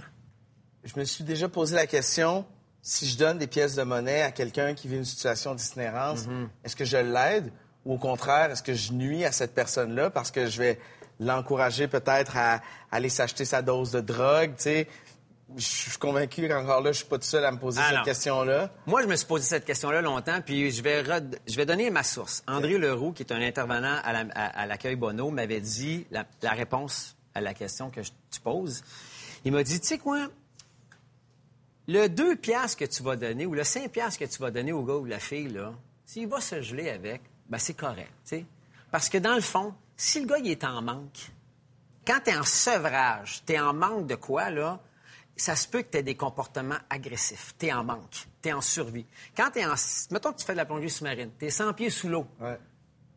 Je 0.84 1.00
me 1.00 1.06
suis 1.06 1.24
déjà 1.24 1.48
posé 1.48 1.76
la 1.76 1.88
question, 1.88 2.46
si 2.82 3.08
je 3.08 3.18
donne 3.18 3.38
des 3.38 3.48
pièces 3.48 3.76
de 3.76 3.84
monnaie 3.84 4.22
à 4.22 4.32
quelqu'un 4.32 4.74
qui 4.74 4.90
vit 4.90 4.98
une 4.98 5.06
situation 5.06 5.56
d'itinérance, 5.56 6.26
est-ce 6.64 6.76
que 6.76 6.86
je 6.86 6.98
l'aide 6.98 7.52
ou 7.86 7.94
au 7.94 7.98
contraire, 7.98 8.52
est-ce 8.52 8.64
que 8.64 8.74
je 8.74 8.94
nuis 8.94 9.26
à 9.26 9.32
cette 9.32 9.54
personne-là 9.54 10.10
parce 10.10 10.32
que 10.32 10.48
je 10.48 10.58
vais 10.58 10.80
l'encourager 11.20 11.88
peut-être 11.88 12.36
à 12.38 12.62
aller 12.92 13.10
s'acheter 13.10 13.46
sa 13.46 13.62
dose 13.62 13.92
de 13.92 14.02
drogue, 14.02 14.56
tu 14.58 14.64
sais? 14.64 14.88
Je 15.56 15.62
suis 15.66 15.98
convaincu 16.00 16.48
qu'encore 16.48 16.82
là, 16.82 16.92
je 16.92 16.98
suis 17.00 17.06
pas 17.08 17.18
tout 17.20 17.28
seul 17.28 17.46
à 17.46 17.52
me 17.52 17.60
poser 17.60 17.80
Ah 17.84 17.90
cette 17.92 18.06
question-là. 18.06 18.72
Moi, 18.88 19.04
je 19.04 19.08
me 19.08 19.16
suis 19.16 19.28
posé 19.28 19.44
cette 19.46 19.66
question-là 19.66 20.02
longtemps, 20.02 20.42
puis 20.42 20.72
je 20.72 20.82
vais, 20.82 21.02
red- 21.02 21.38
je 21.48 21.56
vais 21.56 21.66
donner 21.68 21.92
ma 21.92 22.02
source. 22.02 22.44
André 22.48 22.78
Leroux, 22.80 23.12
qui 23.12 23.22
est 23.22 23.32
un 23.32 23.42
intervenant 23.42 24.00
à 24.04 24.14
la- 24.24 24.66
l'accueil 24.66 24.96
Bono, 24.96 25.30
m'avait 25.30 25.62
dit 25.62 26.08
la, 26.10 26.26
la 26.42 26.52
réponse 26.52 27.16
à 27.36 27.42
la 27.42 27.54
question 27.54 27.92
que 27.92 28.02
je- 28.02 28.12
tu 28.32 28.40
poses. 28.40 28.84
Il 29.46 29.52
m'a 29.52 29.62
dit, 29.64 29.80
tu 29.80 29.86
sais 29.88 29.98
quoi, 30.00 30.28
le 31.88 32.08
2 32.08 32.36
piastres 32.36 32.78
que 32.78 32.86
tu 32.86 33.04
vas 33.04 33.16
donner 33.16 33.46
ou 33.46 33.54
le 33.54 33.64
5 33.64 33.92
piastres 33.92 34.20
que 34.20 34.26
tu 34.26 34.40
vas 34.40 34.50
donner 34.52 34.72
au 34.72 34.84
gars 34.84 34.94
ou 34.96 35.06
la 35.06 35.20
fille, 35.20 35.50
là, 35.50 35.74
s'il 36.06 36.28
va 36.28 36.40
se 36.42 36.62
geler 36.62 36.90
avec, 36.90 37.22
ben 37.50 37.58
c'est 37.60 37.74
correct. 37.76 38.12
Parce 38.92 39.10
que 39.10 39.18
dans 39.18 39.36
le 39.36 39.42
fond, 39.42 39.74
si 39.98 40.20
le 40.22 40.28
gars, 40.28 40.38
il 40.40 40.50
est 40.50 40.64
en 40.64 40.82
manque, 40.82 41.32
quand 42.06 42.20
tu 42.24 42.32
es 42.32 42.38
en 42.38 42.44
sevrage, 42.44 43.44
tu 43.46 43.54
es 43.54 43.60
en 43.60 43.74
manque 43.74 44.08
de 44.08 44.16
quoi, 44.16 44.50
là, 44.50 44.80
ça 45.36 45.56
se 45.56 45.68
peut 45.68 45.82
que 45.82 45.92
tu 45.92 45.98
aies 45.98 46.04
des 46.04 46.16
comportements 46.16 46.78
agressifs. 46.90 47.56
Tu 47.58 47.68
es 47.68 47.74
en 47.74 47.84
manque. 47.84 48.28
Tu 48.42 48.50
es 48.50 48.54
en 48.54 48.62
survie. 48.62 49.06
Quand 49.36 49.50
tu 49.52 49.60
es 49.60 49.66
en. 49.66 49.74
Mettons 50.12 50.32
que 50.32 50.38
tu 50.38 50.46
fais 50.46 50.54
de 50.54 50.58
la 50.58 50.66
plongée 50.66 50.90
sous-marine. 50.90 51.32
Tu 51.40 51.46
es 51.46 51.50
100 51.50 51.74
pieds 51.74 51.90
sous 51.90 52.08
l'eau. 52.08 52.28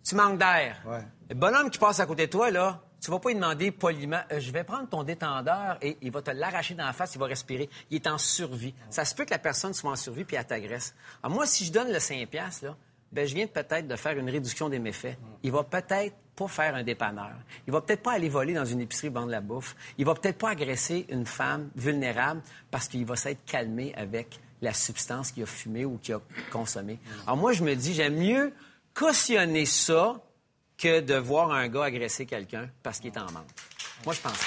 Tu 0.03 0.15
manques 0.15 0.39
d'air. 0.39 0.83
Le 1.29 1.35
bonhomme 1.35 1.69
qui 1.69 1.79
passe 1.79 2.01
à 2.01 2.07
côté 2.07 2.27
de 2.27 2.31
toi, 2.31 2.51
là, 2.51 2.81
tu 3.03 3.11
vas 3.11 3.19
pas 3.19 3.29
lui 3.29 3.35
demander 3.35 3.71
poliment 3.71 4.23
Euh, 4.33 4.41
je 4.41 4.51
vais 4.51 4.65
prendre 4.65 4.89
ton 4.89 5.03
détendeur 5.03 5.77
et 5.83 5.99
il 6.01 6.11
va 6.11 6.23
te 6.23 6.31
l'arracher 6.31 6.75
dans 6.75 6.87
la 6.87 6.93
face, 6.93 7.15
il 7.15 7.19
va 7.19 7.27
respirer. 7.27 7.69
Il 7.91 7.97
est 7.97 8.07
en 8.07 8.17
survie. 8.17 8.75
Ça 8.89 9.05
se 9.05 9.15
peut 9.15 9.25
que 9.25 9.31
la 9.31 9.39
personne 9.39 9.75
soit 9.75 9.91
en 9.91 9.97
survie 9.97 10.25
puis 10.25 10.37
elle 10.37 10.47
t'agresse. 10.47 10.95
Alors, 11.23 11.37
moi, 11.37 11.47
si 11.47 11.65
je 11.65 11.73
donne 11.73 11.93
le 11.93 11.99
5 11.99 12.27
piastres, 12.29 12.65
là, 12.65 12.77
ben, 13.13 13.27
je 13.27 13.35
viens 13.35 13.47
peut-être 13.47 13.87
de 13.87 13.97
faire 13.97 14.17
une 14.17 14.31
réduction 14.31 14.69
des 14.69 14.79
méfaits. 14.79 15.19
Il 15.43 15.53
va 15.53 15.65
peut-être 15.65 16.17
pas 16.37 16.49
faire 16.49 16.75
un 16.75 16.83
dépanneur. 16.83 17.33
Il 17.67 17.73
va 17.73 17.81
peut-être 17.81 18.03
pas 18.03 18.13
aller 18.13 18.29
voler 18.29 18.53
dans 18.55 18.65
une 18.65 18.81
épicerie 18.81 19.09
vendre 19.09 19.31
la 19.31 19.41
bouffe. 19.41 19.75
Il 19.99 20.05
va 20.05 20.15
peut-être 20.15 20.39
pas 20.39 20.51
agresser 20.51 21.07
une 21.09 21.27
femme 21.27 21.71
vulnérable 21.75 22.43
parce 22.71 22.87
qu'il 22.89 23.05
va 23.07 23.17
s'être 23.17 23.45
calmé 23.47 23.95
avec 23.97 24.39
la 24.63 24.73
substance 24.73 25.33
qu'il 25.33 25.43
a 25.43 25.47
fumée 25.47 25.85
ou 25.85 25.99
qu'il 25.99 26.15
a 26.15 26.21
consommée. 26.53 26.99
Alors 27.25 27.37
moi, 27.37 27.53
je 27.53 27.65
me 27.65 27.75
dis, 27.75 27.95
j'aime 27.95 28.17
mieux 28.17 28.53
cautionner 28.95 29.67
ça 29.67 30.15
que 30.79 31.01
de 31.01 31.15
voir 31.15 31.53
un 31.53 31.69
gars 31.69 31.85
agresser 31.85 32.27
quelqu'un 32.27 32.69
parce 32.83 33.01
qu'il 33.01 33.13
est 33.13 33.19
en 33.19 33.31
manque. 33.33 33.49
Moi, 34.05 34.15
je 34.15 34.21
pense 34.21 34.37
ça. 34.37 34.47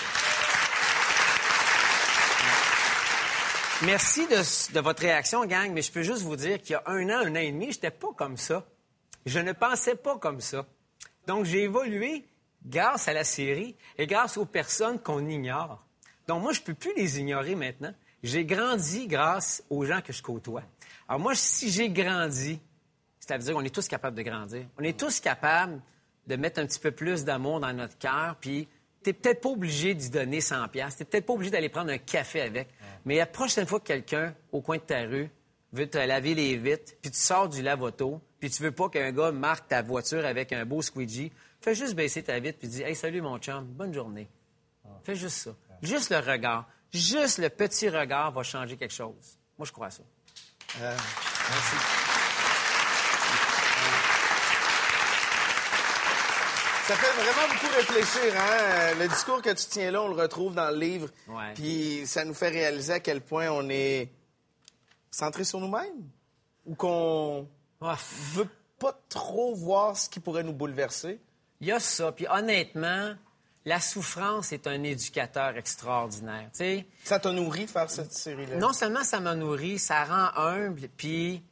Merci 3.83 4.27
de, 4.27 4.73
de 4.73 4.79
votre 4.81 5.01
réaction, 5.01 5.45
gang, 5.45 5.71
mais 5.71 5.81
je 5.81 5.91
peux 5.91 6.03
juste 6.03 6.21
vous 6.23 6.35
dire 6.35 6.61
qu'il 6.61 6.71
y 6.71 6.75
a 6.75 6.83
un 6.85 7.09
an, 7.09 7.25
un 7.25 7.31
an 7.31 7.35
et 7.35 7.51
demi, 7.51 7.71
j'étais 7.71 7.91
pas 7.91 8.09
comme 8.15 8.35
ça. 8.35 8.65
Je 9.25 9.39
ne 9.39 9.53
pensais 9.53 9.95
pas 9.95 10.17
comme 10.17 10.41
ça. 10.41 10.65
Donc, 11.27 11.45
j'ai 11.45 11.63
évolué 11.63 12.25
grâce 12.65 13.07
à 13.07 13.13
la 13.13 13.23
série 13.23 13.75
et 13.97 14.07
grâce 14.07 14.37
aux 14.37 14.45
personnes 14.45 14.99
qu'on 14.99 15.27
ignore. 15.27 15.83
Donc, 16.27 16.41
moi, 16.41 16.53
je 16.53 16.61
peux 16.61 16.73
plus 16.73 16.93
les 16.95 17.19
ignorer 17.19 17.55
maintenant. 17.55 17.93
J'ai 18.21 18.45
grandi 18.45 19.07
grâce 19.07 19.63
aux 19.69 19.85
gens 19.85 20.01
que 20.01 20.11
je 20.11 20.21
côtoie. 20.21 20.63
Alors, 21.07 21.19
moi, 21.19 21.35
si 21.35 21.71
j'ai 21.71 21.89
grandi, 21.89 22.59
c'est-à-dire 23.19 23.53
qu'on 23.53 23.63
est 23.63 23.73
tous 23.73 23.87
capables 23.87 24.17
de 24.17 24.23
grandir. 24.23 24.65
On 24.77 24.83
est 24.83 24.99
tous 24.99 25.19
capables 25.19 25.81
de 26.27 26.35
mettre 26.35 26.59
un 26.59 26.65
petit 26.65 26.79
peu 26.79 26.91
plus 26.91 27.23
d'amour 27.23 27.59
dans 27.59 27.73
notre 27.73 27.97
cœur, 27.97 28.35
puis 28.39 28.67
t'es 29.03 29.13
peut-être 29.13 29.41
pas 29.41 29.49
obligé 29.49 29.93
d'y 29.93 30.09
donner 30.09 30.41
100 30.41 30.67
pièces, 30.67 30.97
t'es 30.97 31.05
peut-être 31.05 31.25
pas 31.25 31.33
obligé 31.33 31.51
d'aller 31.51 31.69
prendre 31.69 31.91
un 31.91 31.97
café 31.97 32.41
avec. 32.41 32.69
Mais 33.05 33.17
la 33.17 33.25
prochaine 33.25 33.65
fois 33.65 33.79
que 33.79 33.85
quelqu'un 33.85 34.35
au 34.51 34.61
coin 34.61 34.77
de 34.77 34.83
ta 34.83 35.01
rue 35.01 35.29
veut 35.73 35.87
te 35.87 35.97
laver 35.97 36.35
les 36.35 36.57
vitres, 36.57 36.93
puis 37.01 37.11
tu 37.11 37.17
sors 37.17 37.49
du 37.49 37.61
lave-auto, 37.61 38.21
puis 38.39 38.49
tu 38.49 38.63
veux 38.63 38.71
pas 38.71 38.89
qu'un 38.89 39.11
gars 39.11 39.31
marque 39.31 39.67
ta 39.67 39.81
voiture 39.81 40.25
avec 40.25 40.53
un 40.53 40.65
beau 40.65 40.81
squeegee, 40.81 41.31
fais 41.61 41.75
juste 41.75 41.95
baisser 41.95 42.23
ta 42.23 42.39
vitre 42.39 42.59
puis 42.59 42.67
dis 42.67 42.81
"Hey, 42.81 42.95
salut 42.95 43.21
mon 43.21 43.37
chum, 43.39 43.65
bonne 43.65 43.93
journée." 43.93 44.29
Fais 45.03 45.15
juste 45.15 45.37
ça. 45.37 45.51
Juste 45.81 46.09
le 46.09 46.17
regard, 46.17 46.67
juste 46.91 47.37
le 47.37 47.49
petit 47.49 47.89
regard 47.89 48.31
va 48.31 48.43
changer 48.43 48.75
quelque 48.75 48.93
chose. 48.93 49.37
Moi, 49.57 49.65
je 49.65 49.71
crois 49.71 49.87
à 49.87 49.91
ça. 49.91 50.03
Merci. 50.79 51.75
Ça 56.87 56.95
fait 56.95 57.21
vraiment 57.21 57.53
beaucoup 57.53 57.75
réfléchir, 57.75 58.33
hein? 58.35 58.95
Le 58.99 59.07
discours 59.07 59.41
que 59.43 59.51
tu 59.51 59.65
tiens 59.69 59.91
là, 59.91 60.01
on 60.01 60.07
le 60.07 60.19
retrouve 60.19 60.55
dans 60.55 60.71
le 60.71 60.77
livre. 60.77 61.09
Ouais. 61.27 61.53
Puis 61.53 62.01
ça 62.07 62.25
nous 62.25 62.33
fait 62.33 62.49
réaliser 62.49 62.93
à 62.93 62.99
quel 62.99 63.21
point 63.21 63.47
on 63.49 63.69
est 63.69 64.09
centré 65.11 65.43
sur 65.43 65.59
nous-mêmes. 65.59 66.09
Ou 66.65 66.73
qu'on 66.73 67.47
veut 67.81 68.47
pas 68.77 68.99
trop 69.09 69.55
voir 69.55 69.97
ce 69.97 70.09
qui 70.09 70.19
pourrait 70.19 70.43
nous 70.43 70.53
bouleverser. 70.53 71.19
Il 71.61 71.67
y 71.67 71.71
a 71.71 71.79
ça. 71.79 72.11
Puis 72.11 72.25
honnêtement, 72.29 73.13
la 73.65 73.79
souffrance 73.79 74.53
est 74.53 74.67
un 74.67 74.83
éducateur 74.83 75.57
extraordinaire. 75.57 76.49
Tu 76.53 76.59
sais, 76.59 76.85
Ça 77.03 77.19
t'a 77.19 77.31
nourri 77.31 77.65
de 77.65 77.69
faire 77.69 77.89
cette 77.89 78.13
série-là? 78.13 78.55
non 78.57 78.73
seulement 78.73 79.03
ça 79.03 79.19
m'a 79.19 79.35
nourri, 79.35 79.77
ça 79.79 80.03
rend 80.05 80.29
humble, 80.41 80.87
puis 80.95 81.43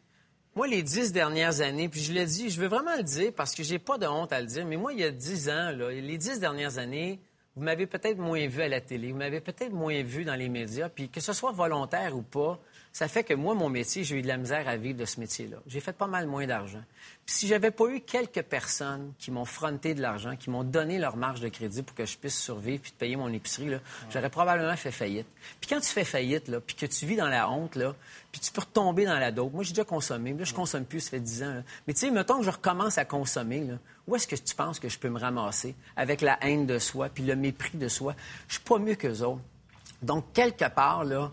moi, 0.56 0.68
les 0.68 0.82
dix 0.82 1.12
dernières 1.12 1.62
années, 1.62 1.88
puis 1.88 2.02
je 2.02 2.14
le 2.14 2.26
dis, 2.26 2.50
je 2.50 2.60
veux 2.60 2.68
vraiment 2.68 2.96
le 2.96 3.04
dire 3.04 3.32
parce 3.36 3.54
que 3.54 3.62
j'ai 3.62 3.78
pas 3.78 4.00
de 4.00 4.08
honte 4.08 4.34
à 4.34 4.42
le 4.42 4.48
dire, 4.48 4.66
mais 4.66 4.78
moi, 4.78 4.92
il 4.94 5.00
y 5.00 5.04
a 5.04 5.12
dix 5.12 5.50
ans, 5.50 5.72
là, 5.72 5.92
les 5.92 6.18
dix 6.18 6.40
dernières 6.40 6.80
années, 6.80 7.20
vous 7.56 7.64
m'avez 7.64 7.86
peut-être 7.86 8.18
moins 8.18 8.48
vu 8.48 8.62
à 8.62 8.68
la 8.68 8.82
télé, 8.82 9.12
vous 9.12 9.18
m'avez 9.18 9.42
peut-être 9.42 9.72
moins 9.72 10.02
vu 10.02 10.26
dans 10.26 10.34
les 10.36 10.50
médias, 10.50 10.90
puis 10.90 11.10
que 11.10 11.20
ce 11.20 11.34
soit 11.34 11.52
volontaire 11.52 12.16
ou 12.16 12.24
pas, 12.24 12.60
ça 12.98 13.08
fait 13.08 13.24
que 13.24 13.36
moi, 13.36 13.54
mon 13.54 13.70
métier, 13.70 14.04
j'ai 14.04 14.16
eu 14.16 14.24
de 14.24 14.28
la 14.28 14.38
misère 14.38 14.68
à 14.68 14.76
vivre 14.76 14.98
de 14.98 15.06
ce 15.06 15.20
métier-là. 15.20 15.58
J'ai 15.68 15.82
fait 15.82 15.94
pas 15.94 16.08
mal 16.08 16.26
moins 16.26 16.48
d'argent. 16.48 16.82
Puis 17.28 17.36
si 17.36 17.48
j'avais 17.48 17.70
pas 17.70 17.86
eu 17.90 18.02
quelques 18.02 18.42
personnes 18.42 19.14
qui 19.20 19.30
m'ont 19.30 19.46
fronté 19.46 19.94
de 19.94 20.02
l'argent, 20.02 20.36
qui 20.36 20.50
m'ont 20.50 20.64
donné 20.64 20.98
leur 20.98 21.16
marge 21.16 21.40
de 21.40 21.48
crédit 21.48 21.84
pour 21.84 21.96
que 21.96 22.08
je 22.08 22.18
puisse 22.18 22.36
survivre 22.36 22.82
puis 22.82 22.92
de 22.92 22.96
payer 22.98 23.16
mon 23.16 23.32
épicerie, 23.32 23.70
là, 23.70 23.82
j'aurais 24.10 24.32
probablement 24.32 24.76
fait 24.76 24.90
faillite. 24.90 25.28
Puis 25.62 25.70
quand 25.70 25.80
tu 25.80 25.90
fais 25.90 26.06
faillite, 26.06 26.48
là, 26.48 26.60
puis 26.60 26.76
que 26.76 26.88
tu 26.88 27.06
vis 27.06 27.18
dans 27.18 27.28
la 27.28 27.48
honte, 27.52 27.76
là, 27.76 27.94
puis 28.32 28.42
tu 28.42 28.52
peux 28.52 28.62
retomber 28.62 29.06
dans 29.06 29.20
la 29.20 29.32
dope. 29.32 29.54
Moi, 29.54 29.64
j'ai 29.64 29.74
déjà 29.74 29.86
consommé. 29.86 30.34
Là, 30.34 30.44
je 30.44 30.56
consomme 30.56 30.86
plus, 30.86 31.02
ça 31.02 31.12
fait 31.12 31.20
10 31.20 31.44
ans. 31.44 31.54
là. 31.54 31.62
Mais 31.86 31.94
tu 31.94 32.00
sais, 32.00 32.10
mettons 32.10 32.40
que 32.40 32.46
je 32.46 32.50
recommence 32.50 32.98
à 32.98 33.06
consommer, 33.06 33.60
là, 33.60 33.76
où 34.08 34.16
est-ce 34.16 34.26
que 34.26 34.36
tu 34.36 34.56
penses 34.56 34.80
que 34.80 34.90
je 34.90 34.98
peux 34.98 35.10
me 35.10 35.20
ramasser 35.20 35.76
avec 35.96 36.22
la 36.22 36.44
haine 36.44 36.66
de 36.66 36.80
soi 36.80 37.10
puis 37.10 37.24
le 37.24 37.36
mépris 37.36 37.78
de 37.78 37.90
soi? 37.90 38.16
Je 38.48 38.56
suis 38.56 38.64
pas 38.64 38.80
mieux 38.80 38.96
qu'eux 38.96 39.22
autres. 39.22 39.44
Donc, 40.02 40.34
quelque 40.34 40.68
part, 40.68 41.04
là, 41.04 41.32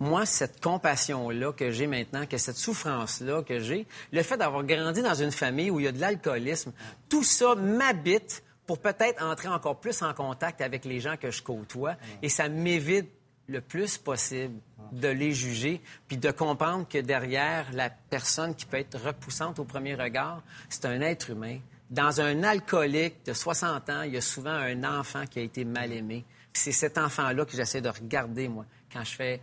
moi, 0.00 0.26
cette 0.26 0.60
compassion-là 0.60 1.52
que 1.52 1.70
j'ai 1.70 1.86
maintenant, 1.86 2.26
que 2.26 2.38
cette 2.38 2.56
souffrance-là 2.56 3.42
que 3.42 3.58
j'ai, 3.58 3.86
le 4.12 4.22
fait 4.22 4.36
d'avoir 4.36 4.64
grandi 4.64 5.02
dans 5.02 5.14
une 5.14 5.32
famille 5.32 5.70
où 5.70 5.80
il 5.80 5.84
y 5.84 5.88
a 5.88 5.92
de 5.92 6.00
l'alcoolisme, 6.00 6.72
tout 7.08 7.24
ça 7.24 7.54
m'habite 7.54 8.42
pour 8.66 8.78
peut-être 8.78 9.22
entrer 9.24 9.48
encore 9.48 9.80
plus 9.80 10.02
en 10.02 10.12
contact 10.12 10.60
avec 10.60 10.84
les 10.84 11.00
gens 11.00 11.16
que 11.16 11.30
je 11.30 11.42
côtoie 11.42 11.96
et 12.22 12.28
ça 12.28 12.48
m'évite 12.48 13.08
le 13.48 13.62
plus 13.62 13.96
possible 13.96 14.60
de 14.92 15.08
les 15.08 15.32
juger, 15.32 15.80
puis 16.06 16.18
de 16.18 16.30
comprendre 16.30 16.86
que 16.86 16.98
derrière 16.98 17.66
la 17.72 17.90
personne 17.90 18.54
qui 18.54 18.66
peut 18.66 18.76
être 18.76 18.98
repoussante 18.98 19.58
au 19.58 19.64
premier 19.64 19.94
regard, 19.94 20.42
c'est 20.68 20.84
un 20.84 21.00
être 21.00 21.30
humain. 21.30 21.58
Dans 21.90 22.20
un 22.20 22.42
alcoolique 22.42 23.24
de 23.24 23.32
60 23.32 23.88
ans, 23.88 24.02
il 24.02 24.14
y 24.14 24.16
a 24.18 24.20
souvent 24.20 24.50
un 24.50 24.84
enfant 24.84 25.24
qui 25.24 25.38
a 25.38 25.42
été 25.42 25.64
mal 25.64 25.92
aimé. 25.92 26.24
C'est 26.52 26.72
cet 26.72 26.98
enfant-là 26.98 27.46
que 27.46 27.56
j'essaie 27.56 27.80
de 27.80 27.88
regarder, 27.88 28.48
moi, 28.48 28.66
quand 28.92 29.04
je 29.04 29.14
fais 29.14 29.40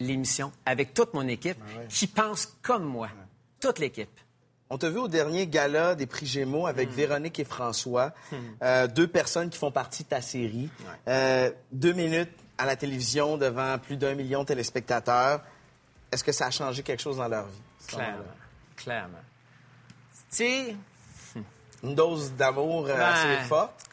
l'émission, 0.00 0.52
avec 0.66 0.94
toute 0.94 1.14
mon 1.14 1.26
équipe, 1.28 1.58
qui 1.88 2.06
pense 2.06 2.56
comme 2.62 2.84
moi. 2.84 3.08
Toute 3.60 3.78
l'équipe. 3.78 4.08
On 4.70 4.76
t'a 4.76 4.90
vu 4.90 4.98
au 4.98 5.08
dernier 5.08 5.46
gala 5.46 5.94
des 5.94 6.06
prix 6.06 6.26
Gémeaux 6.26 6.66
avec 6.66 6.90
Véronique 6.90 7.40
et 7.40 7.44
François, 7.44 8.12
euh, 8.62 8.86
deux 8.86 9.08
personnes 9.08 9.48
qui 9.48 9.58
font 9.58 9.70
partie 9.70 10.04
de 10.04 10.08
ta 10.10 10.20
série. 10.20 10.68
Euh, 11.08 11.50
deux 11.72 11.94
minutes 11.94 12.30
à 12.58 12.66
la 12.66 12.76
télévision 12.76 13.38
devant 13.38 13.78
plus 13.78 13.96
d'un 13.96 14.14
million 14.14 14.42
de 14.42 14.48
téléspectateurs. 14.48 15.40
Est-ce 16.12 16.22
que 16.22 16.32
ça 16.32 16.46
a 16.46 16.50
changé 16.50 16.82
quelque 16.82 17.00
chose 17.00 17.16
dans 17.16 17.28
leur 17.28 17.46
vie? 17.46 17.62
Clairement. 17.86 18.24
Clairement. 18.76 19.18
Tu 20.30 20.36
sais, 20.36 20.76
Une 21.82 21.94
dose 21.94 22.32
d'amour 22.32 22.86
euh, 22.88 22.94
Ben, 22.94 23.00
assez 23.00 23.48
forte. 23.48 23.87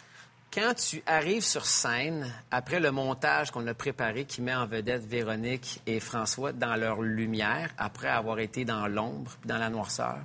Quand 0.55 0.73
tu 0.73 1.03
arrives 1.05 1.43
sur 1.43 1.65
scène, 1.65 2.33
après 2.49 2.79
le 2.79 2.89
montage 2.89 3.51
qu'on 3.51 3.67
a 3.67 3.73
préparé 3.73 4.23
qui 4.23 4.41
met 4.41 4.55
en 4.55 4.65
vedette 4.65 5.05
Véronique 5.05 5.81
et 5.85 5.99
François 5.99 6.53
dans 6.53 6.77
leur 6.77 7.01
lumière, 7.01 7.71
après 7.77 8.07
avoir 8.07 8.39
été 8.39 8.63
dans 8.63 8.87
l'ombre, 8.87 9.31
dans 9.43 9.57
la 9.57 9.69
noirceur, 9.69 10.19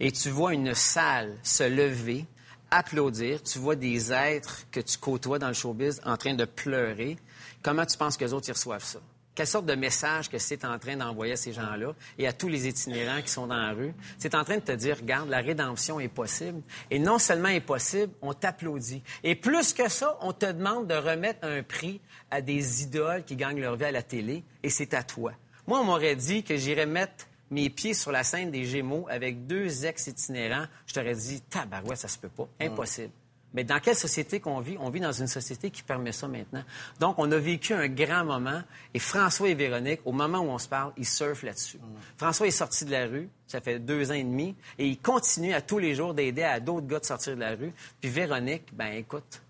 et 0.00 0.10
tu 0.12 0.30
vois 0.30 0.54
une 0.54 0.72
salle 0.72 1.36
se 1.42 1.64
lever, 1.64 2.24
applaudir, 2.70 3.42
tu 3.42 3.58
vois 3.58 3.76
des 3.76 4.14
êtres 4.14 4.62
que 4.70 4.80
tu 4.80 4.96
côtoies 4.96 5.38
dans 5.38 5.48
le 5.48 5.52
showbiz 5.52 6.00
en 6.06 6.16
train 6.16 6.32
de 6.32 6.46
pleurer, 6.46 7.18
comment 7.62 7.84
tu 7.84 7.98
penses 7.98 8.16
que 8.16 8.24
les 8.24 8.32
autres 8.32 8.48
y 8.48 8.52
reçoivent 8.52 8.82
ça? 8.82 9.00
Quelle 9.36 9.46
sorte 9.46 9.66
de 9.66 9.74
message 9.74 10.30
que 10.30 10.38
c'est 10.38 10.64
en 10.64 10.78
train 10.78 10.96
d'envoyer 10.96 11.34
à 11.34 11.36
ces 11.36 11.52
gens-là 11.52 11.92
et 12.18 12.26
à 12.26 12.32
tous 12.32 12.48
les 12.48 12.66
itinérants 12.66 13.20
qui 13.20 13.28
sont 13.28 13.46
dans 13.46 13.58
la 13.58 13.72
rue? 13.74 13.92
C'est 14.16 14.34
en 14.34 14.44
train 14.44 14.56
de 14.56 14.62
te 14.62 14.72
dire, 14.72 14.96
regarde, 14.96 15.28
la 15.28 15.42
rédemption 15.42 16.00
est 16.00 16.08
possible. 16.08 16.62
Et 16.90 16.98
non 16.98 17.18
seulement 17.18 17.50
est 17.50 17.60
possible, 17.60 18.14
on 18.22 18.32
t'applaudit. 18.32 19.02
Et 19.22 19.34
plus 19.34 19.74
que 19.74 19.90
ça, 19.90 20.16
on 20.22 20.32
te 20.32 20.46
demande 20.46 20.86
de 20.86 20.94
remettre 20.94 21.46
un 21.46 21.62
prix 21.62 22.00
à 22.30 22.40
des 22.40 22.84
idoles 22.84 23.24
qui 23.24 23.36
gagnent 23.36 23.60
leur 23.60 23.76
vie 23.76 23.84
à 23.84 23.92
la 23.92 24.02
télé 24.02 24.42
et 24.62 24.70
c'est 24.70 24.94
à 24.94 25.02
toi. 25.02 25.32
Moi, 25.66 25.80
on 25.80 25.84
m'aurait 25.84 26.16
dit 26.16 26.42
que 26.42 26.56
j'irais 26.56 26.86
mettre 26.86 27.26
mes 27.50 27.68
pieds 27.68 27.92
sur 27.92 28.12
la 28.12 28.24
scène 28.24 28.50
des 28.50 28.64
Gémeaux 28.64 29.06
avec 29.10 29.46
deux 29.46 29.84
ex-itinérants. 29.84 30.64
Je 30.86 30.94
t'aurais 30.94 31.14
dit, 31.14 31.42
tabarouette, 31.42 31.98
ça 31.98 32.08
se 32.08 32.16
peut 32.16 32.30
pas. 32.30 32.48
Impossible. 32.58 33.12
Mais 33.54 33.64
dans 33.64 33.80
quelle 33.80 33.96
société 33.96 34.38
qu'on 34.38 34.60
vit? 34.60 34.76
On 34.80 34.90
vit 34.90 35.00
dans 35.00 35.12
une 35.12 35.28
société 35.28 35.70
qui 35.70 35.82
permet 35.82 36.12
ça 36.12 36.28
maintenant. 36.28 36.62
Donc, 37.00 37.14
on 37.18 37.30
a 37.32 37.38
vécu 37.38 37.72
un 37.72 37.88
grand 37.88 38.24
moment 38.24 38.62
et 38.92 38.98
François 38.98 39.48
et 39.48 39.54
Véronique, 39.54 40.00
au 40.04 40.12
moment 40.12 40.40
où 40.40 40.48
on 40.48 40.58
se 40.58 40.68
parle, 40.68 40.92
ils 40.96 41.06
surfent 41.06 41.42
là-dessus. 41.42 41.78
François 42.18 42.46
est 42.46 42.50
sorti 42.50 42.84
de 42.84 42.90
la 42.90 43.06
rue, 43.06 43.30
ça 43.46 43.60
fait 43.60 43.78
deux 43.78 44.10
ans 44.10 44.14
et 44.14 44.24
demi, 44.24 44.54
et 44.78 44.86
il 44.86 44.98
continue 44.98 45.54
à 45.54 45.62
tous 45.62 45.78
les 45.78 45.94
jours 45.94 46.12
d'aider 46.12 46.42
à 46.42 46.60
d'autres 46.60 46.86
gars 46.86 47.00
de 47.00 47.06
sortir 47.06 47.34
de 47.34 47.40
la 47.40 47.54
rue. 47.54 47.72
Puis 48.00 48.10
Véronique, 48.10 48.74
ben 48.74 48.92
écoute, 48.92 49.40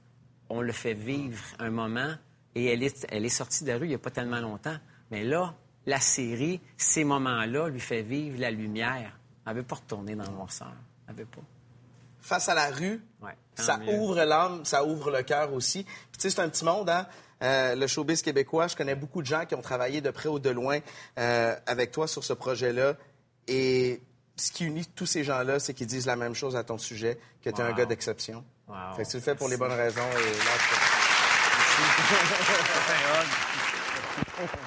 on 0.48 0.60
le 0.60 0.72
fait 0.72 0.94
vivre 0.94 1.42
un 1.58 1.70
moment 1.70 2.14
et 2.54 2.66
elle 2.66 2.82
est, 2.82 3.06
elle 3.10 3.24
est 3.24 3.28
sortie 3.28 3.64
de 3.64 3.68
la 3.70 3.78
rue 3.78 3.86
il 3.86 3.90
n'y 3.90 3.94
a 3.94 3.98
pas 3.98 4.10
tellement 4.10 4.40
longtemps. 4.40 4.76
Mais 5.10 5.24
là, 5.24 5.54
la 5.86 6.00
série, 6.00 6.60
ces 6.76 7.04
moments-là, 7.04 7.68
lui 7.68 7.80
fait 7.80 8.02
vivre 8.02 8.38
la 8.40 8.50
lumière. 8.50 9.18
Elle 9.46 9.52
ne 9.54 9.58
veut 9.58 9.64
pas 9.64 9.76
retourner 9.76 10.14
dans 10.14 10.24
le 10.24 10.36
noirceur. 10.36 10.72
Elle 11.08 11.14
veut 11.14 11.26
pas. 11.26 11.42
Face 12.26 12.48
à 12.48 12.54
la 12.54 12.70
rue, 12.70 13.00
Ouais, 13.22 13.36
ça 13.54 13.76
mieux. 13.76 13.94
ouvre 13.94 14.24
l'âme, 14.24 14.64
ça 14.64 14.84
ouvre 14.84 15.12
le 15.12 15.22
cœur 15.22 15.52
aussi. 15.52 15.84
Puis 15.84 16.18
tu 16.18 16.22
sais, 16.22 16.30
c'est 16.30 16.40
un 16.42 16.48
petit 16.48 16.64
monde, 16.64 16.90
hein? 16.90 17.06
Euh, 17.42 17.76
le 17.76 17.86
showbiz 17.86 18.20
québécois, 18.22 18.66
je 18.66 18.74
connais 18.74 18.96
beaucoup 18.96 19.22
de 19.22 19.26
gens 19.28 19.44
qui 19.46 19.54
ont 19.54 19.62
travaillé 19.62 20.00
de 20.00 20.10
près 20.10 20.28
ou 20.28 20.40
de 20.40 20.50
loin 20.50 20.80
euh, 21.18 21.54
avec 21.66 21.92
toi 21.92 22.08
sur 22.08 22.24
ce 22.24 22.32
projet-là. 22.32 22.94
Et 23.46 24.02
ce 24.34 24.50
qui 24.50 24.64
unit 24.64 24.86
tous 24.86 25.06
ces 25.06 25.22
gens-là, 25.22 25.60
c'est 25.60 25.72
qu'ils 25.72 25.86
disent 25.86 26.06
la 26.06 26.16
même 26.16 26.34
chose 26.34 26.56
à 26.56 26.64
ton 26.64 26.78
sujet, 26.78 27.16
que 27.42 27.50
tu 27.50 27.60
es 27.60 27.64
un 27.64 27.72
gars 27.72 27.86
d'exception. 27.86 28.44
Wow. 28.66 28.74
Fait 28.96 29.04
que 29.04 29.08
tu 29.10 29.16
le 29.18 29.22
fais 29.22 29.34
pour 29.36 29.48
les 29.48 29.56
bonnes 29.56 29.70
raisons. 29.72 30.00
Et 30.00 30.38
là, 30.38 30.54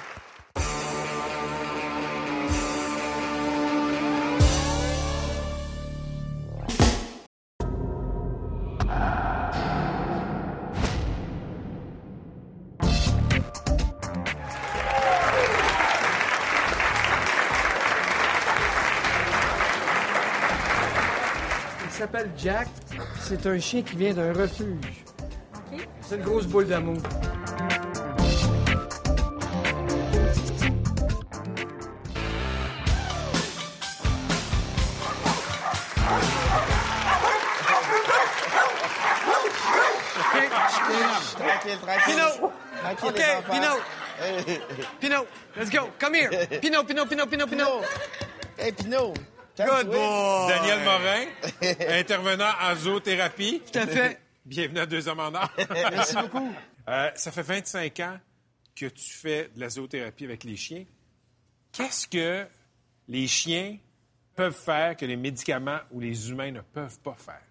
Jack. 22.42 22.68
C'est 23.20 23.46
un 23.46 23.58
chien 23.58 23.82
qui 23.82 23.96
vient 23.96 24.14
d'un 24.14 24.32
refuge. 24.32 25.04
C'est 26.00 26.16
une 26.16 26.22
grosse 26.22 26.46
boule 26.46 26.66
d'amour. 26.66 26.96
Tranquille, 41.36 41.78
tranquille. 41.82 42.14
Pinot! 42.14 42.52
Tranquille, 42.82 43.08
OK, 43.08 43.16
les 43.16 43.24
enfants. 43.36 43.52
Pinot! 43.52 43.80
Pinot, 45.00 45.26
let's 45.56 45.70
go. 45.70 45.90
Come 45.98 46.14
here. 46.14 46.30
Pinot, 46.60 46.84
Pinot, 46.84 47.06
Pinot, 47.06 47.26
Pinot, 47.26 47.46
Pinot. 47.46 47.84
Hey, 48.58 48.72
Pinot. 48.72 49.14
Good 49.56 49.86
boy. 49.88 50.48
Daniel 50.48 50.84
Morin, 50.84 51.26
intervenant 51.98 52.52
en 52.62 52.74
zoothérapie. 52.76 53.60
Tout 53.72 53.78
à 53.78 53.86
fait. 53.86 54.18
Bienvenue 54.46 54.80
à 54.80 54.86
Deux 54.86 55.06
Hommes 55.08 55.20
en 55.20 55.34
Or. 55.34 55.50
Merci 55.70 56.14
beaucoup. 56.16 56.52
Euh, 56.88 57.10
ça 57.14 57.30
fait 57.30 57.42
25 57.42 58.00
ans 58.00 58.18
que 58.74 58.86
tu 58.86 59.10
fais 59.12 59.50
de 59.54 59.60
la 59.60 59.68
zoothérapie 59.68 60.24
avec 60.24 60.44
les 60.44 60.56
chiens. 60.56 60.84
Qu'est-ce 61.72 62.06
que 62.08 62.46
les 63.08 63.26
chiens 63.26 63.76
peuvent 64.34 64.56
faire 64.56 64.96
que 64.96 65.04
les 65.04 65.16
médicaments 65.16 65.80
ou 65.90 66.00
les 66.00 66.30
humains 66.30 66.50
ne 66.52 66.60
peuvent 66.62 66.98
pas 67.00 67.16
faire? 67.18 67.42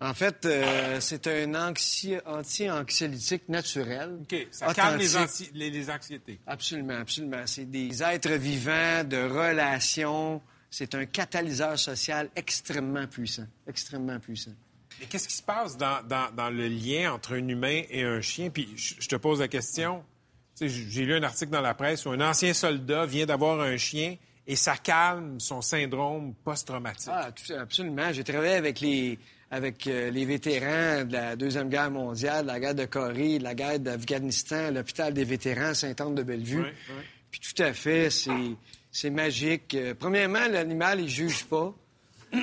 En 0.00 0.14
fait, 0.14 0.44
euh, 0.46 0.98
c'est 1.00 1.26
un 1.26 1.52
anxi- 1.54 2.20
anti-anxiolytique 2.26 3.48
naturel. 3.48 4.18
OK, 4.22 4.46
ça 4.50 4.72
calme 4.74 4.98
les, 4.98 5.14
Authentique. 5.16 5.48
anxi- 5.48 5.50
les- 5.54 5.70
les 5.70 5.90
anxiétés. 5.90 6.40
Absolument, 6.46 6.98
absolument. 7.00 7.42
C'est 7.46 7.70
des 7.70 8.02
êtres 8.02 8.32
vivants, 8.32 9.04
de 9.04 9.18
relations. 9.22 10.42
C'est 10.76 10.92
un 10.96 11.06
catalyseur 11.06 11.78
social 11.78 12.28
extrêmement 12.34 13.06
puissant. 13.06 13.46
Extrêmement 13.64 14.18
puissant. 14.18 14.50
Et 15.00 15.06
qu'est-ce 15.06 15.28
qui 15.28 15.34
se 15.36 15.42
passe 15.42 15.76
dans, 15.76 16.02
dans- 16.04 16.34
dans 16.34 16.50
le 16.50 16.66
lien 16.66 17.12
entre 17.12 17.34
un 17.34 17.46
humain 17.46 17.82
et 17.88 18.02
un 18.02 18.20
chien? 18.20 18.50
Puis 18.50 18.68
je 18.76 19.06
te 19.06 19.14
pose 19.14 19.38
la 19.38 19.46
question. 19.46 20.02
J'ai 20.60 21.04
lu 21.04 21.14
un 21.14 21.22
article 21.22 21.52
dans 21.52 21.60
la 21.60 21.74
presse 21.74 22.04
où 22.06 22.10
un 22.10 22.20
ancien 22.20 22.52
soldat 22.54 23.06
vient 23.06 23.24
d'avoir 23.24 23.60
un 23.60 23.76
chien 23.76 24.16
et 24.48 24.56
ça 24.56 24.76
calme 24.76 25.38
son 25.38 25.62
syndrome 25.62 26.34
post-traumatique. 26.42 27.08
Ah, 27.12 27.30
absolument. 27.60 28.12
J'ai 28.12 28.24
travaillé 28.24 28.54
avec 28.54 28.80
les, 28.80 29.16
avec 29.52 29.86
euh, 29.86 30.10
les 30.10 30.24
vétérans 30.24 31.04
de 31.04 31.12
la 31.12 31.36
Deuxième 31.36 31.68
Guerre 31.68 31.92
mondiale, 31.92 32.42
de 32.42 32.48
la 32.48 32.58
guerre 32.58 32.74
de 32.74 32.84
Corée, 32.86 33.38
de 33.38 33.44
la 33.44 33.54
guerre 33.54 33.78
d'Afghanistan, 33.78 34.72
l'hôpital 34.72 35.14
des 35.14 35.24
vétérans 35.24 35.72
Sainte-Anne-de-Bellevue. 35.74 36.64
Puis 37.30 37.40
tout 37.40 37.62
à 37.62 37.72
fait, 37.72 38.10
c'est, 38.10 38.30
c'est 38.96 39.10
magique. 39.10 39.74
Euh, 39.74 39.92
premièrement, 39.98 40.46
l'animal, 40.48 41.00
il 41.00 41.08
juge 41.08 41.44
pas. 41.44 41.74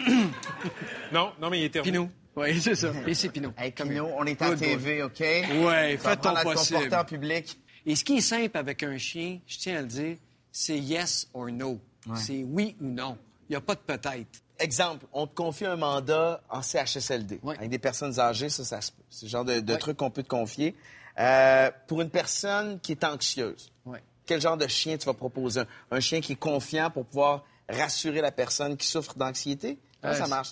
Non, 1.12 1.32
non, 1.41 1.49
mais 1.49 1.60
il 1.60 1.64
était 1.66 1.82
Pinot. 1.82 2.10
Oui, 2.36 2.62
c'est 2.62 2.76
ça. 2.76 2.91
Et 3.06 3.14
c'est 3.14 3.30
Pinot. 3.30 3.52
Hey, 3.58 3.72
Pinot, 3.72 4.10
on 4.18 4.26
est 4.26 4.41
à 4.41 4.49
Good 4.49 4.60
boy. 4.60 4.68
TV, 4.70 5.04
OK? 5.04 5.20
Vas 5.20 5.97
fais 5.97 6.16
ton 6.18 6.34
possible. 6.43 6.80
comporter 6.80 6.95
en 6.95 7.06
public. 7.06 7.60
Et 7.86 7.95
ce 7.95 8.04
qui 8.04 8.18
est 8.18 8.22
simple 8.22 8.58
avec 8.58 8.84
un 8.84 8.97
chien, 8.97 9.39
je 9.47 9.58
tiens 9.58 9.80
à 9.80 9.82
le 9.82 9.88
dire, 9.88 10.18
c'est 10.52 10.78
yes 10.78 11.28
or 11.34 11.47
no. 11.47 11.80
C'est 12.16 12.43
oui 12.43 12.76
ou 12.80 12.86
non. 12.86 13.18
Il 13.49 13.54
n'y 13.54 13.56
a 13.58 13.62
pas 13.62 13.76
de 13.76 13.82
peut-être. 13.82 14.41
Exemple, 14.60 15.06
on 15.12 15.26
te 15.28 15.34
confie 15.36 15.66
un 15.66 15.76
mandat 15.76 16.41
en 16.49 16.62
CHSLD 16.62 17.39
Ouais. 17.43 17.58
avec 17.58 17.70
des 17.70 17.80
personnes 17.80 18.18
âgées, 18.20 18.47
ça, 18.49 18.64
ça 18.64 18.80
se 18.80 18.91
peut. 18.91 19.02
C'est 19.10 19.26
le 19.26 19.30
genre 19.32 19.43
de, 19.43 19.60
de 19.60 19.74
Ouais. 19.74 19.80
truc 19.80 19.97
qu'on 19.97 20.12
peut 20.12 20.24
te 20.24 20.28
confier. 20.30 20.76
Euh, 21.20 21.70
pour 21.88 21.99
une 22.02 22.10
personne 22.12 22.80
qui 22.80 22.93
est 22.93 23.04
anxieuse, 23.04 23.72
Ouais. 23.86 24.02
Quel 24.32 24.40
genre 24.42 24.56
de 24.58 24.68
chien 24.68 24.98
tu 24.98 25.06
vas 25.06 25.14
proposer? 25.14 25.60
Un, 25.62 25.68
un 25.92 26.00
chien 26.00 26.22
qui 26.22 26.32
est 26.34 26.36
confiant 26.40 26.90
pour 26.90 27.06
pouvoir 27.06 27.44
rassurer 27.68 28.22
la 28.22 28.32
personne 28.32 28.78
qui 28.78 28.88
souffre 28.88 29.14
d'anxiété? 29.18 29.78
Comment 30.02 30.14
Ouais, 30.14 30.20
ça 30.20 30.28
marche? 30.28 30.52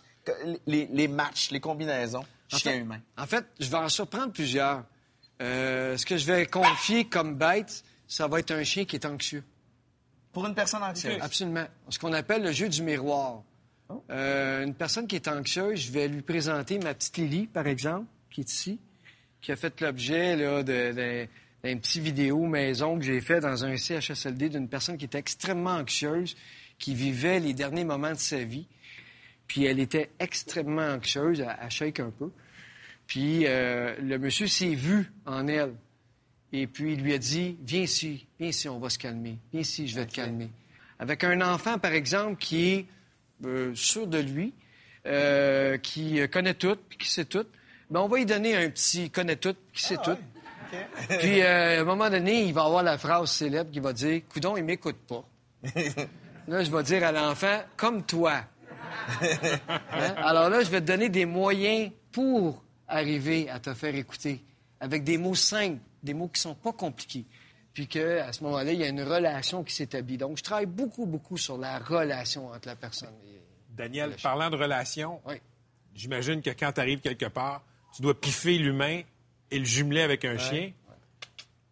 Les, 0.67 0.87
les 0.91 1.07
matchs, 1.07 1.49
les 1.51 1.59
combinaisons, 1.61 2.25
En 2.51 2.57
chien 2.57 2.73
fait- 2.73 2.77
humain. 2.79 2.99
En 3.17 3.25
fait, 3.25 3.45
je 3.59 3.69
vais 3.69 3.77
en 3.77 3.87
surprendre 3.89 4.31
plusieurs. 4.33 4.83
Euh, 5.41 5.95
ce 5.95 6.05
que 6.05 6.17
je 6.17 6.25
vais 6.25 6.45
confier 6.45 7.05
comme 7.05 7.35
bête, 7.35 7.83
ça 8.07 8.27
va 8.27 8.39
être 8.39 8.51
un 8.51 8.63
chien 8.63 8.83
qui 8.83 8.97
est 8.97 9.05
anxieux. 9.05 9.43
Pour 10.33 10.45
une 10.45 10.53
personne 10.53 10.83
anxieuse? 10.83 11.17
Absolument. 11.21 11.65
Ce 11.87 11.97
qu'on 11.97 12.11
appelle 12.13 12.43
le 12.43 12.51
jeu 12.51 12.67
du 12.67 12.83
miroir. 12.83 13.43
Euh, 14.11 14.65
une 14.65 14.75
personne 14.75 15.07
qui 15.07 15.15
est 15.15 15.27
anxieuse, 15.29 15.79
je 15.79 15.91
vais 15.91 16.07
lui 16.09 16.21
présenter 16.21 16.77
ma 16.79 16.93
petite 16.93 17.17
Lily, 17.17 17.47
par 17.47 17.65
exemple, 17.65 18.05
qui 18.29 18.41
est 18.41 18.51
ici, 18.51 18.79
qui 19.41 19.51
a 19.51 19.55
fait 19.55 19.79
l'objet 19.81 20.35
de- 20.35 20.61
de- 20.91 21.27
d'un 21.63 21.77
petit 21.77 21.99
vidéo 21.99 22.45
maison 22.45 22.97
que 22.97 23.03
j'ai 23.03 23.21
fait 23.21 23.39
dans 23.39 23.65
un 23.65 23.75
CHSLD 23.75 24.49
d'une 24.49 24.69
personne 24.69 24.97
qui 24.97 25.05
était 25.05 25.19
extrêmement 25.19 25.75
anxieuse, 25.75 26.35
qui 26.77 26.95
vivait 26.95 27.39
les 27.39 27.53
derniers 27.53 27.83
moments 27.83 28.11
de 28.11 28.15
sa 28.15 28.43
vie. 28.43 28.67
Puis 29.47 29.65
elle 29.65 29.79
était 29.79 30.11
extrêmement 30.19 30.87
anxieuse, 30.93 31.41
elle, 31.41 31.55
elle 31.61 31.71
shake 31.71 31.99
un 31.99 32.11
peu. 32.11 32.31
Puis 33.07 33.45
euh, 33.47 33.95
le 33.99 34.17
monsieur 34.19 34.47
s'est 34.47 34.75
vu 34.75 35.11
en 35.25 35.47
elle. 35.47 35.73
Et 36.53 36.67
puis 36.67 36.93
il 36.93 37.01
lui 37.01 37.13
a 37.13 37.17
dit 37.17 37.57
Viens 37.63 37.81
ici, 37.81 38.27
viens 38.39 38.49
ici, 38.49 38.69
on 38.69 38.79
va 38.79 38.89
se 38.89 38.99
calmer. 38.99 39.37
Viens 39.51 39.61
ici, 39.61 39.87
je 39.87 39.95
vais 39.95 40.05
te 40.05 40.13
calmer. 40.13 40.49
Avec 40.99 41.23
un 41.23 41.41
enfant, 41.41 41.77
par 41.79 41.93
exemple, 41.93 42.37
qui 42.37 42.69
est 42.69 42.85
euh, 43.45 43.73
sûr 43.73 44.07
de 44.07 44.19
lui, 44.19 44.53
euh, 45.05 45.77
qui 45.77 46.19
connaît 46.29 46.53
tout, 46.53 46.75
puis 46.87 46.97
qui 46.97 47.09
sait 47.09 47.25
tout, 47.25 47.45
ben, 47.89 48.01
on 48.01 48.07
va 48.07 48.17
lui 48.17 48.25
donner 48.25 48.55
un 48.55 48.69
petit 48.69 49.09
connaît 49.09 49.37
tout, 49.37 49.55
qui 49.73 49.83
sait 49.83 49.97
tout. 49.97 50.17
Puis 51.19 51.41
euh, 51.41 51.77
à 51.79 51.81
un 51.81 51.83
moment 51.83 52.09
donné, 52.09 52.43
il 52.43 52.53
va 52.53 52.65
avoir 52.65 52.83
la 52.83 52.97
phrase 52.97 53.31
célèbre 53.31 53.71
qui 53.71 53.79
va 53.79 53.93
dire 53.93 54.21
Coudon, 54.29 54.57
il 54.57 54.63
m'écoute 54.63 54.97
pas. 55.07 55.23
Là, 56.47 56.63
je 56.63 56.71
vais 56.71 56.83
dire 56.83 57.03
à 57.03 57.11
l'enfant 57.11 57.61
Comme 57.77 58.03
toi. 58.05 58.41
Hein? 59.21 60.13
Alors 60.17 60.49
là, 60.49 60.61
je 60.63 60.69
vais 60.69 60.81
te 60.81 60.85
donner 60.87 61.09
des 61.09 61.25
moyens 61.25 61.91
pour 62.11 62.63
arriver 62.87 63.49
à 63.49 63.59
te 63.59 63.73
faire 63.73 63.93
écouter, 63.95 64.43
avec 64.79 65.03
des 65.03 65.17
mots 65.17 65.35
simples, 65.35 65.79
des 66.01 66.13
mots 66.13 66.27
qui 66.27 66.41
sont 66.41 66.55
pas 66.55 66.73
compliqués. 66.73 67.25
Puis 67.73 67.87
qu'à 67.87 68.31
ce 68.33 68.43
moment-là, 68.43 68.71
il 68.73 68.79
y 68.79 68.83
a 68.83 68.87
une 68.87 69.03
relation 69.03 69.63
qui 69.63 69.73
s'établit. 69.75 70.17
Donc, 70.17 70.37
je 70.37 70.43
travaille 70.43 70.65
beaucoup, 70.65 71.05
beaucoup 71.05 71.37
sur 71.37 71.57
la 71.57 71.77
relation 71.79 72.47
entre 72.49 72.67
la 72.67 72.75
personne 72.75 73.13
et... 73.25 73.39
Daniel, 73.69 74.15
parlant 74.21 74.49
de 74.49 74.57
relations, 74.57 75.21
Oui. 75.25 75.35
j'imagine 75.93 76.41
que 76.41 76.49
quand 76.49 76.71
tu 76.73 76.81
arrives 76.81 76.99
quelque 76.99 77.27
part, 77.27 77.63
tu 77.95 78.01
dois 78.01 78.19
piffer 78.19 78.57
l'humain 78.57 79.01
et 79.51 79.59
le 79.59 79.65
jumeler 79.65 80.01
avec 80.01 80.25
un 80.25 80.37
chien. 80.37 80.71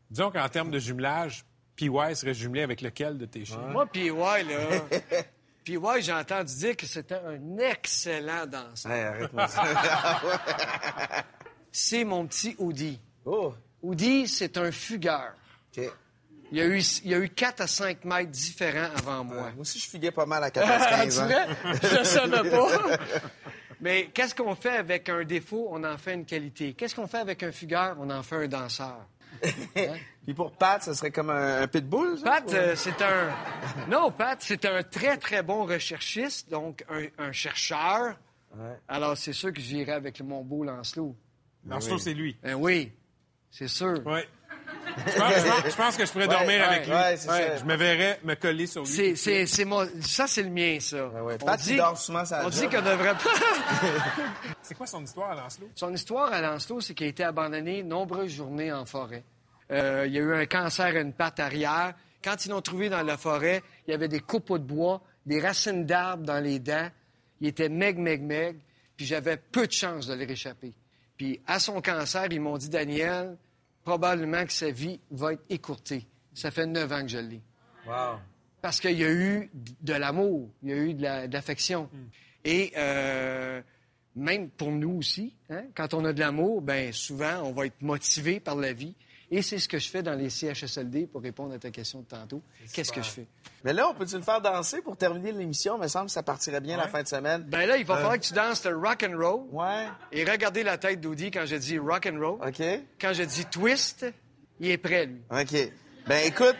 Disons 0.09 0.31
qu'en 0.31 0.47
termes 0.49 0.71
de 0.71 0.79
jumelage, 0.79 1.43
PY 1.75 1.89
serait 2.15 2.33
jumelé 2.33 2.61
avec 2.63 2.81
lequel 2.81 3.17
de 3.17 3.25
tes 3.25 3.45
chiens? 3.45 3.57
Moi, 3.71 3.85
PY, 3.85 4.09
là... 4.09 5.23
PY, 5.63 5.77
j'ai 5.99 6.13
entendu 6.13 6.55
dire 6.55 6.77
que 6.77 6.85
c'était 6.85 7.15
un 7.25 7.57
excellent 7.57 8.45
danseur. 8.45 8.91
Hey, 8.91 9.03
arrête-moi 9.03 9.47
ça. 9.49 9.63
C'est 11.71 12.03
mon 12.05 12.25
petit 12.25 12.55
Oudi. 12.57 12.99
oh, 13.25 13.53
Oudi, 13.83 14.27
c'est 14.27 14.57
un 14.57 14.71
fugueur. 14.71 15.33
OK. 15.77 15.83
Il 16.51 16.57
y, 16.57 16.61
a 16.61 16.65
eu, 16.65 16.79
il 17.03 17.11
y 17.11 17.13
a 17.13 17.17
eu 17.19 17.29
4 17.29 17.59
à 17.61 17.67
5 17.67 18.05
mètres 18.05 18.31
différents 18.31 18.89
avant 18.97 19.23
moi. 19.25 19.51
Moi 19.51 19.53
aussi, 19.59 19.77
je 19.79 19.87
figuais 19.89 20.11
pas 20.11 20.25
mal 20.25 20.41
à 20.45 20.47
Ah, 20.55 21.05
14-15 21.05 21.13
tu 21.13 21.19
ans. 21.19 21.27
vois? 21.27 21.73
Je 21.91 21.97
ne 21.99 22.03
savais 22.05 22.49
pas. 22.49 22.97
Mais 23.81 24.09
qu'est-ce 24.13 24.33
qu'on 24.35 24.55
fait 24.55 24.75
avec 24.77 25.09
un 25.09 25.23
défaut? 25.23 25.67
On 25.71 25.83
en 25.83 25.97
fait 25.97 26.13
une 26.13 26.25
qualité? 26.25 26.73
Qu'est-ce 26.73 26.95
qu'on 26.95 27.07
fait 27.07 27.19
avec 27.19 27.43
un 27.43 27.51
fugueur? 27.51 27.95
On 27.99 28.09
en 28.09 28.23
fait 28.23 28.35
un 28.35 28.47
danseur? 28.47 29.05
Puis 30.25 30.33
pour 30.33 30.51
Pat, 30.53 30.81
ce 30.81 30.93
serait 30.93 31.11
comme 31.11 31.29
un, 31.29 31.61
un 31.61 31.67
pitbull, 31.67 32.17
ça? 32.17 32.23
Pat, 32.23 32.53
euh, 32.53 32.75
c'est 32.75 33.01
un... 33.01 33.29
Non, 33.89 34.11
Pat, 34.11 34.37
c'est 34.41 34.65
un 34.65 34.83
très, 34.83 35.17
très 35.17 35.43
bon 35.43 35.65
recherchiste, 35.65 36.49
donc 36.49 36.83
un, 36.89 37.05
un 37.17 37.31
chercheur. 37.31 38.17
Alors, 38.87 39.15
c'est 39.15 39.33
sûr 39.33 39.53
que 39.53 39.61
j'irai 39.61 39.91
avec 39.91 40.19
mon 40.21 40.43
beau 40.43 40.63
Lancelot. 40.63 41.15
Lancelot, 41.67 41.99
c'est 41.99 42.13
lui. 42.13 42.35
Ben 42.41 42.55
oui, 42.55 42.91
c'est 43.51 43.67
sûr. 43.67 44.01
Oui. 44.05 44.21
Je 45.05 45.11
pense, 45.17 45.33
je 45.35 45.47
pense- 45.49 45.71
je 45.71 45.75
pense 45.75 45.97
que 45.97 46.05
je 46.05 46.11
pourrais 46.11 46.27
dormir 46.27 46.47
ouais, 46.49 46.59
avec 46.61 46.85
lui. 46.87 46.93
ouais, 46.93 47.17
ça. 47.17 47.57
Je 47.57 47.63
me 47.63 47.75
verrais 47.75 48.19
me 48.23 48.35
coller 48.35 48.67
sur 48.67 48.83
lui. 48.83 49.15
C'est, 49.15 49.65
mon... 49.65 49.87
Ça, 50.01 50.27
c'est 50.27 50.43
le 50.43 50.49
mien, 50.49 50.77
ça. 50.79 51.07
ouais. 51.07 51.37
On 51.41 51.45
Pat, 51.45 51.59
dit- 51.59 51.75
dort 51.77 51.97
souvent 51.97 52.23
la 52.29 52.45
On 52.45 52.49
dit 52.49 52.67
qu'on 52.67 52.81
devrait 52.81 53.13
pas... 53.13 53.29
C'est 54.61 54.75
quoi 54.75 54.87
son 54.87 55.03
histoire, 55.03 55.35
Lancelot? 55.35 55.69
Son 55.75 55.93
histoire 55.93 56.31
à 56.33 56.41
Lancelot, 56.41 56.81
c'est 56.81 56.93
qu'il 56.93 57.05
a 57.05 57.09
été 57.09 57.23
abandonné 57.23 57.83
nombreuses 57.83 58.31
journées 58.31 58.71
en 58.71 58.85
forêt. 58.85 59.23
Euh, 59.71 60.05
il 60.07 60.13
y 60.13 60.17
a 60.17 60.21
eu 60.21 60.33
un 60.33 60.45
cancer 60.45 60.85
à 60.85 60.99
une 60.99 61.13
patte 61.13 61.39
arrière. 61.39 61.93
Quand 62.23 62.45
ils 62.45 62.49
l'ont 62.49 62.61
trouvé 62.61 62.89
dans 62.89 63.03
la 63.03 63.17
forêt, 63.17 63.61
il 63.87 63.91
y 63.91 63.93
avait 63.93 64.07
des 64.07 64.19
copeaux 64.19 64.57
de 64.57 64.63
bois, 64.63 65.01
des 65.25 65.39
racines 65.39 65.85
d'arbres 65.85 66.25
dans 66.25 66.39
les 66.43 66.59
dents. 66.59 66.89
Il 67.41 67.47
était 67.47 67.69
meg, 67.69 67.97
meg, 67.97 68.21
meg. 68.21 68.57
Puis 68.95 69.05
j'avais 69.05 69.37
peu 69.37 69.67
de 69.67 69.71
chance 69.71 70.07
de 70.07 70.13
le 70.15 70.25
réchapper. 70.25 70.73
Puis 71.17 71.39
à 71.47 71.59
son 71.59 71.81
cancer, 71.81 72.25
ils 72.31 72.41
m'ont 72.41 72.57
dit, 72.57 72.69
Daniel, 72.69 73.37
probablement 73.91 74.45
que 74.45 74.51
sa 74.51 74.69
vie 74.69 74.99
va 75.11 75.31
être 75.31 75.43
écourtée. 75.49 76.05
Ça 76.33 76.51
fait 76.51 76.65
neuf 76.67 76.91
ans 76.91 77.03
que 77.03 77.07
je 77.07 77.19
l'ai. 77.19 77.41
Wow. 77.87 78.19
Parce 78.61 78.81
qu'il 78.81 78.99
y 78.99 79.05
a 79.05 79.09
eu 79.09 79.49
de 79.53 79.93
l'amour, 79.93 80.49
il 80.61 80.69
y 80.69 80.73
a 80.73 80.75
eu 80.75 80.93
de 80.93 81.01
la- 81.03 81.27
de 81.29 81.33
l'affection. 81.33 81.89
Et 82.43 82.73
euh, 82.75 83.61
même 84.13 84.49
pour 84.49 84.71
nous 84.71 84.97
aussi, 84.97 85.33
hein, 85.49 85.63
quand 85.73 85.93
on 85.93 86.03
a 86.03 86.11
de 86.11 86.19
l'amour, 86.19 86.61
ben 86.61 86.91
souvent, 86.91 87.43
on 87.45 87.53
va 87.53 87.67
être 87.67 87.81
motivé 87.81 88.41
par 88.41 88.57
la 88.57 88.73
vie. 88.73 88.93
Et 89.29 89.41
c'est 89.41 89.59
ce 89.59 89.67
que 89.67 89.77
je 89.77 89.89
fais 89.89 90.01
dans 90.01 90.13
les 90.13 90.29
CHSLD 90.29 91.07
pour 91.07 91.21
répondre 91.21 91.53
à 91.53 91.59
ta 91.59 91.69
question 91.69 91.99
de 91.99 92.05
tantôt. 92.05 92.41
Qu'est-ce 92.71 92.93
que 92.93 93.01
je 93.01 93.09
fais? 93.09 93.25
Mais 93.65 93.73
là, 93.73 93.89
on 93.89 93.93
peut-tu 93.93 94.15
le 94.15 94.21
faire 94.21 94.39
danser 94.39 94.81
pour 94.81 94.95
terminer 94.95 95.33
l'émission? 95.33 95.75
Il 95.77 95.81
me 95.81 95.87
semble 95.89 96.05
que 96.05 96.11
ça 96.13 96.23
partirait 96.23 96.61
bien 96.61 96.77
la 96.77 96.87
fin 96.87 97.03
de 97.03 97.07
semaine. 97.09 97.41
Ben 97.43 97.65
là, 97.67 97.75
il 97.77 97.85
va 97.85 97.95
Euh, 97.95 97.97
falloir 97.97 98.15
que 98.17 98.23
tu 98.25 98.33
danses 98.33 98.63
le 98.65 98.77
rock 98.77 99.03
and 99.03 99.17
roll. 99.17 99.41
Ouais. 99.51 99.87
Et 100.13 100.23
regardez 100.23 100.63
la 100.63 100.77
tête 100.77 101.01
d'Audi 101.01 101.29
quand 101.29 101.45
je 101.45 101.57
dis 101.57 101.77
rock 101.77 102.05
and 102.09 102.19
roll. 102.19 102.39
OK. 102.47 102.63
Quand 103.01 103.11
je 103.13 103.23
dis 103.23 103.45
twist, 103.45 104.05
il 104.61 104.69
est 104.71 104.77
prêt, 104.77 105.07
lui. 105.07 105.21
OK. 105.29 105.71
Ben 106.07 106.25
écoute, 106.25 106.55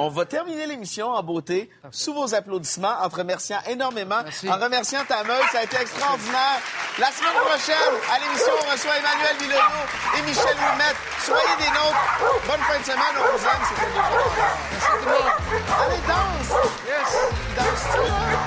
on 0.00 0.10
va 0.10 0.24
terminer 0.26 0.68
l'émission 0.68 1.10
en 1.10 1.24
beauté 1.24 1.68
sous 1.90 2.14
vos 2.14 2.32
applaudissements, 2.32 3.02
en 3.02 3.08
te 3.08 3.16
remerciant 3.16 3.58
énormément, 3.66 4.20
en 4.48 4.56
remerciant 4.56 5.04
ta 5.08 5.24
meute. 5.24 5.42
Ça 5.50 5.58
a 5.58 5.64
été 5.64 5.76
extraordinaire. 5.76 6.60
La 7.00 7.10
semaine 7.10 7.34
prochaine, 7.44 7.94
à 8.08 8.20
l'émission, 8.20 8.52
on 8.62 8.70
reçoit 8.70 8.96
Emmanuel 8.96 9.36
Villeneuve 9.40 9.58
et 10.16 10.22
Michel 10.22 10.54
Wilmette. 10.54 10.96
Soyez 11.18 11.56
des 11.58 11.70
nôtres. 11.74 11.98
Bonne 12.46 12.60
fin 12.60 12.78
de 12.78 12.84
semaine. 12.84 13.16
On 13.18 13.36
vous 13.36 13.44
aime. 13.44 13.64
C'était 13.68 13.90
déjà... 13.90 14.06
Allez, 15.82 16.02
danse. 16.06 16.54
Yes. 16.86 17.10
Danse-tu, 17.56 18.37